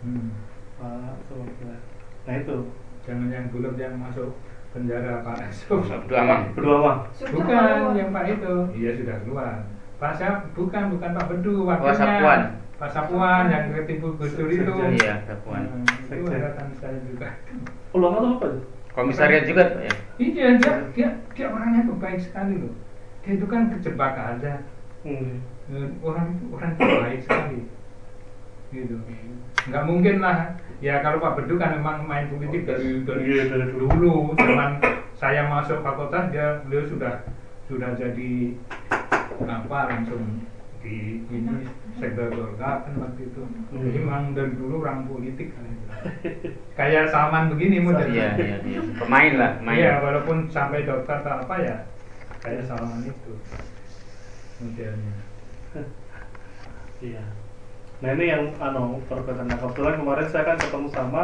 Hmm. 0.00 0.32
Pak 0.80 1.12
nah 2.24 2.34
itu 2.40 2.56
Jangan 3.00 3.28
yang 3.32 3.48
belum 3.48 3.74
yang 3.80 3.96
masuk 3.96 4.36
penjara 4.70 5.24
Pak 5.24 5.48
Esok. 5.48 5.82
Berdua 6.54 6.76
mah 6.84 6.98
Bukan 7.16 7.96
yang 7.96 8.12
Pak 8.12 8.24
itu. 8.28 8.54
Iya 8.76 8.90
sudah 9.00 9.16
keluar. 9.24 9.54
Pak 9.96 10.12
siapa? 10.16 10.46
Bukan 10.52 10.82
bukan 10.96 11.10
Pak 11.16 11.26
Bedu 11.32 11.64
wakilnya. 11.64 11.96
Sapuan. 11.96 12.40
Pak 12.76 12.90
Sapuan 12.92 13.44
yang 13.48 13.72
ketipu 13.72 14.16
Gus 14.20 14.36
Dur 14.36 14.48
itu. 14.52 14.72
Iya, 15.00 15.24
Sapuan. 15.24 15.64
Hmm, 15.68 15.84
itu 16.12 16.24
harapan 16.28 16.66
saya 16.76 16.96
juga. 17.04 17.28
peluang 17.90 18.14
atau 18.22 18.30
apa 18.38 18.46
itu 18.46 18.60
Komisariat 18.94 19.44
juga 19.48 19.62
Pak 19.74 19.82
ya. 19.82 19.94
Iya 20.20 20.46
dia 20.60 20.74
dia 20.94 21.08
dia 21.34 21.46
orangnya 21.50 21.88
tuh 21.88 21.96
baik 21.98 22.20
sekali 22.20 22.54
loh. 22.62 22.74
Itu 23.30 23.46
kan 23.46 23.70
kejebak 23.70 24.14
aja. 24.14 24.52
hmm. 25.02 25.38
Eh, 25.70 25.86
Orang 26.02 26.34
itu 26.34 26.44
orang 26.50 26.70
itu 26.74 26.82
baik 26.82 27.20
sekali. 27.22 27.60
gitu 28.70 28.94
nggak 29.66 29.82
mungkin 29.82 30.22
lah 30.22 30.54
ya 30.78 31.02
kalau 31.02 31.18
Pak 31.18 31.42
Bedu 31.42 31.58
kan 31.58 31.74
memang 31.74 32.06
main 32.06 32.30
politik 32.30 32.64
dari 32.64 33.02
dari 33.02 33.22
Iya, 33.26 33.66
dulu. 33.66 34.30
zaman 34.32 34.78
saya 35.12 35.50
masuk 35.50 35.82
fakultas 35.82 36.30
dia 36.30 36.62
beliau 36.62 36.86
sudah 36.86 37.26
sudah 37.66 37.92
jadi 37.92 38.54
apa 39.42 39.78
langsung 39.90 40.46
di 40.80 41.26
ini 41.26 41.66
sektor 41.98 42.30
Golkar 42.30 42.86
kan 42.86 42.94
waktu 42.96 43.26
itu 43.26 43.42
jadi 43.74 43.98
memang 44.00 44.32
dari 44.32 44.54
dulu 44.54 44.80
orang 44.80 45.04
politik 45.04 45.50
kan 45.50 45.66
itu. 45.66 45.86
kayak 46.72 47.10
Salman 47.10 47.50
begini 47.50 47.82
model 47.82 48.06
Iya, 48.06 48.38
iya, 48.38 48.56
iya. 48.62 48.80
Pemain 48.96 49.32
lah, 49.34 49.50
pemain. 49.58 49.76
Iya, 49.76 49.92
walaupun 49.98 50.46
sampai 50.46 50.86
dokter 50.86 51.20
atau 51.20 51.42
apa 51.42 51.54
ya 51.58 51.76
kayak 52.40 52.64
Salman 52.64 53.04
itu 53.04 53.32
modelnya 54.58 55.16
Iya. 57.00 57.24
Nah 58.00 58.10
ini 58.12 58.24
yang 58.26 58.44
anu 58.60 59.00
perbedaan. 59.04 59.44
Nah, 59.44 59.56
kebetulan 59.56 59.96
kemarin 59.96 60.28
saya 60.28 60.44
kan 60.44 60.56
ketemu 60.56 60.88
sama 60.88 61.22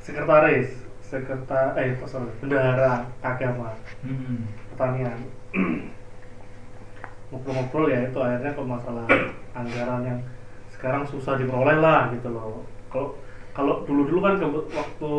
sekretaris, 0.00 0.68
sekretar 1.00 1.76
eh 1.76 1.92
sorry, 2.04 2.32
bendahara 2.40 3.04
agama 3.20 3.76
Hmm. 4.00 4.48
pertanian. 4.72 5.16
Ngobrol-ngobrol 7.28 7.88
ya 7.88 8.00
itu 8.04 8.16
akhirnya 8.16 8.52
ke 8.52 8.62
masalah 8.62 9.06
anggaran 9.52 10.00
yang 10.04 10.20
sekarang 10.72 11.04
susah 11.04 11.36
diperoleh 11.36 11.76
lah 11.76 12.08
gitu 12.12 12.28
loh. 12.30 12.64
Kalau 12.88 13.16
kalau 13.52 13.84
dulu-dulu 13.84 14.20
kan 14.20 14.34
ke- 14.40 14.68
waktu 14.72 15.10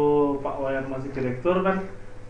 Pak 0.42 0.56
Wayan 0.62 0.86
masih 0.90 1.10
direktur 1.14 1.62
kan 1.62 1.82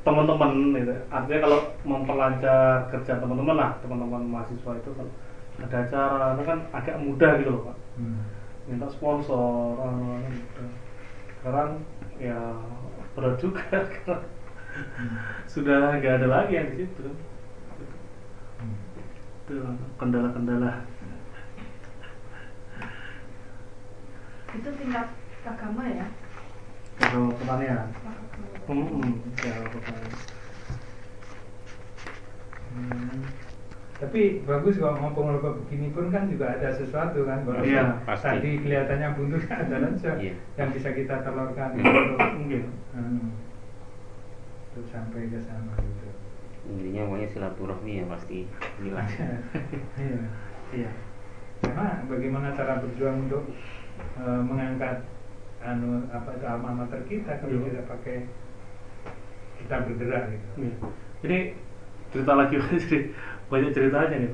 teman-teman 0.06 0.52
gitu. 0.78 0.94
Artinya 1.10 1.40
kalau 1.42 1.60
memperlancar 1.82 2.88
kerja 2.94 3.18
teman-teman 3.18 3.56
lah, 3.58 3.72
teman-teman 3.82 4.22
mahasiswa 4.30 4.78
itu 4.78 4.90
kalau 4.94 5.12
ada 5.56 5.78
acara 5.88 6.36
itu 6.36 6.44
kan 6.44 6.60
agak 6.76 6.96
mudah 7.00 7.32
gitu 7.40 7.52
loh 7.52 7.64
Pak 7.72 7.78
Hmm. 7.96 8.20
minta 8.68 8.92
sponsor 8.92 9.80
anu, 9.80 10.20
anu, 10.20 10.28
gitu. 10.36 10.64
sekarang 11.40 11.80
ya 12.20 12.36
berat 13.16 13.40
juga 13.40 13.64
karena 13.72 14.20
sudah 15.48 15.96
nggak 15.96 16.16
ada 16.20 16.28
lagi 16.28 16.60
yang 16.60 16.68
di 16.76 16.84
situ 16.84 17.08
Hmm. 18.60 18.76
itu 19.48 19.56
kendala-kendala 19.96 20.84
itu 24.52 24.70
tingkat 24.76 25.08
agama 25.48 25.84
ya 25.88 26.08
kalau 27.00 27.32
pertanian 27.40 27.88
Agama. 27.96 28.25
Hmm, 28.68 29.14
ya 29.38 29.56
Hmm. 32.76 33.24
Tapi 33.96 34.44
bagus 34.44 34.76
kalau 34.76 35.00
ngobrol-ngobrol 35.00 35.64
begini 35.64 35.96
pun 35.96 36.12
kan 36.12 36.28
juga 36.28 36.52
ada 36.52 36.68
sesuatu 36.68 37.24
kan 37.24 37.48
kalau 37.48 37.64
Iya, 37.64 38.04
pasti. 38.04 38.28
tadi 38.28 38.50
kelihatannya 38.60 39.16
buntu 39.16 39.40
kan 39.48 39.64
ada 39.64 39.80
lancar 39.80 40.20
Iya. 40.20 40.36
yang 40.60 40.70
bisa 40.76 40.92
kita 40.92 41.24
telurkan 41.24 41.72
Iya. 41.72 41.88
untuk, 41.88 42.20
mungkin 42.36 42.64
hmm, 42.92 43.28
untuk 44.68 44.86
sampai 44.92 45.32
ke 45.32 45.40
sana 45.40 45.72
gitu. 45.80 46.12
Intinya 46.68 47.02
pokoknya 47.08 47.28
silaturahmi 47.32 47.92
ya 47.96 48.06
pasti 48.12 48.38
hilang. 48.84 49.08
Iya. 49.96 50.20
iya 50.76 50.92
Karena 51.64 52.04
bagaimana 52.04 52.52
cara 52.52 52.84
berjuang 52.84 53.32
untuk 53.32 53.48
eh, 54.20 54.42
mengangkat 54.44 55.08
anu 55.64 56.04
apa 56.12 56.36
itu 56.36 56.44
alma 56.44 56.76
mater 56.76 57.00
kita 57.08 57.40
kalau 57.40 57.64
Iya. 57.64 57.72
tidak 57.72 57.86
pakai 57.88 58.18
kita 59.66 59.76
bergerak 59.90 60.24
gitu. 60.32 60.48
Iya. 60.62 60.76
Ini 61.26 61.38
cerita 62.14 62.34
lagi 62.38 62.56
jadi 62.86 62.98
banyak 63.50 63.72
ceritanya 63.74 64.18
nih. 64.22 64.34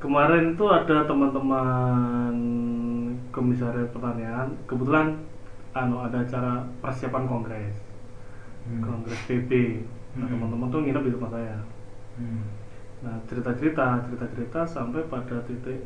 Kemarin 0.00 0.56
tuh 0.56 0.68
ada 0.72 1.04
teman-teman 1.04 2.34
komisaris 3.30 3.92
pertanian, 3.92 4.56
kebetulan 4.64 5.20
anu 5.76 6.02
ada 6.02 6.24
acara 6.24 6.66
persiapan 6.82 7.30
kongres, 7.30 7.76
Hmm. 8.66 8.82
kongres 8.84 9.20
PB. 9.24 9.50
Nah, 10.18 10.26
Hmm. 10.26 10.32
teman-teman 10.36 10.68
tuh 10.68 10.80
nginep 10.82 11.04
di 11.06 11.12
rumah 11.14 11.30
saya. 11.32 11.56
Hmm. 12.18 12.44
Nah, 13.00 13.16
cerita-cerita, 13.24 14.04
cerita-cerita 14.04 14.60
sampai 14.66 15.06
pada 15.08 15.40
titik 15.46 15.80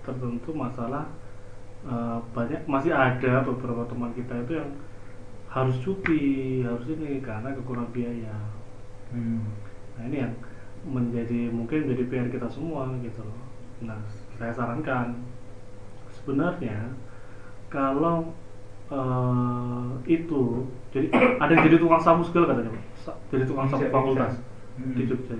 tertentu 0.00 0.54
masalah 0.54 1.04
eh, 1.86 2.18
banyak 2.34 2.66
masih 2.66 2.90
ada 2.90 3.46
beberapa 3.46 3.86
teman 3.86 4.10
kita 4.10 4.34
itu 4.42 4.58
yang 4.58 4.70
harus 5.56 5.76
cuti, 5.80 6.60
harus 6.60 6.84
ini 6.92 7.24
karena 7.24 7.56
kekurangan 7.56 7.88
biaya. 7.96 8.36
Hmm. 9.08 9.40
Nah 9.96 10.02
ini 10.04 10.16
yang 10.20 10.34
menjadi 10.84 11.48
mungkin 11.48 11.88
menjadi 11.88 12.04
PR 12.12 12.28
kita 12.28 12.48
semua 12.52 12.92
gitu 13.00 13.24
loh. 13.24 13.40
Nah 13.80 13.96
saya 14.36 14.52
sarankan 14.52 15.16
sebenarnya 16.12 16.92
kalau 17.72 18.36
eh, 18.92 19.88
itu 20.04 20.68
jadi 20.92 21.08
ada 21.42 21.50
yang 21.56 21.64
jadi 21.72 21.76
tukang 21.80 22.02
sapu 22.04 22.22
segala 22.28 22.52
katanya 22.52 22.76
Pak. 22.76 22.84
Sa- 23.00 23.18
jadi 23.32 23.44
tukang 23.48 23.66
sapu 23.72 23.88
fakultas. 23.88 24.36
Hmm. 24.76 24.92
di 24.92 25.08
Jogja 25.08 25.32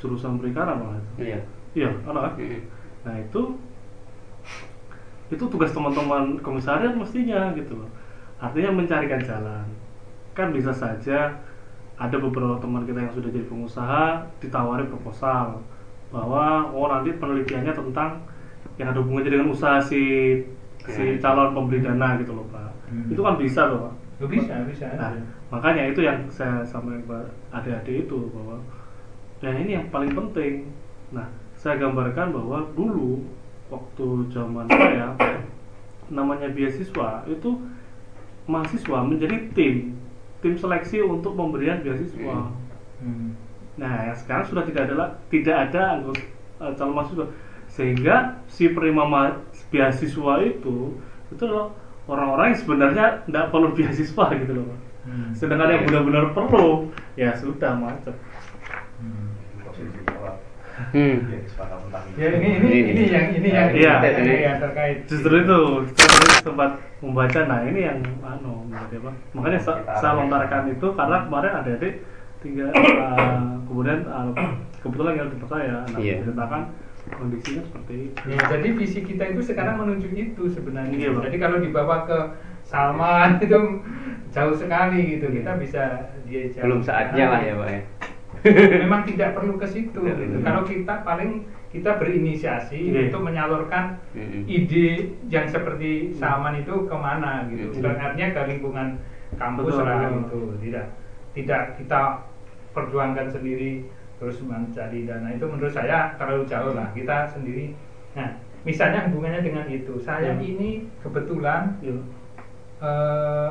jurusan 0.00 0.36
perikanan 0.36 0.84
malah 0.84 0.96
itu. 1.00 1.10
Iya. 1.32 1.40
Iya, 1.76 1.88
anak 2.08 2.22
kan? 2.24 2.32
Mm. 2.40 2.60
Nah 3.08 3.14
itu 3.20 3.42
itu 5.30 5.44
tugas 5.46 5.70
teman-teman 5.70 6.36
komisariat 6.42 6.92
mestinya 6.92 7.54
gitu 7.54 7.78
loh. 7.78 7.88
Artinya 8.40 8.70
mencarikan 8.72 9.20
jalan. 9.20 9.66
Kan 10.32 10.50
bisa 10.56 10.72
saja 10.72 11.36
ada 12.00 12.16
beberapa 12.16 12.56
teman 12.56 12.88
kita 12.88 13.04
yang 13.04 13.12
sudah 13.12 13.28
jadi 13.28 13.44
pengusaha 13.44 14.24
ditawari 14.40 14.88
proposal 14.88 15.60
bahwa 16.08 16.72
oh 16.72 16.88
nanti 16.88 17.12
penelitiannya 17.20 17.76
tentang 17.76 18.24
yang 18.80 18.88
ada 18.90 18.98
hubungannya 19.04 19.30
dengan 19.36 19.52
usaha 19.52 19.76
si 19.78 20.00
si 20.88 21.02
Ya. 21.04 21.20
calon 21.20 21.52
pemberi 21.52 21.84
dana 21.84 22.16
gitu 22.16 22.32
loh 22.32 22.48
pak. 22.48 22.72
Hmm. 22.88 23.12
Itu 23.12 23.20
kan 23.20 23.36
bisa 23.36 23.68
loh 23.68 23.78
pak. 23.84 23.94
Oh, 24.20 24.28
bisa, 24.28 24.52
bisa. 24.68 24.84
Nah, 25.00 25.16
makanya 25.48 25.92
itu 25.92 26.04
yang 26.04 26.28
saya 26.28 26.60
sampaikan 26.64 27.00
ke 27.08 27.18
adik-adik 27.56 28.08
itu 28.08 28.18
bahwa 28.32 28.60
ya 29.40 29.52
ini 29.56 29.80
yang 29.80 29.86
paling 29.88 30.12
penting. 30.12 30.68
Nah, 31.12 31.24
saya 31.56 31.80
gambarkan 31.80 32.32
bahwa 32.32 32.64
dulu 32.76 33.24
waktu 33.72 34.06
zaman 34.28 34.68
saya 34.68 35.16
namanya 36.10 36.48
beasiswa 36.52 37.24
itu 37.28 37.50
mahasiswa 38.50 38.98
menjadi 39.06 39.36
tim 39.54 39.94
tim 40.40 40.54
seleksi 40.56 41.04
untuk 41.04 41.36
pemberian 41.36 41.84
beasiswa. 41.84 42.50
Hmm. 43.00 43.36
Nah, 43.78 44.12
yang 44.12 44.16
sekarang 44.18 44.44
sudah 44.48 44.64
tidak 44.66 44.90
ada 44.90 45.16
tidak 45.30 45.56
ada 45.70 45.82
anggota 46.00 46.20
eh, 46.60 46.72
calon 46.76 46.94
mahasiswa 46.96 47.26
sehingga 47.70 48.42
si 48.50 48.66
penerima 48.74 49.04
ma- 49.06 49.38
beasiswa 49.70 50.34
itu 50.42 50.98
itu 51.30 51.44
loh 51.46 51.70
orang-orang 52.10 52.50
yang 52.52 52.58
sebenarnya 52.58 53.06
tidak 53.30 53.44
perlu 53.54 53.68
beasiswa 53.76 54.24
gitu 54.34 54.52
loh. 54.58 54.66
Hmm. 55.06 55.32
Sedangkan 55.32 55.70
yang 55.70 55.84
benar-benar 55.86 56.34
perlu 56.34 56.90
ya 57.16 57.32
sudah 57.38 57.78
macet. 57.78 58.16
Hmm. 59.00 59.30
Hmm. 60.90 61.16
ya 61.28 61.38
tentang 61.54 62.02
Ya 62.16 62.28
ini 62.34 62.48
ini 62.56 62.68
Ini. 62.90 63.02
yang 63.08 63.26
ini 63.32 63.48
yang 63.48 63.68
Iya. 63.70 63.94
ini 64.16 64.34
yang 64.42 64.58
terkait. 64.58 64.96
Justru 65.04 65.34
itu 65.38 65.58
saya 65.94 66.40
sempat 66.40 66.70
membaca 67.00 67.40
nah 67.44 67.60
ini 67.62 67.80
yang 67.84 67.98
anu 68.20 68.64
apa? 68.70 69.10
Makanya 69.32 69.60
sa- 69.60 69.82
saya 69.94 70.16
lontarkan 70.16 70.70
itu 70.70 70.86
karena 70.92 71.16
kemarin 71.24 71.52
ada 71.54 71.70
adik 71.72 71.94
tinggal 72.40 72.72
eh, 72.72 73.50
kemudian 73.64 74.00
eh, 74.02 74.30
kebetulan 74.80 75.14
yang 75.16 75.28
tempat 75.30 75.48
saya 75.48 75.84
nah, 75.84 75.98
Iya. 75.98 76.14
menceritakan 76.20 76.62
kondisinya 77.10 77.62
seperti 77.64 77.94
itu. 78.06 78.18
Ya, 78.28 78.38
jadi 78.46 78.68
visi 78.72 79.00
kita 79.02 79.24
itu 79.26 79.40
sekarang 79.42 79.76
menuju 79.76 80.08
itu 80.10 80.42
sebenarnya. 80.46 80.94
Iya, 80.94 81.10
jadi 81.20 81.36
kalau 81.38 81.58
dibawa 81.58 82.04
ke 82.04 82.18
Salman 82.62 83.36
itu 83.44 83.58
jauh 84.30 84.54
sekali 84.54 85.18
gitu. 85.18 85.26
Kita 85.32 85.58
bisa 85.58 85.82
dia 86.28 86.46
jauh. 86.54 86.62
Belum 86.68 86.80
saatnya 86.80 87.24
lah 87.26 87.40
ya, 87.42 87.54
Pak 87.56 87.68
ya. 87.68 87.80
Memang 88.84 89.04
tidak 89.04 89.36
perlu 89.36 89.54
ke 89.56 89.66
situ. 89.66 90.00
Tidak 90.00 90.16
gitu. 90.16 90.34
perlu. 90.36 90.44
Kalau 90.44 90.62
kita 90.64 90.94
paling 91.02 91.30
kita 91.70 91.90
berinisiasi 92.02 92.80
Iya. 92.90 93.00
untuk 93.08 93.22
menyalurkan 93.22 93.94
Mm-mm. 94.10 94.42
ide 94.44 95.14
yang 95.30 95.46
seperti 95.46 96.10
Salman 96.12 96.58
itu 96.58 96.74
ke 96.84 96.96
mana 96.96 97.46
gitu. 97.46 97.78
Bukan 97.78 97.94
artinya 97.94 98.28
ke 98.34 98.40
lingkungan 98.50 98.88
kampus 99.38 99.78
Betul, 99.78 99.86
lah 99.86 100.10
gitu. 100.10 100.38
Tidak 100.58 100.86
tidak 101.30 101.62
kita 101.78 102.00
perjuangkan 102.74 103.30
sendiri 103.30 103.86
terus 104.18 104.42
mencari 104.42 105.06
dana 105.06 105.30
itu 105.30 105.46
menurut 105.46 105.70
saya 105.70 106.18
terlalu 106.18 106.42
jauh 106.50 106.74
lah. 106.74 106.90
Kita 106.90 107.30
sendiri. 107.30 107.70
Nah, 108.18 108.34
misalnya 108.66 109.06
hubungannya 109.06 109.40
dengan 109.40 109.70
itu. 109.70 109.94
Saya 110.02 110.34
Hmm. 110.34 110.42
ini 110.42 110.70
kebetulan 111.00 111.78
Iya. 111.78 112.02
eh, 112.80 113.50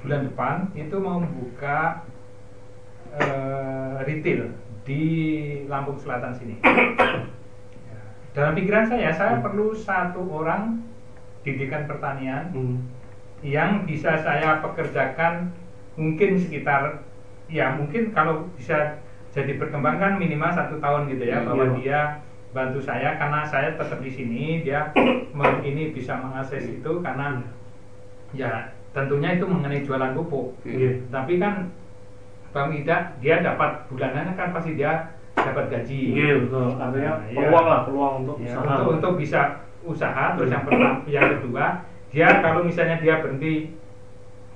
bulan 0.00 0.20
depan 0.32 0.54
itu 0.72 0.96
mau 0.96 1.20
membuka 1.20 2.08
eh, 3.12 3.94
retail 4.04 4.52
di 4.82 5.02
Lampung 5.66 5.96
Selatan 5.96 6.32
sini. 6.32 6.54
Ya. 6.60 8.00
Dalam 8.32 8.54
pikiran 8.54 8.86
saya, 8.86 9.10
saya 9.10 9.38
perlu 9.38 9.72
satu 9.72 10.22
orang 10.30 10.82
didikan 11.40 11.86
pertanian 11.86 12.52
Hmm. 12.52 12.78
yang 13.40 13.82
bisa 13.84 14.20
saya 14.20 14.60
pekerjakan 14.60 15.48
mungkin 15.96 16.36
sekitar 16.36 17.00
ya 17.48 17.72
mungkin 17.72 18.12
kalau 18.12 18.44
bisa 18.54 19.00
jadi 19.32 19.56
berkembang 19.56 19.96
kan 19.96 20.20
minimal 20.20 20.52
satu 20.52 20.76
tahun 20.76 21.08
gitu 21.08 21.24
ya 21.24 21.40
Iya. 21.40 21.46
bahwa 21.48 21.64
dia 21.74 22.00
bantu 22.52 22.78
saya 22.78 23.16
karena 23.16 23.40
saya 23.42 23.72
tetap 23.72 23.98
di 23.98 24.12
sini 24.12 24.60
dia 24.60 24.92
ini 25.64 25.90
bisa 25.90 26.20
mengakses 26.20 26.68
itu 26.68 27.00
karena 27.00 27.40
ya 28.30 28.68
tentunya 28.92 29.40
itu 29.40 29.48
mengenai 29.48 29.80
jualan 29.80 30.12
pupuk 30.12 30.60
Iya. 30.62 31.00
tapi 31.08 31.40
kan 31.40 31.72
Bang 32.50 32.74
Ida 32.74 32.96
dia 33.18 33.38
dapat 33.40 33.86
bulanannya 33.86 34.34
kan 34.34 34.50
pasti 34.50 34.74
dia 34.74 35.14
dapat 35.34 35.70
gaji 35.70 36.00
Iya, 36.12 36.34
betul. 36.44 36.74
Artinya 36.74 37.12
Nah, 37.14 37.26
iya. 37.26 37.36
peluang 37.38 37.66
lah, 37.66 37.80
peluang 37.86 38.14
untuk 38.20 38.36
Ya, 38.38 38.52
usaha. 38.52 38.64
untuk 38.76 38.86
untuk 38.98 39.12
bisa 39.16 39.40
usaha 39.80 40.24
terus 40.34 40.50
yang 40.50 40.64
pertama 40.64 41.00
yang 41.08 41.28
kedua 41.38 41.64
dia 42.10 42.28
kalau 42.38 42.60
misalnya 42.60 42.98
dia 42.98 43.22
berhenti 43.22 43.72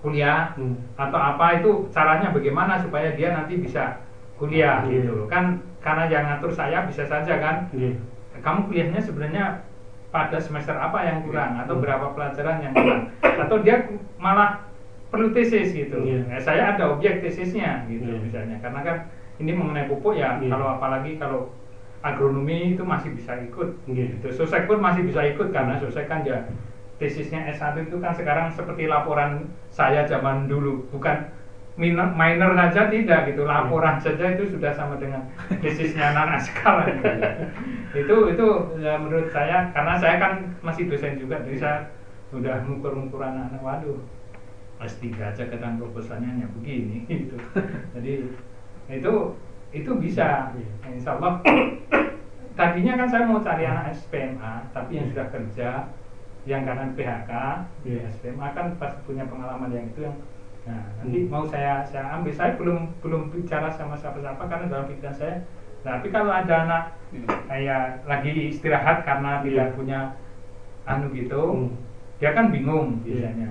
kuliah 0.04 0.52
Hmm. 0.52 0.76
atau 0.94 1.16
apa 1.16 1.46
itu 1.56 1.70
caranya 1.88 2.28
bagaimana 2.28 2.76
supaya 2.76 3.14
dia 3.14 3.32
nanti 3.32 3.56
bisa 3.56 4.04
kuliah 4.36 4.84
Iya. 4.84 5.00
gitu 5.00 5.24
kan 5.26 5.56
karena 5.80 6.04
yang 6.06 6.24
ngatur 6.28 6.52
saya 6.52 6.84
bisa 6.84 7.08
saja 7.08 7.40
kan 7.40 7.72
Iya. 7.72 7.96
kamu 8.36 8.68
kuliahnya 8.68 9.00
sebenarnya 9.00 9.64
pada 10.10 10.36
semester 10.36 10.76
apa 10.76 10.98
yang 11.02 11.24
kurang 11.24 11.56
atau 11.56 11.78
Hmm. 11.78 11.82
berapa 11.82 12.06
pelajaran 12.12 12.60
yang 12.60 12.74
kurang 12.76 13.02
atau 13.22 13.56
dia 13.58 13.76
malah 14.20 14.60
perlu 15.14 15.30
tesis 15.30 15.70
gitu. 15.70 16.02
Iya. 16.02 16.26
Ya, 16.26 16.38
saya 16.42 16.62
ada 16.74 16.90
objek 16.90 17.22
tesisnya 17.22 17.86
gitu 17.86 18.10
Iya. 18.10 18.18
misalnya. 18.18 18.56
Karena 18.58 18.80
kan 18.82 18.96
ini 19.38 19.54
mengenai 19.54 19.86
pupuk 19.86 20.18
ya 20.18 20.42
Iya. 20.42 20.50
kalau 20.50 20.66
apalagi 20.74 21.14
kalau 21.22 21.54
agronomi 22.02 22.74
itu 22.74 22.82
masih 22.82 23.14
bisa 23.14 23.38
ikut 23.38 23.78
Iya. 23.86 24.18
gitu. 24.18 24.42
Sosek 24.42 24.66
pun 24.66 24.82
masih 24.82 25.06
bisa 25.06 25.22
ikut 25.22 25.54
karena 25.54 25.78
sosek 25.78 26.10
kan 26.10 26.26
ya 26.26 26.42
tesisnya 26.98 27.46
S1 27.50 27.86
itu 27.86 27.98
kan 28.02 28.10
sekarang 28.14 28.50
seperti 28.50 28.90
laporan 28.90 29.54
saya 29.70 30.02
zaman 30.06 30.50
dulu. 30.50 30.86
Bukan 30.90 31.30
minor, 31.74 32.10
minor 32.14 32.54
saja 32.54 32.86
tidak 32.86 33.30
gitu 33.30 33.42
laporan 33.46 33.98
saja 33.98 34.34
itu 34.34 34.46
sudah 34.50 34.70
sama 34.74 34.98
dengan 34.98 35.22
tesisnya 35.62 36.10
anak 36.10 36.42
sekarang. 36.42 36.98
Itu 37.94 38.30
itu 38.34 38.46
ya, 38.82 38.98
menurut 38.98 39.30
saya 39.30 39.70
karena 39.70 39.94
saya 39.98 40.18
kan 40.18 40.32
masih 40.62 40.90
dosen 40.90 41.18
juga 41.18 41.38
jadi 41.46 41.58
saya 41.58 41.78
sudah 42.30 42.62
mengukur-ngukur 42.66 43.22
anak-anak. 43.22 43.62
Waduh 43.62 43.98
S3 44.84 45.02
aja 45.16 45.42
kadang 45.48 45.76
proposalnya 45.76 46.28
hanya 46.28 46.46
begini 46.52 47.04
gitu 47.10 47.36
jadi 47.96 48.12
itu 48.92 49.12
itu 49.72 49.90
bisa 49.98 50.52
insya 50.86 51.16
Allah 51.18 51.40
tadinya 52.58 52.94
kan 52.94 53.08
saya 53.10 53.24
mau 53.26 53.42
cari 53.42 53.64
anak 53.66 53.90
SPMA 53.92 54.70
tapi 54.70 54.90
yang 54.94 55.10
sudah 55.10 55.26
kerja 55.28 55.68
yang 56.44 56.62
karena 56.62 56.92
PHK 56.92 57.32
Iya. 57.82 58.04
SPMA 58.12 58.52
kan 58.52 58.76
pasti 58.76 59.00
punya 59.02 59.24
pengalaman 59.26 59.72
yang 59.72 59.88
itu 59.90 60.04
yang 60.04 60.16
nah 60.64 60.80
nanti 60.96 61.24
Hmm. 61.24 61.28
mau 61.28 61.44
saya 61.44 61.84
saya 61.84 62.16
ambil 62.16 62.32
saya 62.32 62.56
belum 62.56 62.96
belum 63.04 63.28
bicara 63.28 63.68
sama 63.68 63.92
siapa-siapa 63.96 64.48
karena 64.48 64.72
dalam 64.72 64.88
pikiran 64.88 65.12
saya 65.12 65.36
nah, 65.84 66.00
tapi 66.00 66.08
kalau 66.08 66.32
ada 66.32 66.54
anak 66.64 66.84
kayak 67.44 68.00
lagi 68.04 68.32
istirahat 68.48 69.04
karena 69.04 69.44
tidak 69.44 69.68
Iya. 69.68 69.76
punya 69.76 70.00
anu 70.84 71.12
gitu 71.12 71.42
Hmm. 71.52 71.72
dia 72.16 72.30
kan 72.32 72.48
bingung 72.48 73.02
Iya. 73.04 73.28
biasanya 73.28 73.50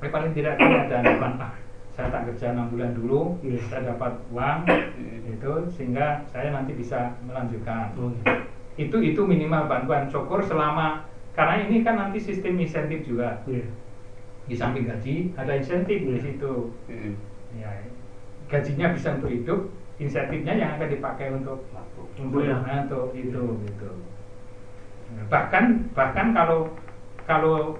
tapi 0.00 0.08
paling 0.08 0.32
tidak 0.32 0.56
kan 0.56 0.88
ada 0.88 0.96
harapan 1.04 1.32
ah 1.36 1.52
saya 1.92 2.08
tak 2.08 2.32
kerja 2.32 2.56
enam 2.56 2.72
bulan 2.72 2.96
dulu 2.96 3.36
Iya. 3.44 3.60
saya 3.68 3.92
dapat 3.92 4.16
uang 4.32 4.58
itu 5.28 5.52
sehingga 5.68 6.24
saya 6.32 6.48
nanti 6.48 6.72
bisa 6.72 7.12
melanjutkan. 7.28 7.92
Oh, 8.00 8.08
itu 8.80 8.96
itu 9.04 9.20
minimal 9.20 9.68
bantuan 9.68 10.08
syukur 10.08 10.40
selama 10.40 11.04
karena 11.36 11.60
ini 11.68 11.84
kan 11.84 12.00
nanti 12.00 12.16
sistem 12.16 12.56
insentif 12.56 13.04
juga. 13.04 13.44
Iya. 13.44 13.68
di 14.48 14.58
samping 14.58 14.82
gaji 14.88 15.30
ada 15.36 15.52
insentif 15.54 16.00
di 16.00 16.16
Iya. 16.16 16.24
situ. 16.24 16.54
Ya 17.60 17.70
gajinya 18.48 18.96
bisa 18.96 19.20
untuk 19.20 19.30
hidup 19.30 19.60
insentifnya 20.00 20.56
yang 20.56 20.80
akan 20.80 20.88
dipakai 20.88 21.28
untuk 21.30 21.68
untuk 22.16 22.48
nah, 22.48 22.88
untuk 22.88 23.12
itu 23.12 23.44
gitu. 23.68 23.90
Nah, 25.14 25.24
bahkan 25.28 25.84
bahkan 25.92 26.32
kalau 26.32 26.72
kalau 27.28 27.76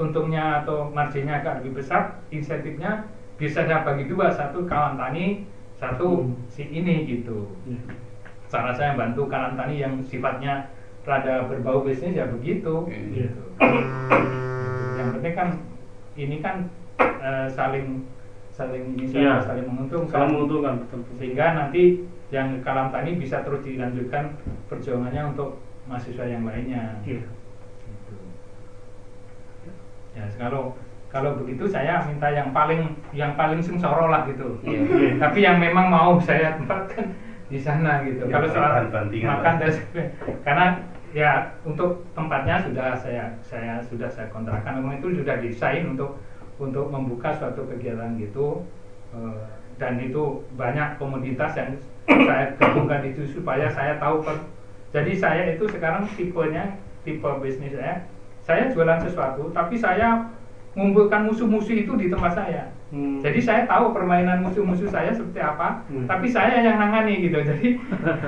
untungnya 0.00 0.64
atau 0.64 0.88
marginnya 0.88 1.38
agak 1.38 1.60
lebih 1.60 1.84
besar 1.84 2.24
insentifnya 2.32 3.04
bisa 3.36 3.60
saya 3.62 3.84
bagi 3.84 4.08
dua 4.08 4.32
satu 4.32 4.64
kawan 4.64 4.96
tani 4.96 5.44
satu 5.76 6.24
Hmm. 6.24 6.36
si 6.48 6.64
ini 6.66 7.04
gitu 7.06 7.52
Iya. 7.68 7.80
cara 8.48 8.72
saya 8.72 8.96
bantu 8.96 9.28
kawan 9.28 9.54
tani 9.54 9.76
yang 9.76 10.00
sifatnya 10.00 10.72
rada 11.04 11.44
berbau 11.44 11.80
bisnis 11.80 12.12
ya 12.12 12.28
begitu 12.28 12.88
gitu. 12.88 13.40
yang 14.96 15.08
penting 15.14 15.34
kan 15.34 15.48
ini 16.14 16.36
kan 16.40 16.68
eh, 17.00 17.46
saling 17.50 18.04
saling 18.50 18.92
bisa 18.94 19.16
Iya. 19.16 19.34
saling 19.40 19.64
menguntungkan 19.64 20.12
Saling 20.12 20.32
menguntungkan, 20.34 20.74
betul. 20.84 21.00
sehingga 21.16 21.46
nanti 21.56 22.04
yang 22.28 22.60
kalam 22.60 22.88
tani 22.88 23.16
bisa 23.16 23.40
terus 23.40 23.64
dilanjutkan 23.64 24.36
perjuangannya 24.68 25.32
untuk 25.32 25.60
mahasiswa 25.84 26.24
yang 26.24 26.44
lainnya 26.44 27.00
Iya. 27.02 27.24
Ya 30.20 30.28
kalau 30.36 30.76
kalau 31.10 31.34
begitu 31.42 31.66
saya 31.66 32.06
minta 32.06 32.30
yang 32.30 32.54
paling 32.54 32.94
yang 33.16 33.34
paling 33.34 33.58
sengsoro 33.64 34.12
lah 34.12 34.28
gitu. 34.30 34.60
Iya. 34.62 35.18
tapi 35.18 35.42
yang 35.42 35.58
memang 35.58 35.90
mau 35.90 36.20
saya 36.22 36.54
tempatkan 36.60 37.16
di 37.50 37.58
sana 37.58 38.06
gitu. 38.06 38.30
Ya, 38.30 38.38
kalau 38.38 38.48
soal 38.52 38.72
makan 38.86 39.54
dan 39.58 39.72
karena 40.46 40.66
ya 41.10 41.30
untuk 41.66 42.06
tempatnya 42.14 42.62
sudah 42.62 42.94
saya 42.94 43.24
saya 43.42 43.82
sudah 43.90 44.06
saya 44.06 44.30
kontrakkan. 44.30 44.78
Memang 44.78 45.02
itu 45.02 45.18
sudah 45.18 45.42
desain 45.42 45.82
untuk 45.90 46.22
untuk 46.62 46.86
membuka 46.92 47.34
suatu 47.34 47.66
kegiatan 47.66 48.14
gitu. 48.20 48.62
Eh, 49.10 49.42
dan 49.80 49.98
itu 49.98 50.44
banyak 50.54 51.00
komoditas 51.00 51.56
yang 51.56 51.74
saya 52.06 52.54
gabungkan 52.60 53.02
itu 53.02 53.26
supaya 53.32 53.66
saya 53.72 53.96
tahu 53.96 54.20
per- 54.22 54.46
jadi 54.92 55.12
saya 55.16 55.42
itu 55.56 55.64
sekarang 55.66 56.04
tipenya 56.14 56.76
tipe 57.02 57.26
bisnis 57.40 57.72
saya 57.74 58.04
saya 58.40 58.68
jualan 58.68 58.98
sesuatu 58.98 59.50
tapi 59.50 59.74
saya 59.74 60.30
mengumpulkan 60.72 61.26
musuh-musuh 61.26 61.74
itu 61.76 61.92
di 61.96 62.08
tempat 62.08 62.34
saya 62.34 62.64
Hmm. 62.90 63.22
jadi 63.22 63.38
saya 63.38 63.62
tahu 63.70 63.94
permainan 63.94 64.42
musuh-musuh 64.42 64.90
saya 64.90 65.14
seperti 65.14 65.38
apa 65.38 65.86
Hmm. 65.86 66.10
tapi 66.10 66.26
saya 66.26 66.58
yang 66.58 66.74
nangani 66.74 67.22
gitu 67.22 67.38
jadi 67.48 67.78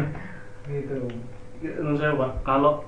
gitu 0.70 0.96
Menurut 1.62 1.94
saya 1.94 2.14
Pak, 2.14 2.30
kalau 2.42 2.82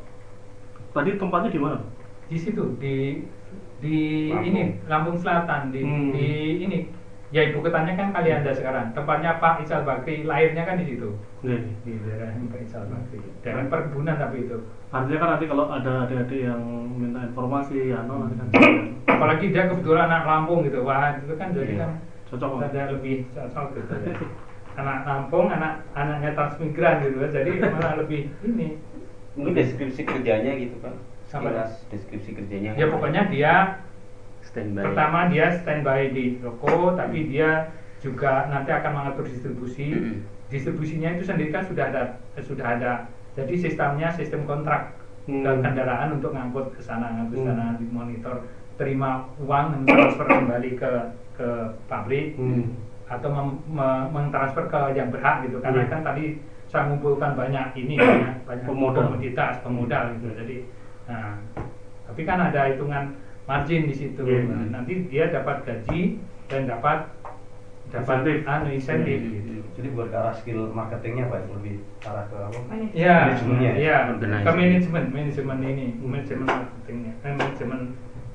tadi 0.90 1.14
tempatnya 1.14 1.50
di 1.50 1.58
mana? 1.58 1.78
di 2.24 2.34
situ 2.34 2.74
di 2.78 3.22
di 3.78 3.96
Lampung. 4.30 4.46
ini 4.48 4.62
Lampung 4.86 5.14
Selatan 5.14 5.70
di, 5.70 5.82
Hmm. 5.82 6.10
di 6.10 6.26
ini 6.60 6.78
ya 7.30 7.40
ibu 7.44 7.58
kotanya 7.60 7.92
kan 7.94 8.08
Kalianda 8.10 8.50
sekarang 8.50 8.92
tempatnya 8.92 9.38
Pak 9.38 9.62
Ical 9.62 9.82
Bakri 9.82 10.22
lahirnya 10.22 10.62
kan 10.62 10.76
di 10.76 10.86
situ 10.86 11.14
Iya. 11.40 11.58
di 11.82 11.92
daerah 12.00 12.30
Pak 12.32 12.60
Ical 12.62 12.84
Bakri 12.86 13.18
daerah 13.40 13.64
perkebunan 13.66 14.16
tapi 14.16 14.36
itu 14.44 14.58
Artinya 14.88 15.18
kan 15.18 15.28
nanti 15.34 15.44
kalau 15.46 15.64
ada 15.66 16.06
adik-adik 16.06 16.46
yang 16.46 16.62
minta 16.94 17.18
informasi, 17.20 17.90
ya 17.90 18.06
no, 18.06 18.30
nanti 18.30 18.54
kan 18.54 18.70
apalagi 19.10 19.50
dia 19.50 19.66
kebetulan 19.66 20.06
anak 20.06 20.22
Lampung 20.22 20.62
gitu 20.62 20.82
wah 20.82 21.14
itu 21.14 21.34
kan 21.34 21.50
jadi 21.50 21.72
Iya. 21.72 21.82
kan 21.82 21.90
Cocok, 22.30 22.50
Pak. 22.56 22.70
ada 22.70 22.82
lebih 22.94 23.16
cocok 23.30 23.66
gitu 23.74 23.92
ya 23.94 24.14
anak 24.74 24.98
Lampung 25.02 25.46
anak 25.48 25.82
anaknya 25.94 26.30
transmigran 26.32 26.94
gitu 27.02 27.16
kan 27.18 27.30
jadi 27.32 27.50
malah 27.68 27.94
lebih 27.96 28.30
ini 28.42 28.78
Mungkin 29.34 29.50
deskripsi 29.52 30.06
kerjanya 30.06 30.54
gitu 30.54 30.78
kan. 30.78 30.94
Sama. 31.26 31.50
Sekilas 31.50 31.72
deskripsi 31.90 32.30
kerjanya. 32.32 32.70
ya 32.78 32.86
pokoknya 32.86 33.26
dia 33.26 33.82
Standby. 34.44 34.84
pertama 34.84 35.26
dia 35.26 35.48
standby 35.50 36.12
di 36.12 36.36
toko 36.38 36.92
tapi 36.92 37.26
dia 37.26 37.72
juga 37.98 38.46
nanti 38.46 38.70
akan 38.70 38.92
mengatur 38.92 39.24
distribusi 39.24 39.88
Mm. 39.90 40.16
distribusinya 40.46 41.08
itu 41.10 41.24
sendiri 41.24 41.50
kan 41.50 41.64
sudah 41.64 41.84
ada 41.88 42.02
sudah 42.38 42.66
ada 42.70 42.92
jadi 43.32 43.54
sistemnya 43.56 44.08
sistem 44.10 44.44
kontrak 44.44 44.94
Hmm. 45.24 45.40
dan 45.40 45.56
kendaraan 45.58 46.12
untuk 46.12 46.30
ngangkut 46.30 46.68
ke 46.70 46.80
sana 46.80 47.08
ngangkut 47.10 47.32
ke 47.34 47.42
Hmm. 47.42 47.50
sana 47.50 47.64
dimonitor 47.74 48.36
terima 48.76 49.24
uang 49.38 49.88
transfer 49.88 50.28
kembali 50.36 50.70
ke 50.76 50.90
ke 51.32 51.48
pabrik 51.86 52.36
Hmm. 52.36 52.76
atau 53.04 53.28
mem- 53.28 53.64
me- 53.66 54.06
mentransfer 54.10 54.68
ke 54.68 54.80
yang 54.92 55.08
berhak 55.08 55.40
gitu 55.42 55.58
karena 55.58 55.80
Iya. 55.80 55.90
kan 55.90 56.00
tadi 56.04 56.24
saya 56.66 56.84
mengumpulkan 56.84 57.32
banyak 57.32 57.72
ini 57.74 57.96
banyak 57.96 58.36
banyak 58.44 58.64
Pemodal. 58.64 59.08
komoditas 59.08 59.54
pemodal 59.60 60.12
gitu 60.14 60.28
jadi 60.34 60.56
nah 61.04 61.40
tapi 62.04 62.20
kan 62.22 62.38
ada 62.42 62.60
hitungan 62.66 63.16
margin 63.44 63.82
di 63.84 63.94
situ 63.94 64.20
Iya. 64.20 64.40
Nah, 64.46 64.64
nanti 64.72 65.04
dia 65.06 65.28
dapat 65.28 65.62
gaji 65.62 66.18
dan 66.46 66.64
dapat 66.64 67.08
dapat 67.86 68.16
Insentif. 68.24 68.38
anu 68.44 68.68
insentif 68.70 69.18
Iya. 69.20 69.30
gitu 69.32 69.52
Jadi 69.74 69.88
buat 69.90 70.06
ke 70.06 70.16
arah 70.16 70.30
skill 70.32 70.70
marketingnya 70.70 71.26
Pak, 71.26 71.50
lebih 71.50 71.82
arah 72.02 72.24
ke 72.24 72.36
apa? 72.38 72.58
Ya, 72.94 73.16
Manajemennya. 73.26 73.72
ya, 73.74 73.96
ke 74.14 74.50
manajemen, 74.54 75.04
manajemen 75.10 75.58
ini, 75.60 75.86
manajemen 75.98 76.46
marketingnya, 76.46 77.12
eh, 77.20 77.32
manajemen 77.34 77.80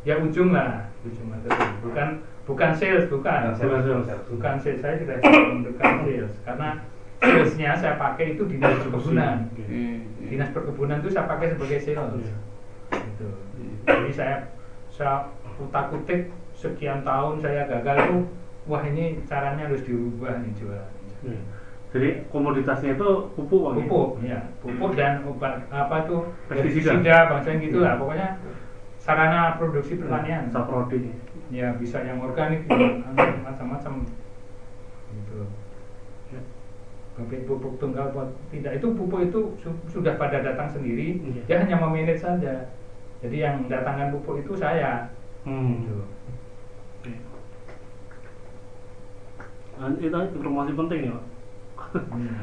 ya 0.04 0.20
ujung 0.20 0.52
lah, 0.52 0.92
ujung 1.02 1.32
marketing. 1.32 1.72
Bukan 1.82 2.08
bukan 2.44 2.72
sales, 2.76 3.08
bukan, 3.08 3.40
Bukan 3.46 3.56
sales, 3.56 3.72
Bukan 3.80 4.04
sales. 4.04 4.24
bukan 4.28 4.56
sales. 4.60 4.80
Saya 4.80 4.96
tidak 5.00 5.18
menentukan 5.24 5.92
sales 6.04 6.34
karena 6.44 6.70
salesnya 7.20 7.72
saya 7.74 7.94
pakai 7.96 8.26
itu 8.34 8.44
dinas 8.44 8.76
perkebunan. 8.78 9.38
Hmm. 9.56 9.98
Dinas 10.20 10.50
perkebunan 10.52 11.00
itu 11.00 11.10
saya 11.10 11.24
pakai 11.26 11.48
sebagai 11.50 11.80
sales. 11.80 12.12
Iya. 12.20 12.36
Gitu. 12.92 13.28
Jadi 13.86 14.12
saya 14.12 14.36
saya 15.00 15.32
utak 15.58 15.96
utik 15.96 16.28
sekian 16.52 17.02
tahun 17.02 17.40
saya 17.40 17.64
gagal 17.66 17.98
tuh, 18.06 18.22
wah 18.68 18.84
ini 18.84 19.24
caranya 19.24 19.64
harus 19.66 19.80
dirubah 19.82 20.44
nih 20.44 20.52
jualan. 20.60 20.92
Iya. 21.24 21.40
Jadi 21.90 22.10
komoditasnya 22.28 22.94
itu 22.94 23.10
pupuk 23.34 23.62
Bang. 23.66 23.74
ya? 23.74 23.82
pupuk 23.82 24.10
ya 24.22 24.40
pupuk 24.62 24.92
dan 24.94 25.26
obat 25.26 25.58
apa 25.70 26.06
tuh 26.06 26.30
Pestisida. 26.46 27.26
bangsa 27.26 27.58
gitu 27.58 27.82
lah 27.82 27.96
Iya. 27.96 28.00
pokoknya 28.00 28.28
sarana 29.02 29.58
produksi 29.58 29.98
pertanian 29.98 30.52
Saprodi. 30.54 31.10
ya 31.50 31.74
bisa 31.74 31.98
yang 32.04 32.22
organik 32.22 32.62
macam-macam 33.42 34.06
gitu 35.10 35.50
Ya. 36.30 36.42
Tapi 37.18 37.36
pupuk 37.44 37.82
tunggal 37.82 38.14
buat 38.14 38.30
tidak 38.54 38.78
itu 38.78 38.88
pupuk 38.94 39.26
itu 39.26 39.40
su- 39.58 39.82
sudah 39.90 40.14
pada 40.14 40.46
datang 40.46 40.70
sendiri 40.70 41.18
Iya. 41.26 41.42
dia 41.50 41.58
hanya 41.58 41.82
memanage 41.82 42.22
saja 42.22 42.70
jadi 43.20 43.38
yang 43.40 43.56
datangkan 43.66 44.14
pupuk 44.14 44.42
itu 44.42 44.54
saya 44.56 45.12
Hmm. 45.44 45.88
gitu. 45.88 46.04
Dan 49.80 49.96
itu 49.98 50.12
informasi 50.36 50.72
penting 50.76 51.00
ya, 51.08 51.14
Pak. 51.16 51.26
Hmm. 52.12 52.36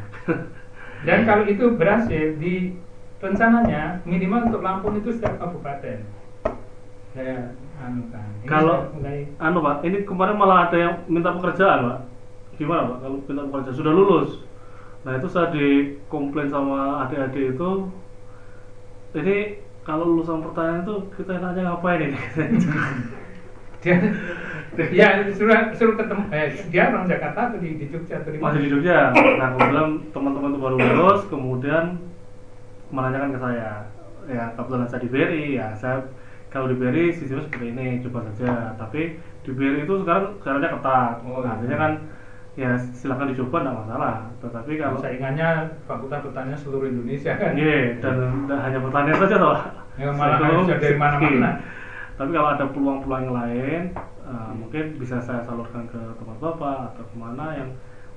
dan 1.05 1.19
kalau 1.23 1.45
itu 1.45 1.77
berhasil 1.77 2.41
di 2.41 2.73
rencananya 3.21 4.01
minimal 4.03 4.49
untuk 4.49 4.65
Lampung 4.65 4.97
itu 4.97 5.13
setiap 5.13 5.37
kabupaten 5.39 6.03
saya 7.13 7.53
anu 7.79 8.09
kan 8.09 8.27
Kalau- 8.49 8.89
mulai 8.97 9.29
Anu 9.37 9.61
Pak, 9.61 9.85
ini 9.85 10.03
kemarin 10.03 10.37
malah 10.37 10.67
ada 10.67 10.77
yang 10.77 10.95
minta 11.07 11.31
pekerjaan 11.31 11.85
Pak. 11.85 11.99
Gimana 12.57 12.97
Pak 12.97 12.99
kalau 13.05 13.17
minta 13.23 13.43
pekerjaan 13.45 13.77
sudah 13.77 13.93
lulus? 13.93 14.31
Nah 15.05 15.13
itu 15.15 15.29
saya 15.29 15.53
dikomplain 15.53 16.49
sama 16.49 17.05
adik-adik 17.05 17.55
itu. 17.55 17.71
Ini 19.15 19.37
kalau 19.87 20.05
lulusan 20.11 20.43
pertanian 20.43 20.83
itu 20.83 20.95
kita 21.15 21.39
nanya 21.39 21.63
ngapain 21.71 22.11
ini? 22.11 22.19
dia 23.87 24.03
ya 24.91 25.31
suruh 25.31 25.71
suruh 25.79 25.95
ketemu 25.95 26.27
eh 26.35 26.51
dia 26.75 26.91
orang 26.91 27.07
Jakarta 27.07 27.55
atau 27.55 27.59
di, 27.63 27.79
di 27.79 27.87
Jogja 27.87 28.19
atau 28.19 28.35
di 28.35 28.39
mana? 28.43 28.51
Masih 28.51 28.61
di 28.67 28.71
Jogja. 28.75 29.15
Nah 29.15 29.49
kemudian 29.55 29.89
teman-teman 30.11 30.51
itu 30.51 30.59
baru 30.59 30.75
lulus, 30.75 31.21
kemudian 31.31 31.85
menanyakan 32.91 33.31
ke 33.31 33.39
saya. 33.39 33.71
Ya 34.27 34.45
kebetulan 34.59 34.91
saya 34.91 35.01
di 35.07 35.11
BRI, 35.15 35.45
ya 35.55 35.71
saya 35.79 36.03
kalau 36.51 36.67
di 36.67 36.75
BRI 36.75 37.15
sistemnya 37.15 37.47
seperti 37.47 37.67
ini, 37.71 37.87
coba 38.03 38.27
saja. 38.35 38.75
Tapi 38.75 39.23
di 39.47 39.51
BRI 39.55 39.87
itu 39.87 39.95
sekarang 40.03 40.35
syaratnya 40.43 40.75
ketat. 40.75 41.15
Oh, 41.23 41.47
Nah, 41.47 41.55
artinya 41.55 41.79
kan 41.79 41.93
ya 42.57 42.73
silakan 42.97 43.37
dicoba 43.37 43.61
tidak 43.61 43.77
masalah. 43.85 44.15
Tetapi 44.41 44.73
kalau 44.81 44.97
saingannya 44.97 45.49
Fakultas 45.85 46.25
Pertanian 46.25 46.57
seluruh 46.57 46.89
Indonesia 46.89 47.37
kan 47.37 47.53
Iya, 47.53 48.01
dan, 48.01 48.49
dan 48.49 48.59
hanya 48.65 48.79
pertanian 48.81 49.17
saja 49.21 49.37
toh. 49.37 49.59
Ya, 49.97 50.09
malah 50.13 50.41
bisa 50.41 50.77
dari 50.81 50.97
mana-mana. 50.97 51.51
Tapi 52.17 52.31
kalau 52.33 52.49
ada 52.49 52.65
peluang-peluang 52.73 53.23
yang 53.29 53.37
lain, 53.37 53.83
eh, 54.25 54.53
mungkin 54.57 54.85
bisa 54.97 55.21
saya 55.21 55.45
salurkan 55.45 55.85
ke 55.85 56.01
tempat 56.17 56.37
bapak 56.41 56.97
atau 56.97 57.05
ke 57.05 57.17
mana 57.17 57.53
yang 57.61 57.71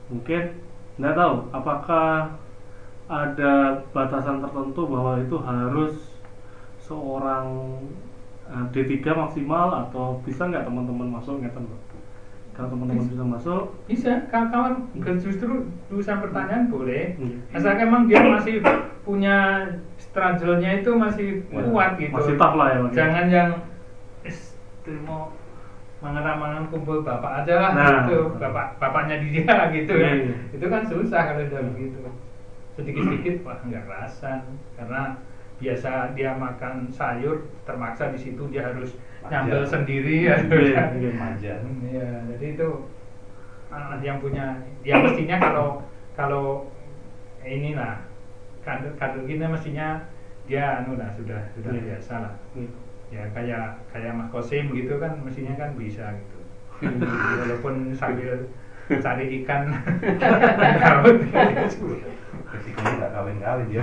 mungkin 0.08 0.64
nggak 1.00 1.16
tahu 1.16 1.36
apakah 1.56 2.36
ada 3.08 3.84
batasan 3.92 4.40
tertentu 4.44 4.88
bahwa 4.88 5.20
itu 5.20 5.36
harus 5.44 5.96
seorang 6.80 7.48
eh, 8.48 8.66
D3 8.72 9.04
maksimal 9.12 9.68
atau 9.88 10.24
bisa 10.24 10.48
nggak 10.48 10.64
teman-teman 10.64 11.20
masuk 11.20 11.44
ngeten 11.44 11.68
Pak? 11.68 11.89
Kalau 12.60 12.76
teman-teman 12.76 13.08
bisa. 13.08 13.24
masuk, 13.24 13.64
bisa. 13.88 14.12
Kawan 14.28 14.92
justru 15.16 15.64
lulusan 15.88 16.20
pertanian 16.20 16.68
boleh. 16.68 17.16
Hmm. 17.16 17.40
asalkan 17.56 17.88
memang 17.88 18.04
dia 18.06 18.20
masih 18.20 18.60
punya 19.02 19.64
struggle-nya 19.96 20.84
itu 20.84 20.92
masih 20.92 21.28
Ya, 21.48 21.64
kuat 21.64 21.96
gitu. 21.96 22.12
Masih 22.12 22.36
tough 22.36 22.60
lah 22.60 22.68
ya, 22.70 22.78
Bang, 22.84 22.92
ya. 22.92 22.96
jangan 23.00 23.26
yang 23.32 23.50
"Es, 24.22 24.60
terima 24.84 25.32
mangan-mangan 26.00 26.68
kumpul 26.68 27.00
bapak 27.00 27.44
aja 27.44 27.54
lah 27.58 27.72
Nah. 27.72 27.88
gitu. 28.04 28.36
Bapak 28.36 28.76
bapaknya 28.76 29.24
dia 29.24 29.56
gitu 29.72 29.94
Iya, 29.96 30.04
ya. 30.04 30.12
Iya. 30.20 30.36
itu 30.60 30.66
kan 30.68 30.82
susah 30.84 31.22
kalau 31.32 31.48
udah 31.48 31.64
begitu. 31.72 31.98
Sedikit-sedikit 32.76 33.36
wah 33.44 33.60
nggak 33.60 33.88
rasan 33.88 34.40
karena 34.76 35.16
biasa 35.60 36.12
dia 36.12 36.32
makan 36.36 36.88
sayur 36.88 37.44
termaksa 37.64 38.12
di 38.12 38.20
situ 38.20 38.48
dia 38.48 38.64
harus 38.64 38.96
nyambel 39.28 39.62
sendiri 39.62 40.32
ya 40.32 40.36
Iya, 40.48 40.84
iya. 40.96 41.12
Manja. 41.22 41.54
Iya, 41.84 42.08
jadi 42.32 42.46
itu 42.56 42.70
anak 43.70 44.00
yang 44.02 44.18
punya 44.18 44.46
ya 44.82 44.96
mestinya 44.98 45.36
kalau 45.38 45.68
kalau 46.16 46.46
inilah 47.42 48.02
kader 48.64 48.96
kader 48.96 49.22
gini 49.24 49.46
mestinya 49.46 50.00
dia 50.48 50.82
anu 50.82 50.96
lah 50.98 51.12
sudah 51.14 51.52
sudah 51.54 51.72
Iya. 51.76 51.82
biasa 51.94 52.14
lah 52.24 52.34
Iya. 52.56 52.70
ya 53.10 53.24
kayak 53.34 53.66
kayak 53.90 54.14
Mas 54.14 54.30
Kosim 54.30 54.72
gitu 54.72 54.98
kan 54.98 55.20
mestinya 55.22 55.54
kan 55.56 55.76
bisa 55.76 56.16
gitu 56.16 56.38
walaupun 57.44 57.92
sambil 57.94 58.48
cari 59.06 59.44
ikan 59.44 59.70
laut 60.80 61.18
Resikonya 62.50 62.94
nggak 62.98 63.12
kawin-kawin 63.14 63.68
ya. 63.70 63.82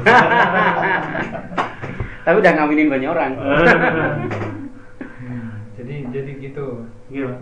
Tapi 2.27 2.37
udah 2.43 2.53
ngawinin 2.59 2.91
banyak 2.91 3.07
orang. 3.07 3.33
Jadi 5.87 6.11
jadi 6.11 6.31
gitu 6.43 6.67
Gila. 7.07 7.39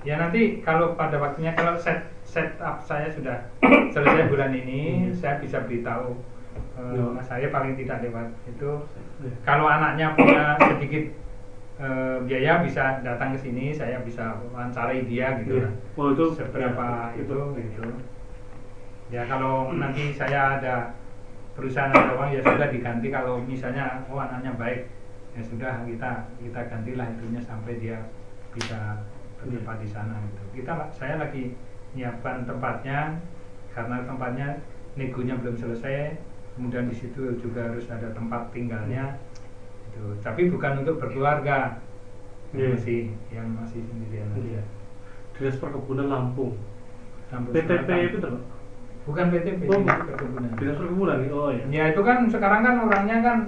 ya 0.00 0.16
nanti 0.16 0.60
kalau 0.60 0.92
pada 0.92 1.16
waktunya 1.16 1.52
kalau 1.52 1.72
set 1.74 2.04
setup 2.22 2.80
saya 2.80 3.08
sudah 3.08 3.48
selesai 3.92 4.28
bulan 4.28 4.52
ini 4.52 5.08
Hmm. 5.08 5.12
saya 5.12 5.34
bisa 5.36 5.60
beritahu 5.60 6.20
eh, 6.76 6.92
Ya. 6.92 7.04
mas 7.10 7.24
saya 7.24 7.48
paling 7.48 7.72
tidak 7.74 8.00
lewat 8.02 8.28
itu 8.46 8.70
Ya. 9.20 9.32
kalau 9.40 9.64
anaknya 9.64 10.12
punya 10.12 10.56
sedikit 10.58 11.04
eh, 11.76 12.16
biaya 12.24 12.60
bisa 12.60 13.00
datang 13.00 13.32
ke 13.32 13.40
sini 13.40 13.72
saya 13.72 14.00
bisa 14.00 14.36
wawancarai 14.42 15.04
dia 15.04 15.40
gitu 15.40 15.60
Iya. 15.60 15.64
lah. 15.64 15.72
Oh, 15.96 16.12
itu- 16.12 16.32
seberapa 16.34 16.86
iya, 17.10 17.20
itu 17.20 17.32
itu. 17.56 17.60
gitu 17.72 17.84
ya 19.10 19.24
kalau 19.24 19.72
nanti 19.74 20.12
saya 20.12 20.60
ada 20.60 20.92
perusahaan 21.52 21.88
ada 21.88 22.14
uang 22.14 22.30
ya 22.30 22.40
sudah 22.40 22.68
diganti 22.68 23.08
kalau 23.08 23.40
misalnya 23.42 24.04
oh 24.06 24.16
anaknya 24.16 24.52
baik 24.54 24.88
ya 25.30 25.42
sudah 25.42 25.72
kita 25.84 26.10
kita 26.38 26.60
gantilah 26.66 27.06
itunya 27.08 27.40
sampai 27.40 27.78
dia 27.78 27.98
bisa 28.50 28.98
bertempat 29.38 29.76
di 29.78 29.88
sana 29.88 30.18
gitu 30.26 30.42
kita 30.60 30.90
saya 30.90 31.16
lagi 31.16 31.54
nyiapkan 31.94 32.44
tempatnya 32.44 33.18
karena 33.70 34.02
tempatnya 34.04 34.48
negonya 34.94 35.38
belum 35.38 35.54
selesai 35.54 36.18
kemudian 36.54 36.90
di 36.90 36.96
situ 36.98 37.38
juga 37.38 37.70
harus 37.70 37.86
ada 37.88 38.10
tempat 38.10 38.50
tinggalnya 38.50 39.16
itu 39.88 40.18
tapi 40.20 40.50
bukan 40.50 40.82
untuk 40.82 40.98
berkeluarga 40.98 41.78
Iya. 42.50 42.74
masih 42.74 43.14
yang 43.30 43.46
masih 43.54 43.78
sendirian 43.86 44.26
aja 44.34 44.42
Iya. 44.42 44.62
Dinas 45.38 45.54
Perkebunan 45.62 46.10
Lampung. 46.10 46.58
Lampung 47.30 47.54
PTP 47.54 47.86
itu 48.10 48.18
Pak? 48.18 48.42
bukan 49.06 49.24
PTP 49.30 49.60
Oh, 49.70 49.78
itu 49.78 49.86
perkebunan 49.86 50.50
Dinas 50.58 50.74
Perkebunan. 50.74 51.16
Oh 51.30 51.54
iya. 51.54 51.64
Ya 51.70 51.84
itu 51.94 52.02
kan 52.02 52.26
sekarang 52.26 52.66
kan 52.66 52.74
orangnya 52.82 53.16
kan 53.22 53.38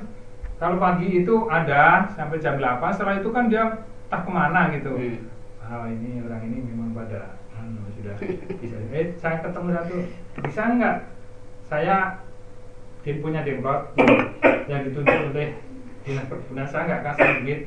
kalau 0.63 0.79
pagi 0.79 1.27
itu 1.27 1.35
ada 1.51 2.07
sampai 2.15 2.39
jam 2.39 2.55
8 2.55 2.79
setelah 2.95 3.19
itu 3.19 3.35
kan 3.35 3.51
dia 3.51 3.83
tak 4.07 4.23
ke 4.23 4.31
mana 4.31 4.71
gitu. 4.71 4.95
Hmm. 4.95 5.27
Ah 5.59 5.91
ini 5.91 6.23
orang 6.23 6.43
ini 6.47 6.63
memang 6.63 6.95
pada 6.95 7.35
anu, 7.59 7.83
sudah 7.99 8.15
bisa. 8.63 8.79
Eh 8.95 9.11
saya 9.19 9.43
ketemu 9.43 9.69
satu 9.75 9.97
bisa 10.47 10.63
nggak 10.71 10.97
saya 11.67 11.97
dia 13.03 13.19
punya 13.19 13.43
demplot 13.43 13.91
yang 14.71 14.87
ditunjuk 14.87 15.35
oleh 15.35 15.59
dinas 16.07 16.31
perkebunan 16.31 16.67
saya 16.71 16.83
nggak 16.87 17.03
kasih 17.11 17.27
duit. 17.43 17.61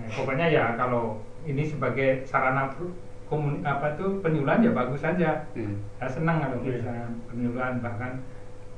Nah, 0.00 0.08
pokoknya 0.16 0.46
ya 0.48 0.64
kalau 0.80 1.20
ini 1.44 1.68
sebagai 1.68 2.24
sarana 2.24 2.72
komun 3.28 3.60
apa 3.60 3.92
tuh 3.94 4.24
penyuluhan 4.24 4.64
ya 4.64 4.72
bagus 4.72 5.04
saja 5.04 5.44
Hmm. 5.52 5.84
saya 6.00 6.10
senang 6.10 6.40
kalau 6.40 6.64
Iya. 6.64 6.80
bisa 6.80 6.92
penyuluhan 7.28 7.78
bahkan 7.78 8.24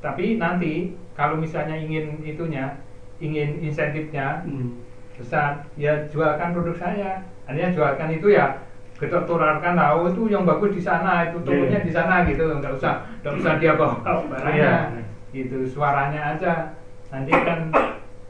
tapi 0.03 0.37
nanti 0.37 0.93
kalau 1.15 1.39
misalnya 1.39 1.79
ingin 1.79 2.21
itunya 2.21 2.75
ingin 3.23 3.63
insentifnya 3.63 4.43
Hmm. 4.43 4.83
besar 5.15 5.63
ya 5.79 5.95
jualkan 6.11 6.51
produk 6.51 6.75
saya 6.75 7.23
hanya 7.47 7.71
jualkan 7.71 8.11
itu 8.11 8.35
ya 8.35 8.59
kita 8.99 9.23
turunkan 9.23 9.75
tahu 9.75 10.11
itu 10.11 10.23
yang 10.29 10.43
bagus 10.43 10.75
di 10.75 10.83
sana 10.83 11.31
itu 11.31 11.39
tokonya 11.43 11.79
Iya. 11.79 11.87
di 11.87 11.93
sana 11.93 12.15
gitu 12.27 12.43
nggak 12.43 12.75
usah 12.75 13.07
nggak 13.23 13.35
usah 13.39 13.53
dia 13.59 13.73
bawa 13.79 13.99
barangnya 14.03 14.73
Iya. 14.91 15.03
gitu 15.31 15.57
suaranya 15.65 16.35
aja 16.35 16.75
nanti 17.09 17.31
kan 17.31 17.71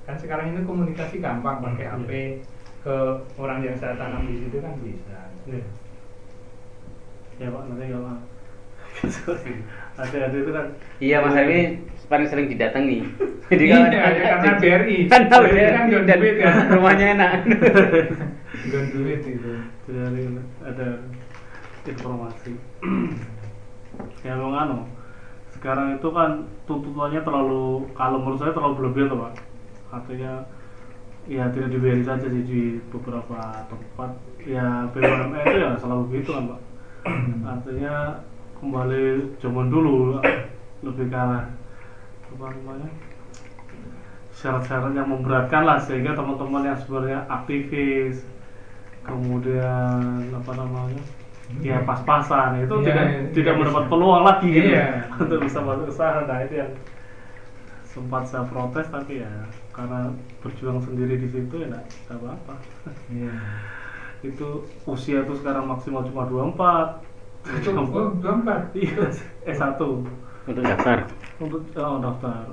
kan 0.03 0.17
sekarang 0.19 0.53
ini 0.53 0.61
komunikasi 0.63 1.21
gampang 1.21 1.61
pakai 1.61 1.87
Iya. 1.87 1.97
HP 1.97 2.11
ke 2.83 2.95
orang 3.39 3.63
yang 3.63 3.77
saya 3.79 3.95
tanam 3.97 4.27
di 4.27 4.43
situ 4.43 4.59
kan 4.61 4.75
bisa 4.81 5.19
Iya. 5.49 5.65
Ya 7.41 7.49
Pak, 7.49 7.63
nanti 7.65 7.89
kalau 7.89 8.15
ada-ada 9.99 10.37
itu 10.37 10.51
kan 10.53 10.67
Iya 11.01 11.17
Mas 11.21 11.35
Arwi 11.35 11.61
paling 12.13 12.29
sering 12.29 12.47
didatangi. 12.53 13.01
Jadi 13.49 13.65
Iya, 13.69 13.77
kalau 13.81 13.89
ya, 13.93 14.05
karena 14.21 14.53
BRI. 14.61 14.97
kan 15.09 15.23
tahu 15.33 15.43
BRI 15.49 15.57
ya, 15.57 15.69
kan 15.73 15.85
dan 16.05 16.19
duit 16.21 16.37
kan. 16.41 16.55
rumahnya 16.77 17.07
enak. 17.17 17.33
Bukan 18.69 18.85
duit 18.93 19.21
itu. 19.25 19.53
jadi 19.89 20.25
ada 20.63 20.89
informasi. 21.89 22.53
ya 24.25 24.33
memang 24.39 24.55
anu, 24.57 24.79
sekarang 25.57 25.99
itu 25.99 26.09
kan 26.15 26.47
tuntutannya 26.65 27.21
terlalu 27.21 27.91
kalau 27.93 28.23
menurut 28.23 28.39
saya 28.41 28.55
terlalu 28.55 28.75
berlebihan 28.79 29.09
tuh 29.13 29.19
Pak. 29.21 29.33
Artinya 29.93 30.33
ya 31.27 31.45
tidak 31.53 31.75
diberi 31.75 32.03
saja 32.07 32.27
sih 32.31 32.43
di 32.47 32.63
beberapa 32.89 33.67
tempat 33.69 34.11
ya 34.43 34.91
BUMN 34.91 35.39
itu 35.43 35.59
ya 35.59 35.71
selalu 35.77 36.03
begitu 36.09 36.31
kan 36.33 36.45
Pak. 36.57 36.61
Artinya 37.59 37.95
kembali 38.63 39.05
zaman 39.43 39.67
dulu 39.69 40.23
lebih 40.87 41.07
ke 41.11 41.17
arah 41.19 41.45
namanya 42.39 42.89
syarat-syarat 44.33 44.93
yang 44.97 45.09
memberatkan 45.09 45.63
lah 45.63 45.79
sehingga 45.79 46.17
teman-teman 46.17 46.65
yang 46.65 46.79
sebenarnya 46.81 47.21
aktivis 47.29 48.25
kemudian 49.05 50.31
apa 50.33 50.53
namanya 50.57 51.03
ya 51.61 51.85
pas-pasan 51.85 52.65
itu 52.65 52.75
Iya, 52.81 52.87
tidak 52.87 53.05
iya, 53.05 53.21
tidak 53.35 53.53
iya, 53.55 53.61
mendapat 53.61 53.85
bisa. 53.85 53.91
peluang 53.93 54.23
lagi 54.25 54.49
gitu 54.49 54.69
Iya. 54.73 54.87
untuk 55.21 55.39
bisa 55.45 55.59
masuk 55.61 55.87
ke 55.91 55.95
sana 55.95 56.21
nah 56.25 56.39
itu 56.41 56.55
yang 56.57 56.73
sempat 57.85 58.25
saya 58.25 58.49
protes 58.49 58.89
tapi 58.89 59.21
ya 59.21 59.33
karena 59.77 60.17
berjuang 60.41 60.81
sendiri 60.81 61.21
di 61.21 61.29
situ 61.29 61.55
ya 61.61 61.69
enggak 61.69 61.85
apa-apa 62.09 62.55
Iya. 63.13 63.35
itu 64.33 64.49
usia 64.87 65.27
tuh 65.29 65.37
sekarang 65.37 65.67
maksimal 65.69 66.07
cuma 66.07 66.25
24 66.25 67.11
Itu 67.43 67.75
oh, 67.75 68.15
dua 68.23 68.33
empat. 68.39 68.71
iya 68.73 69.11
S1 69.45 69.83
Untuk 70.43 70.63
daftar. 70.67 70.99
untuk 71.39 71.63
oh, 71.79 71.99
daftar 72.03 72.51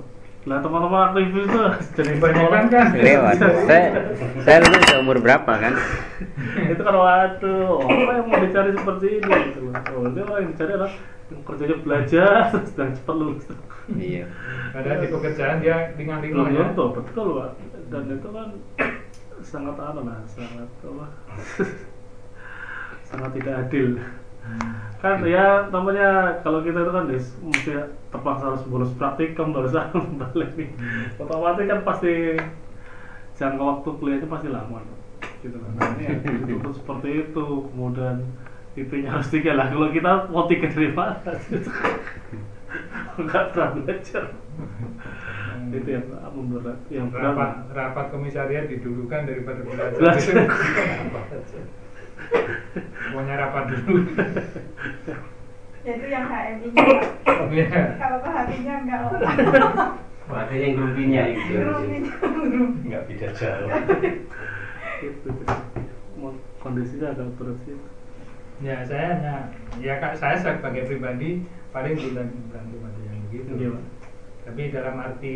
lah 0.48 0.56
teman-teman 0.64 1.12
aktivis 1.12 1.44
itu 1.52 1.60
jadi 2.00 2.10
Kebanyakan 2.16 2.64
kan. 2.72 2.86
Lewat. 2.96 3.36
Saya 3.68 3.84
saya 4.40 4.58
dulu 4.64 4.76
seumur 4.88 5.16
berapa 5.20 5.52
kan? 5.52 5.76
itu 6.72 6.80
kan 6.80 6.96
waktu 6.96 7.52
apa 7.76 8.10
yang 8.16 8.26
mau 8.28 8.40
dicari 8.40 8.70
seperti 8.72 9.06
ini 9.20 9.32
gitu 9.52 9.60
loh 9.68 9.74
oh, 9.76 10.02
ini 10.08 10.20
orang 10.24 10.40
yang 10.40 10.50
dicari 10.52 10.72
adalah 10.76 10.92
yang 11.30 11.40
kerjanya 11.44 11.76
belajar 11.84 12.32
dan 12.76 12.88
cepat 12.96 13.16
lulus 13.16 13.44
Iya. 13.90 14.30
Padahal 14.70 15.02
di 15.02 15.08
pekerjaan 15.10 15.56
dia 15.58 15.90
dengan 15.98 16.22
lingkungan 16.22 16.54
ya. 16.54 16.62
tentu 16.70 16.84
betul 16.94 17.28
pak 17.42 17.50
dan 17.90 18.02
itu 18.06 18.28
kan 18.30 18.48
sangat 19.42 19.74
apa 19.74 20.00
lah 20.00 20.18
sangat 20.30 20.68
apa 20.86 21.06
sangat 23.10 23.30
tidak 23.34 23.54
adil 23.66 23.98
kan 25.00 25.24
ya 25.24 25.64
namanya 25.72 26.40
kalau 26.44 26.60
kita 26.60 26.84
itu 26.84 26.92
kan 26.92 27.04
des, 27.08 27.26
mesti 27.40 27.72
terpaksa 28.12 28.52
harus 28.52 28.64
bolos 28.68 28.92
praktikum 29.00 29.56
harus 29.56 29.72
balik 30.20 30.50
nih. 30.60 30.68
Otomatis 31.16 31.64
kan 31.64 31.80
pasti 31.88 32.36
jangka 33.40 33.62
waktu 33.64 33.88
kuliahnya 33.96 34.28
pasti 34.28 34.48
lama 34.52 34.84
gitu 35.40 35.56
kan. 35.56 35.72
Nah, 35.80 35.88
ini 35.96 36.04
ya, 36.04 36.68
seperti 36.68 37.08
itu 37.24 37.44
kemudian 37.72 38.28
IP-nya 38.76 39.16
harus 39.16 39.32
tiga 39.32 39.56
lah 39.56 39.72
kalau 39.72 39.88
kita 39.88 40.28
mau 40.28 40.44
tiga 40.44 40.68
dari 40.68 40.92
mana 40.92 41.16
nggak 43.18 43.44
pernah 43.56 43.70
belajar. 43.80 44.24
Itu 45.70 45.88
yang 45.88 46.06
memberat 46.36 46.78
yang 46.92 47.08
rapat 47.08 47.72
rapat 47.72 48.06
komisariat 48.12 48.68
didulukan 48.68 49.24
daripada 49.24 49.60
belajar. 49.66 50.44
Pokoknya 53.10 53.34
rapat 53.36 53.64
dulu. 53.70 54.00
Itu 55.80 56.04
yang 56.06 56.26
HMI 56.28 56.68
Iya. 57.50 57.66
kalau 57.98 58.18
ke 58.20 58.30
hatinya 58.30 58.74
enggak 58.84 59.00
Ada 60.30 60.54
yang 60.54 60.72
grupinya 60.78 61.22
itu. 61.26 61.54
nggak 62.86 63.02
beda 63.08 63.28
jauh 63.34 63.70
itu 65.00 65.28
kondisinya 66.60 67.08
agak 67.10 67.32
berat 67.40 67.56
sih 67.64 67.76
Ya 68.60 68.84
saya 68.84 69.16
hanya 69.16 69.34
ya 69.80 69.96
kak 69.96 70.20
saya 70.20 70.36
sebagai 70.36 70.84
pribadi 70.84 71.40
paling 71.72 71.96
bulan 71.96 72.28
bantu 72.52 72.76
ada 72.84 73.00
yang 73.08 73.18
begitu. 73.26 73.50
Iya, 73.56 73.68
Pak. 73.72 73.84
Tapi 74.44 74.62
dalam 74.68 74.94
arti 75.00 75.34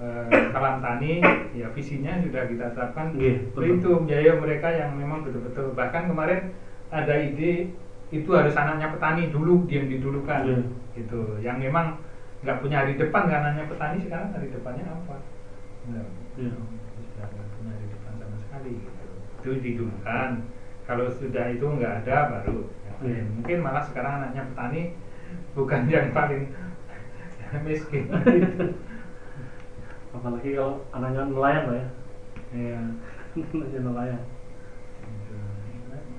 eh, 0.00 0.48
kalam 0.50 0.80
tani 0.80 1.20
ya 1.52 1.68
visinya 1.70 2.16
sudah 2.18 2.42
kita 2.46 2.64
tetapkan 2.72 3.12
betul. 3.14 3.62
itu 3.68 3.90
biaya 4.02 4.32
mereka 4.36 4.68
yang 4.68 4.96
memang 4.96 5.22
betul-betul 5.22 5.72
bahkan 5.72 6.08
kemarin 6.08 6.56
ada 6.88 7.14
ide 7.14 7.76
itu 8.10 8.30
harus 8.32 8.56
anaknya 8.56 8.90
petani 8.90 9.30
dulu 9.30 9.68
yang 9.68 9.86
didulukan 9.86 10.42
Iya. 10.42 10.58
gitu 10.96 11.20
yang 11.38 11.56
memang 11.56 12.00
nggak 12.40 12.58
punya 12.58 12.82
hari 12.82 12.96
depan 12.96 13.28
kan 13.28 13.44
anaknya 13.44 13.68
petani 13.68 13.98
sekarang 14.00 14.28
hari 14.32 14.48
depannya 14.48 14.84
apa 14.84 15.16
Nggak. 15.86 16.06
Iya. 16.34 16.52
sudah 16.96 17.26
nggak 17.28 17.46
punya 17.54 17.70
hari 17.70 17.86
depan 17.86 18.12
sama 18.16 18.36
sekali 18.40 18.72
gitu. 18.80 19.04
itu 19.40 19.50
didulukan 19.62 20.30
kalau 20.88 21.06
sudah 21.06 21.44
itu 21.48 21.62
nggak 21.62 21.92
ada 22.02 22.16
baru 22.32 22.58
Iya. 23.00 23.22
mungkin 23.30 23.58
malah 23.60 23.84
sekarang 23.84 24.12
anaknya 24.18 24.42
petani 24.50 24.82
bukan 25.54 25.80
yang 25.86 26.08
paling 26.10 26.50
miskin 27.66 28.08
gitu. 28.10 28.64
apalagi 30.10 30.50
kalau 30.52 30.82
anaknya 30.90 31.22
nelayan 31.26 31.64
lah 31.66 31.76
ya 31.76 31.86
Iya. 32.50 32.78
anaknya 33.54 33.80
nelayan 33.80 34.22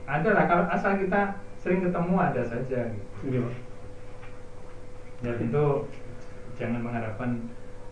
ada 0.07 0.29
lah 0.33 0.45
kalau 0.45 0.65
asal 0.67 0.91
kita 0.97 1.21
sering 1.55 1.81
ketemu 1.81 2.15
ada 2.17 2.41
saja 2.43 2.79
gitu. 2.89 3.07
iya 3.29 3.39
pak 3.41 3.55
dan 5.21 5.35
itu 5.37 5.63
jangan 6.57 6.81
mengharapkan 6.81 7.31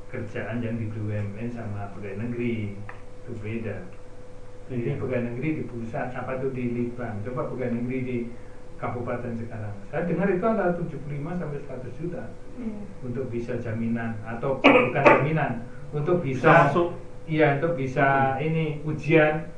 kerjaan 0.10 0.58
yang 0.60 0.76
di 0.76 0.90
BUMN 0.90 1.48
sama 1.54 1.94
pegawai 1.94 2.18
negeri 2.20 2.74
itu 3.24 3.32
beda 3.40 3.78
jadi 4.68 4.82
Iya. 4.90 5.00
pegawai 5.00 5.24
negeri 5.34 5.50
di 5.60 5.64
pusat 5.66 6.10
apa 6.12 6.42
tuh 6.42 6.52
di 6.52 6.74
Litbang 6.74 7.22
coba 7.24 7.48
pegawai 7.48 7.78
negeri 7.78 7.98
di 8.04 8.18
kabupaten 8.80 9.36
sekarang 9.36 9.76
saya 9.88 10.08
dengar 10.08 10.28
itu 10.28 10.46
ada 10.46 10.74
75 10.74 10.96
sampai 11.38 11.60
100 11.62 12.00
juta 12.02 12.24
Iya. 12.58 12.80
untuk 13.06 13.26
bisa 13.30 13.54
jaminan 13.62 14.18
atau 14.26 14.58
bukan 14.60 15.04
jaminan 15.06 15.64
untuk 15.90 16.18
Bisa 16.22 16.46
bisa, 16.46 16.52
masuk. 16.70 16.88
iya 17.26 17.58
untuk 17.58 17.74
bisa 17.74 18.08
ini 18.38 18.82
ujian 18.84 19.50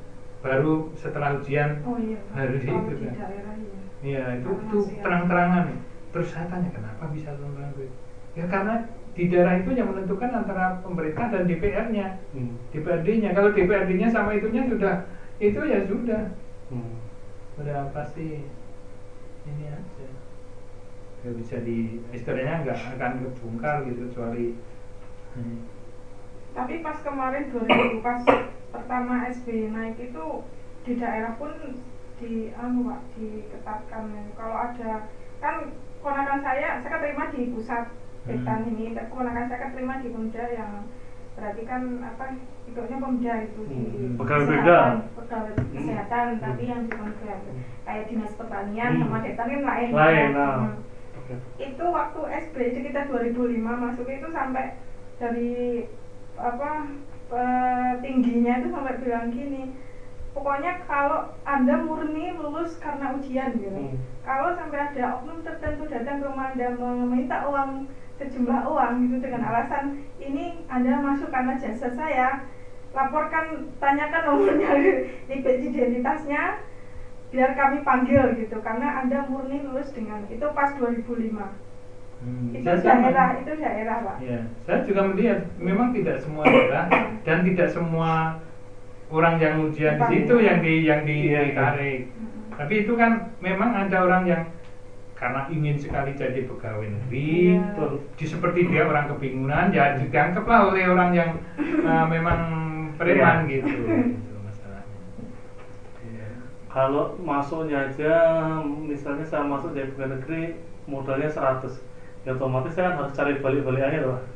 baru 0.41 0.89
setelah 0.95 1.38
ujian 1.38 1.84
Oh 1.84 1.97
iya. 1.99 2.17
Harus 2.34 2.61
Kalau 2.63 2.82
itu 2.82 2.93
di 2.97 3.05
kan. 3.05 3.13
daerah 3.19 3.53
iya. 3.55 3.79
Iya 4.01 4.23
itu 4.39 4.49
Karena 4.49 4.65
itu 4.65 4.77
ada. 4.82 5.01
terang-terangan. 5.05 5.65
Terus 6.11 6.27
saya 6.34 6.45
tanya 6.49 6.69
kenapa 6.73 7.03
bisa 7.13 7.29
terang-terangan? 7.32 7.89
Ya 8.32 8.45
karena 8.47 8.75
di 9.11 9.23
daerah 9.27 9.53
itu 9.59 9.69
yang 9.75 9.91
menentukan 9.91 10.32
antara 10.32 10.79
pemerintah 10.79 11.27
dan 11.27 11.43
DPR-nya, 11.43 12.07
hmm. 12.32 12.55
DPRD-nya. 12.71 13.29
Kalau 13.36 13.51
DPRD-nya 13.51 14.07
sama 14.07 14.32
itunya 14.34 14.63
sudah 14.65 15.03
itu 15.38 15.59
ya 15.61 15.84
sudah, 15.84 16.32
Hmm. 16.71 16.95
sudah 17.53 17.91
pasti 17.91 18.47
ini 19.43 19.65
aja. 19.67 20.07
Gak 21.21 21.36
bisa 21.38 21.55
di 21.61 21.99
istilahnya 22.09 22.63
nggak 22.63 22.79
akan 22.97 23.11
kebongkar 23.21 23.84
gitu 23.86 24.09
kecuali 24.09 24.55
hmm, 25.36 25.57
Tapi 26.52 26.74
pas 26.80 26.97
kemarin 26.99 27.47
2000 27.49 28.04
pas 28.04 28.22
pertama 28.72 29.14
SB 29.28 29.47
naik 29.70 29.97
itu 30.02 30.26
di 30.82 30.93
daerah 30.95 31.36
pun 31.36 31.52
di 32.18 32.52
anu 32.54 32.86
Pak 32.86 32.99
diketatkan 33.14 34.04
kalau 34.36 34.56
ada 34.56 35.10
kan 35.38 35.56
keponakan 35.97 36.39
saya 36.39 36.78
saya 36.80 36.97
terima 36.99 37.30
di 37.30 37.49
pusat 37.49 37.89
Betan 38.22 38.62
Hmm. 38.62 38.70
ini 38.70 38.93
tapi 38.93 39.10
keponakan 39.10 39.45
saya 39.47 39.74
terima 39.74 39.97
di 39.97 40.10
Pemda 40.10 40.45
yang 40.47 40.86
berarti 41.34 41.62
kan 41.64 41.82
apa 41.99 42.26
ikutnya 42.66 42.97
Pemda 42.99 43.34
itu 43.41 43.62
di 43.66 43.80
Hmm, 43.82 44.14
pegawai 44.16 44.45
kesehatan, 44.45 44.70
Pemda. 44.70 45.16
pegawai 45.18 45.52
Hmm. 45.52 45.72
kesehatan 45.74 46.26
Hmm. 46.30 46.41
tapi 46.41 46.64
yang 46.64 46.82
di 46.82 46.91
Pemda 46.91 47.34
kayak 47.82 48.06
dinas 48.06 48.34
pertanian 48.36 48.91
Hmm. 48.91 49.02
sama 49.02 49.18
Detan 49.20 49.47
kan 49.47 49.62
lain 49.64 49.89
Lain, 49.91 50.30
nah. 50.32 50.54
Hmm 50.54 50.74
Oke. 51.18 51.34
itu 51.60 51.86
waktu 51.88 52.22
SD 52.45 52.58
sekitar 52.72 53.04
2005 53.08 53.49
masuk 53.76 54.06
itu 54.06 54.28
sampai 54.30 54.78
dari 55.18 55.52
apa 56.42 56.72
eh, 57.30 57.92
tingginya 58.02 58.54
itu 58.60 58.68
sampai 58.74 58.98
bilang 58.98 59.30
gini 59.30 59.78
pokoknya 60.34 60.82
kalau 60.89 61.30
anda 61.46 61.76
murni 61.86 62.34
lulus 62.36 62.80
karena 62.82 63.14
ujian 63.16 63.56
gitu. 63.62 63.70
Hmm. 63.70 64.00
kalau 64.26 64.56
sampai 64.58 64.80
ada 64.89 65.22
oknum 65.22 65.46
tertentu 65.46 65.86
datang 65.92 66.24
ke 66.24 66.26
rumah 66.26 66.56
anda 66.56 66.68
meminta 66.74 67.46
uang 67.46 67.92
sejumlah 68.18 68.62
uang 68.70 68.94
gitu 69.06 69.16
dengan 69.22 69.44
alasan 69.50 70.06
ini 70.22 70.66
anda 70.70 71.02
masuk 71.02 71.34
karena 71.34 71.58
jasa 71.58 71.89
saya 71.94 72.46
laporkan 72.92 73.72
tanyakan 73.80 74.24
nomornya 74.28 74.72
identitasnya 75.32 76.60
biar 77.32 77.56
kami 77.56 77.82
panggil 77.88 78.36
gitu. 78.36 78.60
Karena 78.60 79.02
anda 79.02 79.26
murni 79.26 79.64
lulus 79.64 79.89
dengan 79.96 80.28
itu 80.28 80.44
pas 80.52 80.76
2005 80.76 81.70
hmm, 82.22 82.53
itu 82.53 82.65
saya 82.65 82.78
sama. 82.78 83.01
daerah 83.03 83.28
itu 83.36 83.51
daerah 83.55 83.97
pak 84.01 84.15
Ya, 84.19 84.39
saya 84.63 84.80
juga 84.84 85.01
melihat 85.05 85.39
memang 85.57 85.91
tidak 85.91 86.17
semua 86.17 86.43
daerah 86.45 86.86
dan 87.26 87.38
tidak 87.43 87.67
semua 87.67 88.38
orang 89.09 89.36
yang 89.38 89.55
ujian 89.61 89.99
di 89.99 90.05
situ 90.07 90.36
yang 90.39 90.59
di 90.59 90.74
yang 90.84 91.01
di- 91.03 91.30
ditarik. 91.30 91.99
Mm-mm. 92.07 92.55
Tapi 92.55 92.74
itu 92.80 92.93
kan 92.93 93.11
memang 93.38 93.74
ada 93.76 93.97
orang 94.01 94.24
yang 94.24 94.43
karena 95.13 95.45
ingin 95.47 95.78
sekali 95.78 96.13
jadi 96.13 96.49
pegawai 96.49 96.88
negeri, 96.88 97.53
tuh, 97.78 98.01
di 98.15 98.26
seperti 98.26 98.65
dia 98.65 98.89
orang 98.89 99.05
kebingungan, 99.07 99.69
ya 99.69 99.93
dianggaplah 99.93 100.74
oleh 100.74 100.89
orang 100.89 101.11
yang 101.11 101.30
uh, 101.86 102.09
memang 102.13 102.39
preman 102.97 103.45
Iya. 103.45 103.61
gitu. 103.61 103.78
Masalahnya. 104.47 104.97
Iya. 106.01 106.28
kalau 106.67 107.19
masuknya 107.19 107.86
aja 107.86 108.13
misalnya 108.63 109.22
saya 109.22 109.43
masuk 109.43 109.74
jadi 109.74 109.91
pegawai 109.91 110.11
negeri 110.15 110.43
modalnya 110.88 111.30
100 111.30 111.69
ya 112.22 112.32
otomatis 112.32 112.74
saya 112.74 112.86
kan 112.88 113.01
harus 113.01 113.13
cari 113.13 113.34
balik-balik 113.39 113.82
aja 113.82 113.99
loh 114.03 114.19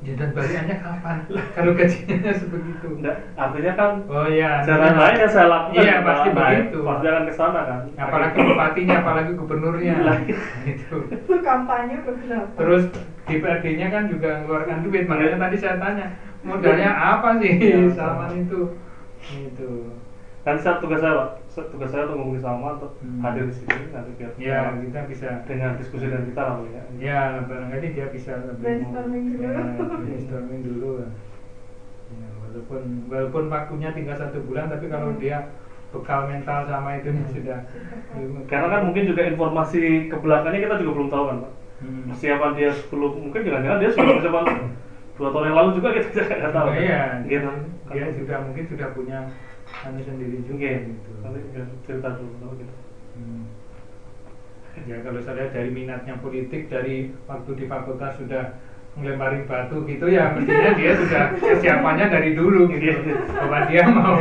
Ya, 0.00 0.16
dan 0.16 0.32
balikannya 0.32 0.80
kapan? 0.80 1.16
Kalau 1.56 1.76
gajinya 1.76 2.32
sebegitu. 2.32 2.88
enggak 2.96 3.20
artinya 3.36 3.72
kan 3.76 3.92
Oh 4.08 4.24
iya. 4.24 4.64
jalan 4.64 4.96
lain 4.96 5.16
yang 5.20 5.28
saya 5.28 5.46
lakukan 5.52 5.76
Iya, 5.76 5.94
pasti 6.00 6.28
begitu. 6.32 6.78
pasti 6.80 7.04
akan 7.04 7.24
ke 7.28 7.34
sana 7.36 7.60
kan 7.68 7.80
Apalagi 8.00 8.36
bupatinya, 8.40 8.96
apalagi 9.04 9.30
gubernurnya. 9.36 9.94
Lah. 10.00 10.16
itu. 10.72 10.96
Itu 11.04 11.32
kampanye 11.40 12.00
berapa? 12.00 12.48
Terus 12.56 12.82
DPRD-nya 13.28 13.86
kan 13.92 14.02
juga 14.08 14.40
mengeluarkan 14.40 14.88
duit. 14.88 15.04
Makanya 15.04 15.36
tadi 15.36 15.56
saya 15.60 15.76
tanya, 15.76 16.06
modalnya 16.40 16.90
apa 16.96 17.28
sih 17.36 17.52
Iya. 17.60 17.92
Salman 17.92 18.32
itu? 18.40 18.60
Itu. 19.20 19.70
kan 20.40 20.56
saya 20.56 20.80
tugas 20.80 21.04
saya 21.04 21.12
pak 21.12 21.39
tugas 21.50 21.90
saya 21.90 22.06
untuk 22.06 22.16
ngomongin 22.22 22.42
sama 22.42 22.78
untuk 22.78 22.92
Hmm. 23.02 23.20
hadir 23.26 23.44
di 23.50 23.54
sini 23.54 23.74
nanti 23.90 24.10
biar 24.14 24.30
Ya, 24.38 24.58
kita 24.78 25.00
bisa 25.10 25.28
dengan 25.44 25.70
diskusi 25.74 26.06
dengan 26.06 26.24
kita 26.30 26.42
lah 26.46 26.54
Bu, 26.56 26.64
ya 26.70 26.82
Ya, 27.00 27.20
barangkali 27.42 27.86
dia 27.90 28.06
bisa 28.08 28.32
lebih 28.46 28.62
Brainstorming 28.62 29.24
dulu. 29.34 29.42
Ya, 29.42 29.50
brainstorming 29.90 30.60
dulu. 30.62 30.90
Ya, 32.10 32.26
walaupun 32.42 32.80
walaupun 33.10 33.44
waktunya 33.50 33.90
tinggal 33.90 34.16
satu 34.18 34.38
bulan, 34.46 34.70
tapi 34.70 34.86
kalau 34.86 35.10
Hmm. 35.14 35.18
dia 35.18 35.38
bekal 35.90 36.30
mental 36.30 36.62
sama 36.70 36.94
itu 37.02 37.10
sudah. 37.34 37.66
karena 38.46 38.66
kan 38.70 38.80
mungkin 38.86 39.10
juga 39.10 39.22
informasi 39.26 40.06
ke 40.06 40.16
belakangnya 40.18 40.62
kita 40.62 40.74
juga 40.82 40.92
belum 40.98 41.08
tahu 41.10 41.24
kan 41.26 41.36
pak 41.42 41.52
Hmm. 41.80 42.04
persiapan 42.12 42.50
dia 42.54 42.70
sebelum 42.70 43.10
mungkin 43.26 43.40
jangan-jangan 43.42 43.78
dia 43.80 43.90
sudah 43.90 44.12
persiapan 44.20 44.44
dua 45.16 45.28
tahun 45.32 45.44
yang 45.50 45.56
lalu 45.56 45.70
juga 45.80 45.88
kita 45.96 46.08
juga 46.12 46.32
nggak 46.36 46.52
tahu 46.52 46.66
Oh, 46.66 46.72
kan? 46.72 46.82
iya, 46.82 47.02
gitu 47.26 47.50
dia 47.90 48.04
sudah 48.14 48.38
mungkin 48.44 48.64
sudah 48.68 48.88
punya 48.94 49.18
anu 49.80 50.00
sendiri 50.00 50.38
juga 50.44 50.66
Iya, 50.66 50.80
gitu. 50.86 51.10
nanti 51.20 51.38
biar 51.48 51.64
cerita 51.82 52.10
dulu 52.14 52.48
gitu 52.56 52.74
Hmm. 53.10 53.42
Ya 54.86 55.02
kalau 55.02 55.18
saya 55.18 55.50
dari 55.50 55.68
minatnya 55.68 56.14
politik 56.16 56.66
dari 56.66 57.10
waktu 57.26 57.50
di 57.52 57.64
fakultas 57.66 58.14
sudah 58.16 58.54
melempari 58.92 59.42
batu 59.44 59.82
gitu 59.82 60.06
ya 60.06 60.30
mestinya 60.30 60.72
dia 60.72 60.94
sudah 60.94 61.22
persiapannya 61.42 62.06
dari 62.06 62.30
dulu 62.32 62.70
gitu 62.70 63.02
bahwa 63.28 63.66
dia 63.66 63.82
mau 63.84 64.18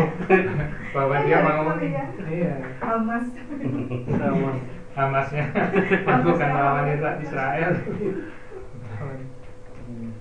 bahwa 0.89 1.15
dia 1.21 1.37
mau 1.39 1.63
Iya. 1.75 2.03
iya 2.27 2.53
Hamas. 2.79 3.25
sama 4.09 4.51
Hamasnya 4.91 5.43
bukan 6.25 6.49
lawan 6.51 6.85
Isra- 6.91 7.19
Israel 7.19 7.71
Hmm. 9.79 10.11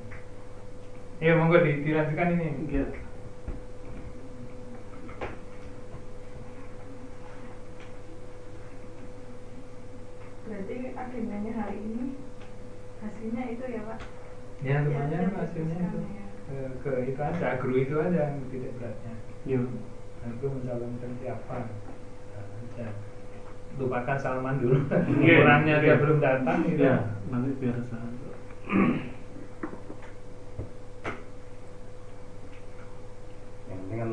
Iya 1.18 1.32
monggo 1.34 1.58
di- 1.58 1.82
dilanjutkan 1.82 2.36
ini 2.36 2.46
Berarti 10.48 10.76
agendanya 10.96 11.52
hari 11.54 11.76
ini 11.78 12.04
hasilnya 12.98 13.42
itu 13.48 13.64
ya 13.68 13.82
Pak? 13.84 13.98
ya 14.58 14.76
lumayan 14.82 15.22
Ya, 15.22 15.30
hasilnya 15.38 15.76
itu 15.78 15.98
ya. 16.02 16.24
ke, 16.48 16.56
ke 16.82 16.92
itu 17.06 17.20
aja 17.22 17.44
agro 17.54 17.70
itu 17.72 17.94
aja 17.94 18.20
yang 18.26 18.42
tidak 18.50 18.72
beratnya 18.74 19.12
Iya. 19.46 19.60
aku 20.26 20.44
mencalonkan 20.50 21.12
siapa 21.22 21.56
Nah, 22.34 22.42
aja 22.42 22.86
lupakan 23.78 24.18
Salman 24.18 24.58
dulu 24.58 24.82
Iya, 25.22 25.46
orangnya 25.46 25.74
dia 25.78 25.94
iya. 25.94 26.00
belum 26.02 26.18
datang 26.18 26.58
gitu 26.66 26.82
Iya, 26.82 26.96
nanti 27.30 27.50
biar 27.62 27.78
saya 27.86 28.08
yang 33.68 33.78
penting 33.84 33.98
kan 34.00 34.10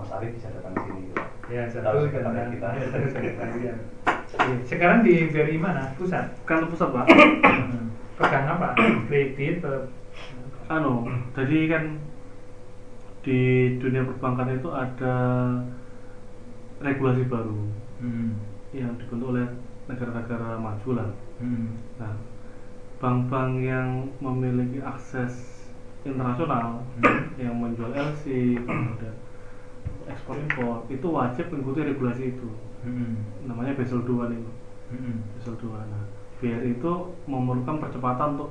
Mas 0.00 0.10
Ari 0.10 0.32
bisa 0.32 0.48
datang 0.50 0.72
ke 0.72 0.80
sini 0.82 1.00
gitu. 1.06 1.22
ya 1.50 1.62
satu 1.66 2.08
dan- 2.08 2.50
kita. 2.50 2.68
ya, 2.72 2.84
satu 2.88 3.06
sekretariat. 3.10 3.76
sekarang 4.64 4.98
di 5.02 5.28
BRI 5.28 5.56
mana 5.58 5.92
pusat 5.94 6.32
kan 6.44 6.64
pusat 6.66 6.88
pak 6.88 7.06
pegang 8.18 8.46
apa 8.46 8.68
kredit 9.06 9.60
anu 10.66 11.04
jadi 11.34 11.58
kan 11.66 11.84
di 13.20 13.40
dunia 13.76 14.06
perbankan 14.06 14.54
itu 14.54 14.70
ada 14.70 15.14
regulasi 16.80 17.26
baru 17.26 17.60
hmm. 18.00 18.30
yang 18.72 18.96
dibentuk 18.96 19.36
oleh 19.36 19.46
negara-negara 19.86 20.56
maju 20.56 20.90
lah 20.96 21.10
Hmm. 21.40 21.72
Nah, 21.96 22.20
bank-bank 23.00 23.64
yang 23.64 24.12
memiliki 24.20 24.76
akses 24.76 25.64
internasional 26.04 26.84
Hmm. 27.00 27.32
yang 27.40 27.56
menjual 27.56 27.88
LC 27.90 28.56
kemudian 28.60 29.16
ekspor 30.10 30.34
impor 30.36 30.84
itu 30.88 31.06
wajib 31.06 31.46
mengikuti 31.48 31.80
regulasi 31.84 32.24
itu. 32.30 32.48
Hmm. 32.82 33.22
Namanya 33.44 33.76
Basel 33.76 34.02
2 34.02 34.30
nih. 34.30 34.40
Hmm. 34.90 35.16
Basel 35.36 35.54
2. 35.56 35.76
Nah, 35.76 36.04
BRI 36.40 36.74
itu 36.74 36.92
memerlukan 37.24 37.76
percepatan 37.78 38.34
untuk 38.34 38.50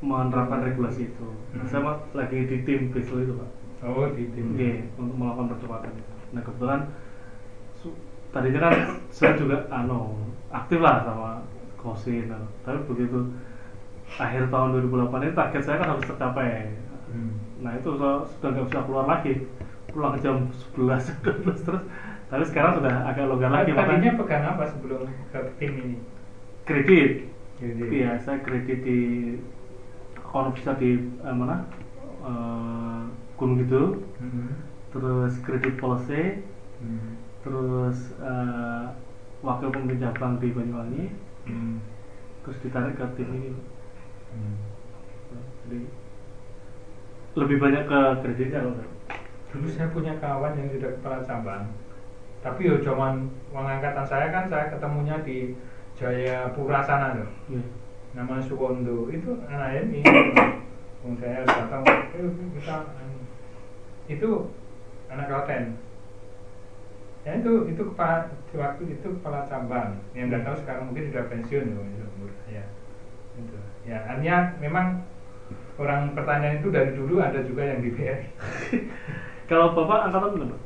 menerapkan 0.00 0.64
regulasi 0.64 1.10
itu. 1.10 1.28
Nah, 1.52 1.62
Hmm. 1.62 1.68
saya 1.68 1.82
mas- 1.82 2.06
lagi 2.14 2.38
di 2.44 2.56
tim 2.62 2.88
Basel 2.88 3.22
itu, 3.22 3.34
Pak. 3.34 3.50
oh 3.80 4.06
di 4.12 4.24
tim 4.30 4.46
Iya, 4.54 4.84
untuk 4.94 5.16
melakukan 5.16 5.46
percepatan 5.50 5.90
itu. 5.92 6.12
Nah, 6.30 6.40
kebetulan 6.40 6.80
tadinya 8.30 8.60
kan 8.62 8.74
saya 9.10 9.34
juga 9.34 9.66
ano 9.68 10.14
aktif 10.50 10.78
lah 10.78 11.02
sama 11.02 11.42
kosin 11.74 12.30
ano. 12.30 12.46
tapi 12.62 12.78
begitu 12.86 13.26
akhir 14.14 14.46
tahun 14.50 14.86
2008 14.86 15.18
ini 15.20 15.34
target 15.34 15.62
saya 15.62 15.76
kan 15.82 15.88
harus 15.94 16.06
tercapai 16.06 16.70
Hmm. 17.10 17.34
nah 17.58 17.74
itu 17.74 17.90
so- 17.90 18.22
sudah 18.22 18.54
nggak 18.54 18.66
bisa 18.70 18.86
keluar 18.86 19.06
lagi 19.08 19.34
pulang 19.90 20.14
jam 20.22 20.36
11 20.76 21.10
12 21.22 21.64
terus 21.66 21.82
tapi 22.30 22.44
sekarang 22.46 22.78
sudah 22.78 22.94
agak 23.10 23.26
longgar 23.26 23.50
lagi 23.50 23.74
tadinya 23.74 24.12
pegang 24.22 24.44
apa 24.46 24.64
sebelum 24.70 25.02
ke 25.34 25.40
tim 25.58 25.72
ini 25.76 25.96
kredit 26.64 27.26
Kredit. 27.60 27.88
iya 27.92 28.16
saya 28.22 28.40
kredit 28.40 28.80
di 28.82 29.00
kalau 30.16 30.54
bisa 30.54 30.72
di 30.76 30.96
eh, 31.20 31.34
mana 31.34 31.66
Eh, 32.20 33.02
Gunung 33.40 33.64
Kidul 33.64 34.04
Hmm. 34.20 34.52
terus 34.92 35.40
kredit 35.40 35.80
policy 35.80 36.44
Hmm. 36.76 37.16
terus 37.40 38.12
eh, 38.20 38.84
wakil 39.40 39.72
pemimpin 39.72 40.04
cabang 40.04 40.36
di 40.36 40.52
Banyuwangi 40.52 41.08
Hmm. 41.48 41.80
terus 42.44 42.60
ditarik 42.60 43.00
ke 43.00 43.06
tim 43.16 43.28
ini 43.32 43.56
Hmm. 44.36 44.56
jadi 45.64 45.80
lebih 47.40 47.56
banyak 47.56 47.84
ke 47.88 48.00
kreditnya 48.20 48.68
loh 48.68 48.76
Dulu 49.50 49.66
saya 49.66 49.90
punya 49.90 50.14
kawan 50.22 50.54
yang 50.54 50.70
sudah 50.70 50.90
kepala 50.94 51.18
cabang. 51.26 51.64
Tapi 52.40 52.70
yo 52.70 52.80
cuman 52.80 53.28
uang 53.52 53.66
angkatan 53.66 54.06
saya 54.06 54.32
kan 54.32 54.46
saya 54.46 54.72
ketemunya 54.72 55.18
di 55.26 55.52
Jayapura 55.98 56.80
sana 56.80 57.18
loh. 57.18 57.30
Iya. 57.50 57.62
Namanya 58.16 58.42
Suwondo. 58.46 59.10
Itu 59.10 59.36
anak 59.50 59.84
ini. 59.84 60.00
Wong 61.04 61.16
saya 61.16 61.44
datang, 61.44 61.80
eh 61.84 62.28
kita 62.56 62.76
anu." 62.92 63.18
itu 64.10 64.30
anak 65.08 65.26
Klaten. 65.30 65.78
Ya 67.20 67.36
itu 67.36 67.52
itu 67.68 67.82
kepala 67.92 68.32
waktu 68.56 68.82
itu 68.96 69.08
kepala 69.20 69.44
cabang. 69.44 70.00
Yang 70.16 70.26
nggak 70.32 70.42
tahu 70.48 70.56
sekarang 70.64 70.84
mungkin 70.88 71.08
sudah 71.12 71.24
pensiun 71.28 71.76
loh 71.76 71.84
itu 71.84 72.04
umur 72.16 72.30
saya. 72.44 72.64
Itu. 73.36 73.56
Ya, 73.84 74.04
artinya 74.08 74.56
memang 74.60 74.86
orang 75.80 76.12
pertanyaan 76.12 76.60
itu 76.60 76.68
dari 76.68 76.92
dulu 76.92 77.20
ada 77.20 77.40
juga 77.44 77.64
yang 77.64 77.80
di 77.80 77.90
BRI. 77.92 78.24
kalau 79.50 79.74
bapak 79.74 80.06
angkatan 80.06 80.46
berapa 80.46 80.56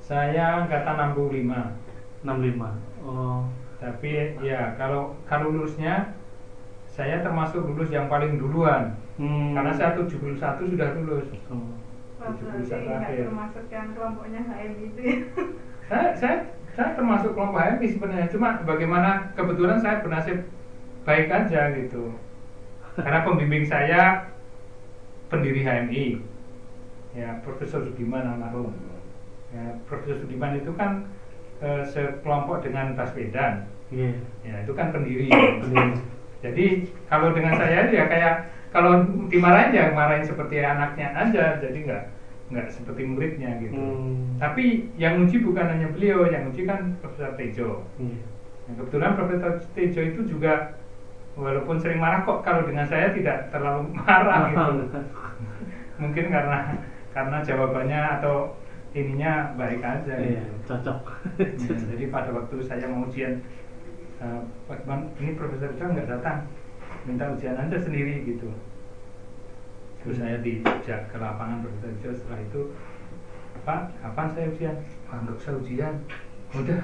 Saya 0.00 0.64
angkatan 0.64 1.12
65. 1.12 2.24
65 2.24 3.04
oh 3.04 3.44
Tapi 3.76 4.40
ya 4.40 4.72
kalau 4.80 5.12
kalau 5.28 5.52
lulusnya 5.52 6.16
saya 6.92 7.20
termasuk 7.24 7.64
lulus 7.64 7.88
yang 7.88 8.08
paling 8.08 8.36
duluan. 8.40 8.96
hmm. 9.20 9.52
Karena 9.52 9.72
saya 9.76 9.96
71 9.96 10.72
sudah 10.72 10.88
lulus. 10.96 11.28
Oh. 11.52 11.76
Wah, 12.20 12.32
berarti 12.32 12.68
71 12.68 12.84
nggak 12.88 13.00
akhir. 13.00 13.24
termasuk 13.28 13.64
yang 13.68 13.88
kelompoknya 13.92 14.40
HM 14.44 14.72
itu 14.80 15.00
ya. 15.00 15.16
Saya 15.92 16.08
saya 16.16 16.36
saya 16.72 16.96
termasuk 16.96 17.36
kelompok 17.36 17.60
HMI 17.60 17.86
sebenarnya. 17.92 18.32
Cuma 18.32 18.64
bagaimana 18.64 19.34
kebetulan 19.36 19.76
saya 19.82 20.00
bernasib 20.00 20.48
baik 21.04 21.28
aja 21.28 21.68
gitu. 21.76 22.16
Karena 22.96 23.20
pembimbing 23.26 23.66
saya 23.68 24.30
pendiri 25.28 25.60
HMI. 25.66 26.31
Ya, 27.12 27.40
Profesor 27.44 27.84
Sudiman 27.84 28.24
almarhum. 28.24 28.72
Ya, 29.52 29.76
Profesor 29.84 30.16
Sudiman 30.24 30.56
itu 30.56 30.72
kan 30.76 31.12
eh, 31.60 31.84
sekelompok 31.88 32.64
dengan 32.64 32.96
Baswedan. 32.96 33.68
iya 33.92 34.16
Ya, 34.42 34.54
itu 34.64 34.72
kan 34.72 34.90
pendiri. 34.90 35.28
Pendiri. 35.30 36.00
Jadi 36.42 36.66
kalau 37.06 37.30
dengan 37.30 37.54
saya 37.54 37.86
ya 37.86 38.04
kayak 38.10 38.34
kalau 38.74 39.04
dimarahin 39.30 39.76
ya 39.76 39.94
marahin 39.94 40.26
seperti 40.26 40.58
anaknya 40.58 41.12
aja, 41.14 41.60
jadi 41.62 41.78
nggak 41.86 42.02
nggak 42.50 42.68
seperti 42.72 43.02
muridnya 43.06 43.60
gitu. 43.62 43.78
Hmm. 43.78 44.36
Tapi 44.40 44.90
yang 44.98 45.22
uji 45.22 45.38
bukan 45.40 45.70
hanya 45.70 45.88
beliau, 45.92 46.26
yang 46.26 46.50
uji 46.50 46.66
kan 46.66 46.98
Profesor 46.98 47.36
Tejo. 47.38 47.86
Iya. 48.00 48.18
Nah, 48.66 48.72
kebetulan 48.80 49.12
Profesor 49.14 49.52
Tejo 49.76 50.00
itu 50.02 50.20
juga 50.26 50.80
walaupun 51.38 51.80
sering 51.80 52.00
marah 52.02 52.26
kok 52.28 52.44
kalau 52.44 52.66
dengan 52.68 52.84
saya 52.88 53.12
tidak 53.14 53.48
terlalu 53.54 53.92
marah 53.96 54.50
gitu. 54.50 54.98
Mungkin 56.02 56.26
karena 56.32 56.58
karena 57.12 57.38
jawabannya 57.44 58.00
atau 58.18 58.56
ininya 58.92 59.56
baik 59.56 59.80
aja. 59.80 60.14
iya 60.20 60.44
gitu. 60.44 60.68
cocok 60.68 61.00
Ya, 61.40 61.74
jadi 61.76 62.04
pada 62.12 62.30
waktu 62.32 62.60
saya 62.60 62.84
mau 62.88 63.08
ujian, 63.08 63.40
Pak 64.68 64.84
Bang, 64.84 65.08
ini 65.16 65.32
Profesor 65.32 65.72
Tejo 65.72 65.92
nggak 65.92 66.08
datang. 66.08 66.48
minta 67.02 67.26
ujian 67.34 67.58
anda 67.58 67.74
sendiri 67.82 68.22
gitu 68.22 68.46
terus 70.02 70.18
saya 70.18 70.38
dijak 70.42 71.10
ke 71.10 71.16
lapangan 71.18 71.62
begitu 71.62 72.10
setelah 72.14 72.38
itu 72.42 72.60
Pak 73.62 73.90
kapan 74.02 74.26
saya 74.34 74.46
ujian 74.50 74.76
Pak 75.06 75.16
nggak 75.22 75.38
usah 75.38 75.54
ujian 75.62 75.94
udah 76.54 76.80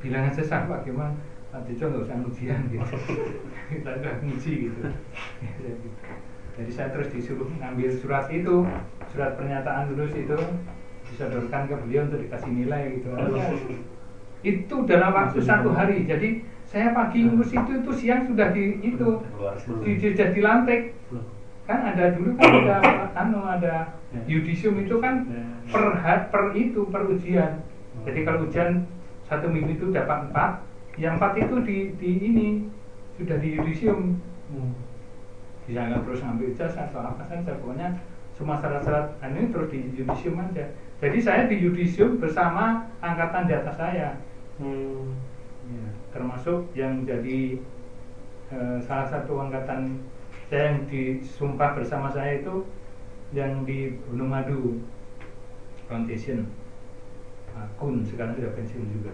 bilang 0.00 0.28
aja 0.28 0.40
sah 0.44 0.68
Pak 0.68 0.84
gimana 0.84 1.16
Pak 1.48 1.64
Tejo 1.68 1.88
nggak 1.88 2.04
usah 2.04 2.16
ujian 2.28 2.60
gitu 2.68 2.96
kita 3.72 3.90
udah 3.92 4.14
nguji 4.24 4.52
gitu 4.68 4.80
jadi 6.58 6.70
saya 6.74 6.88
terus 6.90 7.08
disuruh 7.08 7.46
ngambil 7.54 7.88
surat 7.94 8.26
itu 8.28 8.66
surat 9.08 9.38
pernyataan 9.38 9.94
lulus 9.94 10.10
itu 10.12 10.34
disodorkan 11.06 11.64
ke 11.64 11.74
beliau 11.78 12.04
untuk 12.04 12.20
dikasih 12.20 12.50
nilai 12.50 12.82
gitu. 12.98 13.08
Itu 14.42 14.76
dalam 14.84 15.10
waktu 15.10 15.38
satu 15.40 15.70
hari. 15.72 16.04
Jadi 16.04 16.28
saya 16.62 16.92
pagi 16.92 17.24
ngurus 17.24 17.50
itu 17.50 17.70
itu 17.78 17.90
siang 17.96 18.26
sudah 18.26 18.52
di 18.52 18.64
itu 18.84 19.08
di, 19.80 19.92
di, 19.96 20.06
sudah 20.12 20.28
dilantik 20.30 20.80
kan 21.64 21.80
ada 21.84 22.12
dulu 22.12 22.32
kan 22.34 22.50
ada 22.58 22.76
anu 23.14 23.40
ada 23.40 23.74
yudisium 24.24 24.76
itu 24.78 24.96
kan 24.98 25.24
per 25.68 25.84
had- 25.96 26.28
per 26.28 26.52
itu 26.54 26.80
per 26.88 27.06
ujian. 27.06 27.62
Jadi 28.02 28.18
kalau 28.22 28.44
ujian 28.44 28.84
satu 29.24 29.46
minggu 29.46 29.76
itu 29.76 29.86
dapat 29.90 30.28
empat 30.28 30.64
yang 30.96 31.16
empat 31.16 31.38
itu 31.38 31.54
di, 31.62 31.76
di 31.96 32.10
ini 32.20 32.48
sudah 33.14 33.36
di 33.36 33.48
yudisium 33.54 34.18
Bisa 35.68 35.84
nggak 35.84 36.00
terus 36.08 36.24
ngambil 36.24 36.48
jas 36.56 36.74
atau 36.80 37.04
apa 37.04 37.20
saja 37.28 37.52
pokoknya 37.60 37.92
semua 38.32 38.56
syarat-syarat. 38.56 39.20
Anu 39.20 39.36
ini 39.36 39.52
terus 39.52 39.68
di 39.68 39.78
yudisium 39.92 40.40
aja. 40.40 40.64
Jadi 41.04 41.18
saya 41.20 41.42
di 41.44 41.60
yudisium 41.60 42.16
bersama 42.16 42.88
angkatan 43.04 43.44
di 43.44 43.52
atas 43.52 43.76
saya. 43.76 44.16
Hmm. 44.56 45.12
Ya, 45.68 45.86
termasuk 46.16 46.72
yang 46.72 47.04
jadi 47.04 47.60
eh, 48.48 48.78
salah 48.80 49.04
satu 49.04 49.36
angkatan 49.36 50.00
saya 50.48 50.72
yang 50.72 50.88
disumpah 50.88 51.76
bersama 51.76 52.08
saya 52.08 52.40
itu 52.40 52.64
yang 53.36 53.68
di 53.68 53.92
Gunung 54.08 54.32
Madu. 54.32 54.80
Foundation. 55.84 56.48
Akun 57.52 58.00
sekarang 58.08 58.36
sudah 58.40 58.52
pensiun 58.56 58.86
juga. 58.96 59.12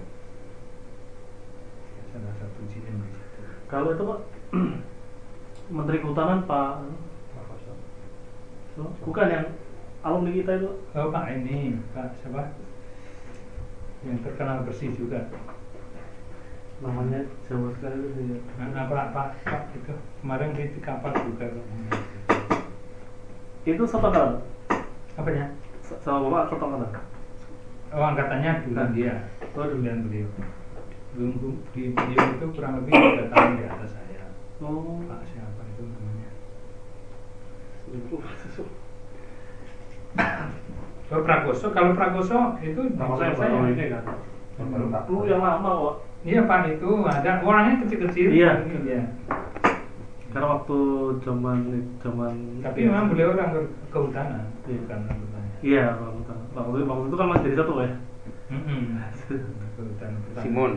Salah 2.15 2.35
satu 2.39 2.61
GM 2.71 2.99
di 3.03 3.11
situ. 3.11 3.41
Kalau 3.67 3.95
itu 3.95 4.05
Pak 4.07 4.21
Menteri 5.73 6.01
Kehutanan 6.01 6.45
Pak 6.45 6.85
bukan 9.07 9.27
yang 9.31 9.47
alumni 10.03 10.31
kita 10.35 10.53
itu 10.59 10.71
Oh 10.93 11.09
Pak 11.09 11.25
ini 11.31 11.79
Pak 11.95 12.19
siapa 12.21 12.53
yang 14.05 14.21
terkenal 14.21 14.67
bersih 14.69 14.93
juga 14.93 15.31
namanya 16.83 17.25
Jawa 17.49 17.71
sekali 17.79 17.97
itu 18.03 18.21
dia. 18.29 18.39
nah, 18.61 18.85
Pak 18.91 19.15
Pak 19.15 19.29
Pak 19.47 19.63
itu 19.73 19.95
kemarin 20.21 20.53
di 20.53 20.81
kapal 20.83 21.15
juga 21.17 21.47
Itu 23.65 23.83
satu 23.89 24.13
angkatan 24.13 24.45
apanya 25.15 25.55
sama 26.05 26.27
bapak 26.29 26.53
satu 26.53 26.65
angkatan. 26.69 27.03
Oh 27.95 28.05
angkatannya 28.05 28.53
bukan 28.69 28.89
dia 28.93 29.15
Oh, 29.55 29.63
dulu. 29.71 29.87
bukan 29.87 30.03
beliau 30.11 30.29
belum 31.15 31.63
di 31.71 31.95
beliau 31.95 32.27
itu 32.35 32.47
kurang 32.59 32.83
lebih 32.83 32.91
tiga 32.91 33.25
tahun 33.31 33.51
di 33.55 33.65
atas 33.71 33.91
saya 33.95 34.27
Oh, 34.59 34.99
Pak 35.07 35.23
Oh 41.13 41.21
Prakoso 41.27 41.67
kalau 41.71 41.93
Prakoso 41.93 42.39
itu 42.61 42.81
bawah 42.95 43.17
saya 43.19 43.71
ini 43.71 43.87
kan. 43.93 44.03
Lu 45.07 45.27
yang 45.27 45.43
lama 45.43 45.71
kok. 45.71 45.95
iya 46.25 46.41
Pak 46.43 46.73
itu 46.73 46.89
ada 47.05 47.45
orangnya 47.45 47.85
kecil-kecil 47.85 48.29
Iya. 48.33 48.51
iya. 48.81 49.03
Karena 50.33 50.47
waktu 50.51 50.79
zaman 51.21 51.59
zaman 52.01 52.33
tapi 52.59 52.89
memang 52.89 53.13
beliau 53.13 53.37
orang 53.37 53.53
ke- 53.53 53.73
kehutanan 53.93 54.43
Iya. 54.65 54.79
bukan 54.81 54.99
orang 54.99 55.19
kehutanan 55.21 55.45
Iya, 55.65 55.85
waktu 55.97 56.19
itu, 56.19 56.33
waktu 56.53 56.77
itu, 56.77 56.89
waktu 56.89 57.05
itu 57.07 57.17
kan 57.17 57.27
masih 57.29 57.45
jadi 57.45 57.57
satu 57.61 57.73
ya. 57.79 57.91
Simon 60.41 60.73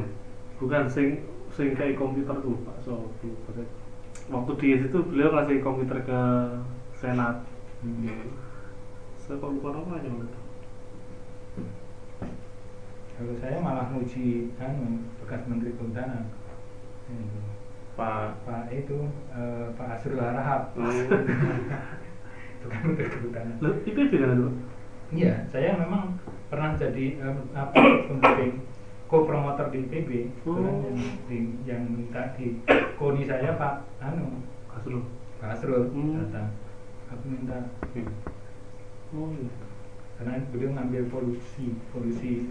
Bukan 0.58 0.84
sing 0.90 1.08
sing 1.48 1.74
kayak 1.74 1.96
komputer 1.96 2.36
tuh 2.38 2.58
Pak 2.62 2.76
so 2.82 3.08
waktu 3.08 3.28
waktu 4.28 4.52
di 4.60 4.68
situ 4.84 4.98
beliau 5.06 5.32
ngasih 5.32 5.62
komputer 5.62 5.98
ke 6.04 6.20
senat. 6.98 7.36
Hmm. 7.82 8.34
Saya 9.18 9.38
kok 9.38 9.52
namanya 9.54 10.10
waktu 10.10 10.26
itu. 10.26 10.40
Kalau 13.18 13.34
saya 13.42 13.58
malah 13.58 13.90
muji 13.90 14.54
anu 14.58 15.02
bekas 15.22 15.42
Menteri 15.50 15.74
Kehutanan. 15.74 16.30
Itu. 17.10 17.40
Pak 17.98 18.46
Pak 18.46 18.70
itu 18.70 18.98
eh, 19.34 19.66
Pak 19.74 19.88
Asrul 19.98 20.22
Harahap. 20.22 20.74
Oh. 20.78 20.86
itu 22.58 22.66
kan 22.66 22.82
Menteri 22.86 23.10
Kehutanan. 23.10 23.56
Loh, 23.58 23.74
IPB 23.82 24.12
kan 24.14 24.30
itu? 24.34 24.46
Pak? 24.46 24.56
Iya, 25.08 25.34
saya 25.48 25.72
memang 25.80 26.20
pernah 26.48 26.78
jadi 26.78 27.06
eh, 27.18 27.36
apa 27.54 27.80
pembimbing 28.06 28.54
co-promoter 29.08 29.70
di 29.72 29.86
IPB. 29.86 30.10
Itu 30.34 30.50
kan 30.54 30.62
Oh. 30.62 30.86
yang, 30.86 30.98
di- 31.26 31.58
yang 31.66 31.82
minta 31.90 32.38
di 32.38 32.58
koni 32.98 33.26
saya 33.26 33.54
Pak 33.54 33.74
anu 33.98 34.46
Kasur. 34.70 35.02
Pak 35.38 35.58
Asrul 35.58 35.90
Hmm. 35.90 36.22
datang. 36.26 36.50
Aku 37.08 37.26
minta 37.26 37.58
Hmm. 37.94 38.10
Oh 39.16 39.32
iya. 39.32 39.48
karena 40.18 40.42
beliau 40.50 40.74
ngambil 40.74 41.04
polusi 41.08 41.78
polusi 41.88 42.50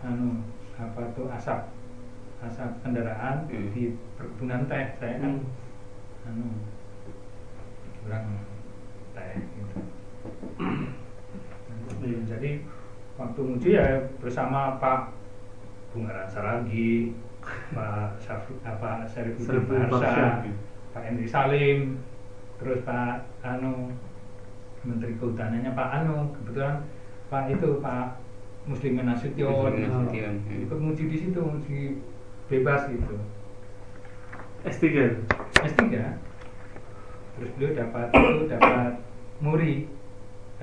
anu 0.00 0.40
apa 0.74 1.12
tuh 1.12 1.28
asap 1.30 1.68
asap 2.40 2.70
kendaraan 2.80 3.44
Hmm. 3.46 3.70
di 3.70 3.92
perkebunan 4.16 4.64
teh 4.66 4.84
saya 4.96 5.20
kan 5.20 5.36
Hmm. 5.36 6.26
anu 6.26 6.46
kurang 8.00 8.26
teh 9.12 9.36
gitu 9.36 9.78
Iya. 12.02 12.18
jadi 12.26 12.50
waktu 13.14 13.40
muji 13.40 13.70
ya 13.74 13.86
bersama 14.18 14.76
Pak 14.76 15.12
Bungaran 15.92 16.26
Saragi 16.26 17.14
Pak 17.70 18.18
Syafri 18.18 18.56
apa 18.64 19.04
Syarifuddin 19.06 19.46
Syarifuddin 19.62 19.86
Barsa 19.86 20.08
Barsa. 20.08 20.26
Pak 20.90 21.02
Endri 21.04 21.28
Salim 21.28 22.00
terus 22.64 22.80
Pak 22.88 23.28
Anu 23.44 23.92
Menteri 24.88 25.12
Kehutanannya 25.20 25.70
Pak 25.76 25.88
Anu 26.00 26.32
kebetulan 26.40 26.80
Pak 27.28 27.52
itu 27.52 27.68
Pak 27.84 28.16
Muslimin 28.64 29.04
Nasution 29.04 29.72
hmm. 29.76 30.64
ikut 30.64 30.78
muji 30.80 31.04
di 31.12 31.16
situ 31.20 31.40
muji 31.44 32.00
bebas 32.48 32.88
gitu 32.88 33.16
S3. 34.64 34.84
S3 35.60 35.84
terus 37.34 37.50
beliau 37.58 37.72
dapat 37.76 38.08
itu 38.16 38.44
dapat 38.48 38.92
muri 39.44 39.72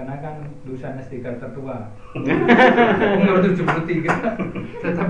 karena 0.02 0.18
kan 0.18 0.41
lulusan 0.66 0.97
S3 0.97 1.38
tertua. 1.38 1.93
Umur 3.22 3.38
73 3.45 4.02
tetap 4.82 5.10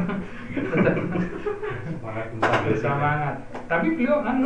tetap 0.52 0.96
semangat 2.76 3.40
tapi 3.72 3.96
beliau 3.96 4.20
anu 4.20 4.44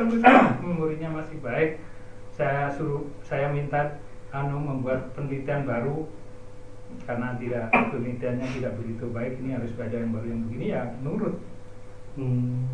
terus 0.00 0.24
memorinya 0.64 1.20
masih 1.20 1.36
baik. 1.44 1.76
Saya 2.32 2.72
suruh 2.72 3.04
saya 3.20 3.52
minta 3.52 4.00
anu 4.32 4.56
membuat 4.56 5.12
penelitian 5.12 5.68
baru. 5.68 6.08
Karena 7.04 7.36
tidak 7.36 7.68
penelitiannya 7.68 8.48
tidak 8.48 8.72
begitu 8.80 9.12
baik 9.12 9.36
ini 9.44 9.52
harus 9.52 9.76
ada 9.76 9.92
yang 9.92 10.16
baru. 10.16 10.24
Yang 10.32 10.40
begini 10.48 10.66
ya 10.72 10.88
nurut. 11.04 11.36
Hmm. 12.16 12.64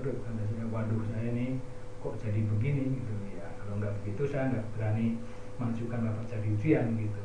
nurut. 0.00 0.16
Kata 0.24 0.42
saya 0.48 0.64
waduh 0.72 1.04
saya 1.12 1.28
ini 1.28 1.60
kok 2.00 2.16
jadi 2.24 2.40
begini? 2.40 2.96
Gitu. 2.96 3.12
Ya 3.36 3.52
kalau 3.60 3.84
nggak 3.84 3.92
begitu 4.00 4.24
saya 4.32 4.48
nggak 4.48 4.64
berani 4.80 5.20
mengajukan 5.58 5.98
bapak 6.06 6.24
jadi 6.30 6.46
ujian 6.54 6.86
gitu 6.96 7.22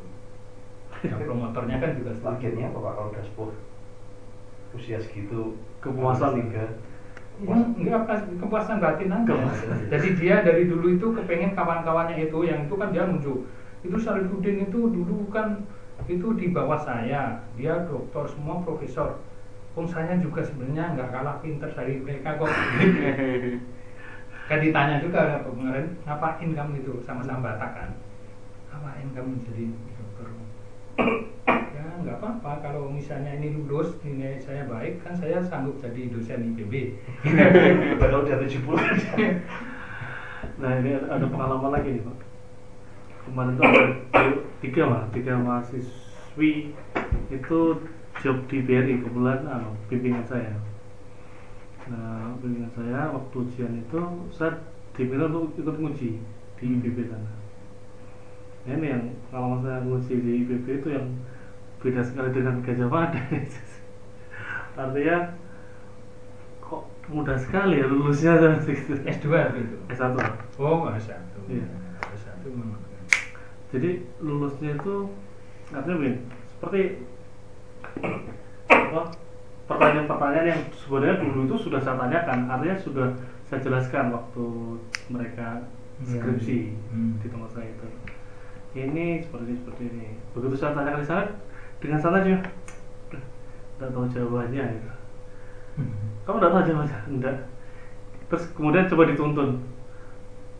ya 1.05 1.15
promotornya 1.27 1.77
kan 1.77 1.91
juga 1.97 2.11
setuju. 2.17 2.25
targetnya 2.25 2.65
apa 2.73 2.77
pak 2.81 2.93
kalau 2.97 3.09
udah 3.13 3.23
sepuh 3.23 3.51
usia 4.73 4.97
segitu 4.97 5.53
Kepuasan. 5.83 6.39
tiga 6.39 6.65
Ya, 7.41 7.57
enggak 7.57 8.05
pas 8.05 8.21
kepuasan 8.29 8.77
batin 8.77 9.09
aja. 9.09 9.25
Kepuasan. 9.25 9.89
Jadi 9.89 10.07
dia 10.21 10.45
dari 10.45 10.69
dulu 10.69 10.93
itu 10.93 11.17
kepengen 11.17 11.57
kawan-kawannya 11.57 12.29
itu 12.29 12.45
yang 12.45 12.69
itu 12.69 12.77
kan 12.77 12.93
dia 12.93 13.09
nunjuk. 13.09 13.49
Itu 13.81 13.97
Syarifuddin 13.97 14.69
itu 14.69 14.79
dulu 14.93 15.33
kan 15.33 15.65
itu 16.05 16.29
di 16.37 16.53
bawah 16.53 16.77
saya. 16.77 17.41
Dia 17.57 17.89
doktor 17.89 18.29
semua 18.29 18.61
profesor. 18.61 19.17
Om 19.73 19.89
saya 19.89 20.21
juga 20.21 20.45
sebenarnya 20.45 20.93
nggak 20.93 21.09
kalah 21.09 21.41
pinter 21.41 21.73
dari 21.73 21.97
mereka 21.97 22.37
kok. 22.37 22.53
kan 24.53 24.59
ditanya 24.61 25.01
juga 25.01 25.41
kemarin 25.41 25.97
ngapain 26.05 26.49
kamu 26.53 26.73
itu 26.85 26.93
sama-sama 27.01 27.49
Batak 27.49 27.71
kan? 27.73 27.89
Ngapain 28.73 29.07
kamu 29.13 29.31
jadi 29.45 29.63
dokter? 29.69 30.27
ya 31.77 31.85
nggak 32.01 32.17
apa-apa 32.17 32.51
kalau 32.65 32.89
misalnya 32.89 33.37
ini 33.37 33.53
lulus 33.53 33.93
nilai 34.01 34.41
saya 34.41 34.65
baik 34.65 35.05
kan 35.05 35.13
saya 35.13 35.45
sanggup 35.45 35.77
jadi 35.77 36.09
dosen 36.09 36.53
IPB 36.53 36.97
bakal 38.01 38.25
udah 38.25 38.41
70 38.41 38.65
Nah 40.59 40.71
ini 40.79 40.95
ada, 40.95 41.25
pengalaman 41.27 41.71
lagi 41.71 41.97
nih 41.97 42.03
Pak. 42.03 42.17
Kemarin 43.25 43.53
tuh 43.55 43.63
ada 43.63 43.83
tiga 44.59 44.83
mah, 44.85 45.03
tiga 45.15 45.33
mahasiswi 45.39 46.75
itu 47.31 47.59
job 48.21 48.37
di 48.51 48.57
BRI 48.61 49.01
kebetulan 49.01 49.47
anu, 49.47 49.71
bimbingan 49.87 50.25
saya. 50.27 50.53
Nah 51.87 52.35
bimbingan 52.43 52.71
saya 52.75 53.11
waktu 53.11 53.35
ujian 53.43 53.73
itu 53.81 53.99
saya 54.35 54.59
diminta 54.93 55.31
untuk 55.31 55.57
ikut 55.57 55.75
nguji 55.79 56.09
di. 56.59 56.63
IPB 56.63 57.11
sana. 57.11 57.42
Nah, 58.63 58.73
ini 58.79 58.87
yang 58.87 59.03
kalau 59.27 59.59
saya 59.59 59.83
nguji 59.83 60.13
di 60.23 60.31
IPB 60.47 60.65
itu 60.79 60.87
yang 60.95 61.07
beda 61.83 61.99
sekali 61.99 62.31
dengan 62.31 62.63
Gajah 62.63 62.87
Mada. 62.87 63.19
Artinya 64.79 65.17
kok 66.63 66.83
mudah 67.11 67.35
sekali 67.35 67.83
ya 67.83 67.85
lulusnya 67.85 68.39
gitu. 68.63 68.95
S2 69.03 69.27
itu. 69.59 69.77
S1. 69.91 70.15
Oh, 70.55 70.87
S1. 70.89 71.11
Iya. 71.51 71.67
S1 72.15 72.39
memang. 72.47 72.79
Jadi 73.73 73.89
lulusnya 74.21 74.77
itu 74.77 74.95
artinya 75.73 75.97
begini, 75.97 76.17
seperti 76.53 76.81
apa 78.69 79.01
pertanyaan-pertanyaan 79.65 80.47
yang 80.53 80.61
sebenarnya 80.77 81.15
dulu 81.25 81.39
itu 81.49 81.55
sudah 81.57 81.81
saya 81.81 81.97
tanyakan, 81.97 82.39
artinya 82.53 82.77
sudah 82.77 83.07
saya 83.49 83.59
jelaskan 83.65 84.13
waktu 84.13 84.45
mereka 85.09 85.65
Iya. 86.03 86.19
skripsi 86.19 86.57
Hmm. 86.89 87.17
di 87.21 87.27
tempat 87.29 87.49
saya 87.53 87.69
itu. 87.69 87.87
Ini 88.73 89.21
seperti 89.21 89.45
ini, 89.53 89.57
seperti 89.61 89.83
ini. 89.85 90.07
Begitu 90.33 90.55
saya 90.57 90.73
tanyakan 90.73 91.01
di 91.01 91.07
sana, 91.07 91.23
dengan 91.77 91.99
sana 92.01 92.25
aja, 92.25 92.41
tidak 93.77 93.89
tahu 93.93 94.05
jawabannya 94.09 94.63
gitu. 94.65 94.91
Kamu 96.25 96.37
tidak 96.41 96.51
tahu 96.51 96.63
jawabannya? 96.65 96.99
Enggak. 97.09 97.37
Terus 98.33 98.43
kemudian 98.57 98.89
coba 98.89 99.03
dituntun. 99.13 99.49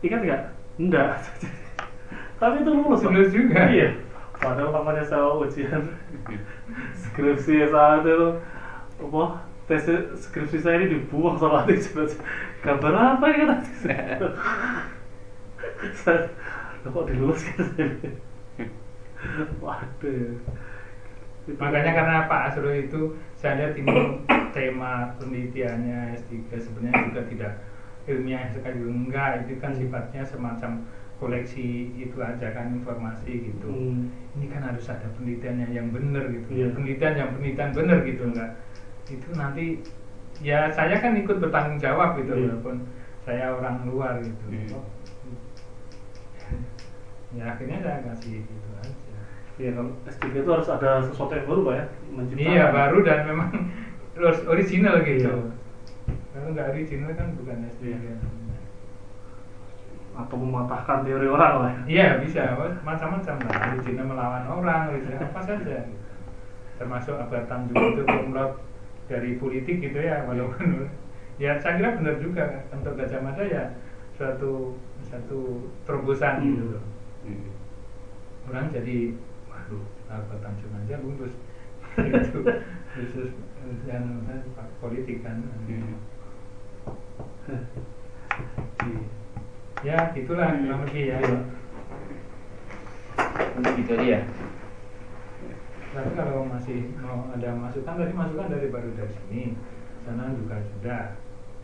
Ingat 0.06 0.20
nggak? 0.22 0.42
Enggak. 0.78 1.10
Tapi 2.40 2.54
itu 2.62 2.70
lulus. 2.70 3.02
Lulus 3.02 3.30
juga? 3.34 3.66
Iya. 3.66 3.98
Padahal 4.38 4.70
namanya 4.74 5.02
saya 5.02 5.30
ujian 5.34 5.82
skripsi 6.94 7.70
saat 7.70 8.02
itu 8.02 8.28
apa 8.94 9.24
tes 9.64 9.84
skripsi 10.20 10.58
saya 10.60 10.82
ini 10.82 10.98
dibuang 10.98 11.38
sama 11.40 11.64
adik 11.64 11.80
gambar 12.60 12.92
apa 12.92 13.24
ini 13.32 13.44
kata 13.48 13.62
saya 13.88 14.20
"Loh, 14.20 14.34
kok 16.86 17.06
diluluskan 17.08 17.60
waduh 19.60 20.36
Itu- 21.44 21.60
Makanya 21.60 21.92
karena 21.92 22.16
Pak 22.24 22.40
Asro 22.48 22.72
itu 22.72 23.20
saya 23.36 23.60
lihat 23.60 23.76
ini 23.76 23.92
tema 24.56 25.12
penelitiannya 25.20 26.16
S3 26.16 26.32
sebenarnya 26.56 27.12
juga 27.12 27.22
tidak 27.28 27.52
ilmiah 28.08 28.48
sekali 28.48 28.80
enggak 28.80 29.44
itu 29.44 29.60
kan 29.60 29.76
sifatnya 29.76 30.24
semacam 30.24 30.88
koleksi 31.20 31.92
itu 32.00 32.16
aja 32.16 32.48
kan 32.56 32.72
informasi 32.72 33.52
gitu. 33.52 33.68
Hmm. 33.68 34.08
Ini 34.40 34.48
kan 34.48 34.72
harus 34.72 34.88
ada 34.88 35.04
penelitiannya 35.20 35.68
yang 35.68 35.92
benar 35.92 36.32
gitu. 36.32 36.48
Iya. 36.48 36.72
Penelitian 36.72 37.12
yang 37.12 37.30
penelitian 37.36 37.70
benar 37.76 37.98
gitu 38.08 38.22
enggak. 38.24 38.50
Itu 39.12 39.28
nanti 39.36 39.64
ya 40.40 40.72
saya 40.72 40.96
kan 40.96 41.12
ikut 41.12 41.44
bertanggung 41.44 41.76
jawab 41.76 42.16
gitu 42.24 42.32
Iya. 42.32 42.56
walaupun 42.56 42.76
saya 43.20 43.52
orang 43.52 43.84
luar 43.84 44.16
gitu. 44.24 44.44
Hmm. 44.48 44.80
Ya 47.34 47.44
akhirnya 47.50 47.78
saya 47.82 47.98
kasih 48.06 48.46
gitu 48.46 48.68
aja. 48.78 48.94
Iya 49.54 49.70
kalau 49.78 49.90
S3 50.06 50.24
itu 50.34 50.50
harus 50.50 50.68
ada 50.70 50.90
sesuatu 51.02 51.32
yang 51.34 51.46
baru 51.46 51.60
pak 51.62 51.74
ya 51.74 51.84
menciptakan 52.14 52.50
Iya 52.50 52.64
baru 52.70 52.98
dan 53.06 53.18
memang 53.26 53.50
harus 54.14 54.38
original 54.46 54.94
gitu. 55.02 55.30
Iya. 55.30 56.14
Kalau 56.34 56.48
nggak 56.54 56.68
original 56.74 57.10
kan 57.14 57.28
bukan 57.38 57.58
S3. 57.70 57.82
Iya. 57.90 58.16
atau 60.14 60.38
mematahkan 60.38 61.02
teori 61.02 61.26
orang 61.26 61.54
lah 61.58 61.70
ya. 61.74 61.82
Iya 61.90 62.06
bisa 62.22 62.54
macam-macam 62.86 63.34
lah. 63.50 63.74
Original 63.74 64.06
melawan 64.06 64.44
orang, 64.46 64.94
original 64.94 65.26
apa 65.26 65.40
saja. 65.42 65.90
Gitu. 65.90 65.98
Termasuk 66.78 67.18
Abad 67.18 67.50
Tanjung 67.50 67.98
itu 67.98 68.02
kumlot 68.06 68.62
dari 69.10 69.34
politik 69.42 69.82
gitu 69.82 69.98
ya 69.98 70.22
walaupun 70.22 70.86
ya 71.42 71.58
saya 71.58 71.82
kira 71.82 71.98
benar 71.98 72.14
juga 72.22 72.62
untuk 72.70 72.94
Gajah 72.94 73.20
Mada 73.26 73.42
ya 73.42 73.74
suatu 74.14 74.78
satu 75.02 75.66
terobosan 75.82 76.38
Hmm. 76.38 76.46
gitu 76.46 76.64
loh. 76.78 76.84
Hmm. 77.24 77.50
Orang 78.52 78.68
jadi 78.68 79.16
waduh 79.48 79.84
Abad 80.12 80.38
Tanjung 80.44 80.76
aja 80.76 81.00
lulus 81.00 81.34
itu 82.04 82.40
khusus 82.94 83.30
yang 83.88 84.04
politik 84.78 85.24
kan. 85.24 85.40
Hmm. 85.64 85.96
Iya. 88.84 89.02
Ya 89.84 89.98
itulah 90.16 90.48
kurang 90.52 90.80
lebih 90.88 91.04
ya. 91.12 91.16
Iya. 91.20 91.38
Untuk 93.56 93.72
gitu 93.80 93.92
aja 94.00 94.06
ya. 94.18 94.20
Tapi 95.94 96.10
kalau 96.18 96.42
masih 96.50 96.90
mau 96.98 97.30
ada 97.30 97.54
masukan 97.54 97.94
tadi 97.94 98.12
masukan 98.16 98.50
dari 98.50 98.66
baru 98.72 98.90
dari 98.98 99.12
sini, 99.14 99.42
sana 100.02 100.34
juga 100.34 100.58
sudah. 100.74 101.02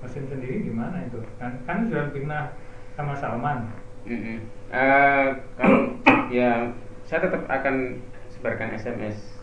Mesin 0.00 0.24
sendiri 0.32 0.64
gimana 0.64 1.04
itu? 1.04 1.20
Kan 1.36 1.60
kan 1.68 1.84
sudah 1.84 2.08
pernah 2.08 2.56
sama 2.96 3.12
Salman. 3.18 3.68
Mm-mm. 4.10 4.36
Eh, 4.68 5.26
kalau 5.54 5.80
ya 6.28 6.50
saya 7.02 7.20
tetap 7.22 7.42
akan 7.46 7.74
sebarkan 8.28 8.70
SMS 8.72 9.38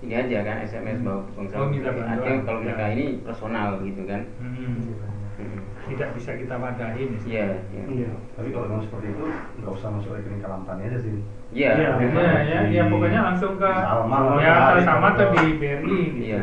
ini 0.00 0.12
aja 0.14 0.40
kan 0.42 0.60
SMS 0.60 0.98
Hmm. 0.98 1.06
bahwa 1.06 1.20
bangsa 1.34 1.54
Oh. 1.56 1.68
Aceh 2.06 2.34
kalau 2.42 2.58
mereka 2.60 2.80
Ya. 2.82 2.92
ini 2.94 3.04
personal 3.20 3.80
gitu 3.80 4.02
kan 4.04 4.22
Hmm. 4.36 4.96
Mm. 5.36 5.60
Tidak 5.88 6.12
bisa 6.12 6.36
kita 6.36 6.52
wadahin. 6.54 7.16
iya 7.22 7.56
iya 7.66 7.84
Iya. 7.88 8.10
Tapi 8.36 8.52
kalau 8.52 8.68
memang 8.68 8.84
seperti 8.84 9.08
itu, 9.10 9.24
nggak 9.56 9.72
usah 9.72 9.88
masuk 9.88 10.12
rekening 10.12 10.38
Kalampani 10.38 10.84
aja 10.84 10.98
sih. 11.00 11.16
iya 11.50 11.70
Iya. 11.74 11.90
Ya, 11.96 12.32
ya, 12.42 12.58
ya, 12.70 12.82
pokoknya 12.86 13.20
langsung 13.24 13.56
ke 13.56 13.64
Salma, 13.66 14.36
ya 14.38 14.76
sama 14.80 15.16
atau 15.16 15.32
di 15.34 15.56
BRI 15.56 15.80
gitu. 15.80 16.20
Iya. 16.22 16.40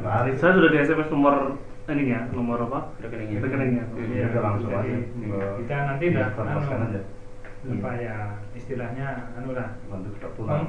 Hari 0.00 0.30
Saya 0.32 0.52
sudah 0.54 0.70
di 0.70 0.78
SMS 0.80 1.10
nomor 1.10 1.58
ini 1.88 2.04
ya, 2.08 2.20
nomor 2.30 2.58
apa? 2.60 2.80
rekeningnya 2.98 3.38
Rekeningnya. 3.40 3.84
Iya, 3.96 4.24
Udah 4.30 4.42
langsung 4.44 4.70
aja. 4.72 4.94
kita 5.58 5.74
nanti 5.84 6.04
dah 6.08 6.28
Lepaskan 6.32 6.78
anu, 6.80 6.86
aja. 6.88 7.00
Apa 7.66 7.90
ya 7.96 8.16
istilahnya 8.52 9.06
anu 9.34 9.50
lah 9.50 9.74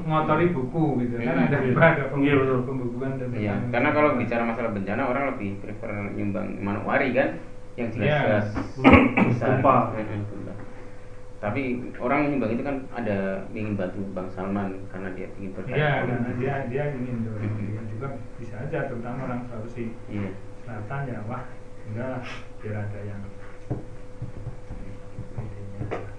mengotori 0.01 0.49
buku 0.49 0.83
gitu 1.01 1.15
kan 1.19 1.35
Hmm. 1.37 1.45
ada 1.45 1.57
Iya. 1.59 1.73
ada 1.93 2.03
Iya, 2.17 2.33
pembukuan 2.61 3.11
dan 3.15 3.29
Iya, 3.31 3.53
karena 3.69 3.89
kalau 3.91 4.09
bicara 4.15 4.43
masalah 4.43 4.71
bencana 4.71 5.03
orang 5.05 5.23
lebih 5.31 5.61
prefer 5.61 5.91
nyumbang 6.11 6.57
Manokwari 6.57 7.13
kan 7.13 7.37
yang 7.75 7.89
Iya. 7.93 7.93
jelas-jelas 7.93 8.47
besar. 9.29 9.61
Gempa. 9.61 9.75
Tapi 11.37 11.61
orang 11.97 12.19
nyumbang 12.27 12.51
itu 12.51 12.63
kan 12.65 12.75
ada 12.91 13.17
ingin 13.51 13.77
bantu 13.77 14.01
Bang 14.11 14.25
Salman 14.33 14.73
karena 14.89 15.13
dia 15.13 15.29
ingin 15.37 15.53
berkait 15.53 15.77
Iya, 15.77 15.91
karena 16.03 16.29
dia 16.33 16.53
dia 16.65 16.83
ingin 16.91 17.15
dia 17.23 17.81
juga 17.87 18.07
bisa 18.41 18.57
aja 18.57 18.89
terutama 18.89 19.25
orang 19.25 19.45
Sulawesi 19.45 19.93
Iya. 20.09 20.33
Selatan 20.65 21.01
ya 21.05 21.21
wah 21.29 21.45
enggak 21.87 22.07
lah 22.09 22.21
biar 22.57 22.75
ada 22.81 22.99
yang 22.99 23.21
intinya. 25.37 26.16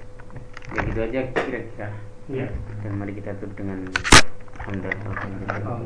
Ya 0.68 0.80
gitu 0.84 1.00
aja 1.00 1.20
kira-kira. 1.32 1.88
Iya. 2.28 2.46
Dan 2.84 2.92
mari 3.00 3.16
kita 3.16 3.32
tutup 3.40 3.56
dengan 3.56 3.88
hamdalah. 4.60 5.80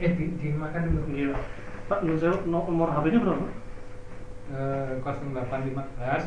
Eh 0.00 0.10
di, 0.16 0.24
dimakan 0.40 0.82
dulu. 0.88 1.00
Iya. 1.12 1.36
Pak, 1.84 2.00
nomor 2.06 2.18
saya- 2.18 2.46
nomor 2.48 2.88
HP-nya 2.88 3.20
berapa? 3.20 3.46
Eh, 4.50 4.92
0815 5.04 6.24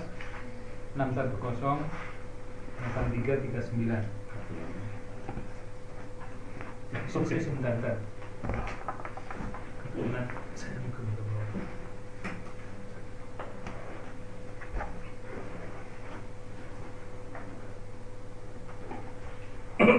610 0.94 1.82
8339. 2.94 4.06
Sukses 7.10 7.42
sebentar, 7.42 7.74
bentar. 7.82 7.98
Nah, 10.14 10.26
saya 10.54 10.78
buka 10.84 11.00
dulu. 11.02 11.24
Jadi 19.74 19.90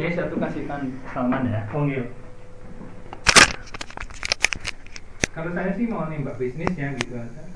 Ini 0.00 0.16
satu 0.16 0.40
kasihkan 0.40 0.88
Salman 1.12 1.44
ya. 1.44 1.68
Oh 1.76 1.84
iya. 1.84 2.08
Kalau 5.34 5.52
saya 5.52 5.76
sih 5.76 5.84
mau 5.90 6.08
nembak 6.08 6.40
bisnisnya 6.40 6.96
gitu 6.96 7.20
aja. 7.20 7.44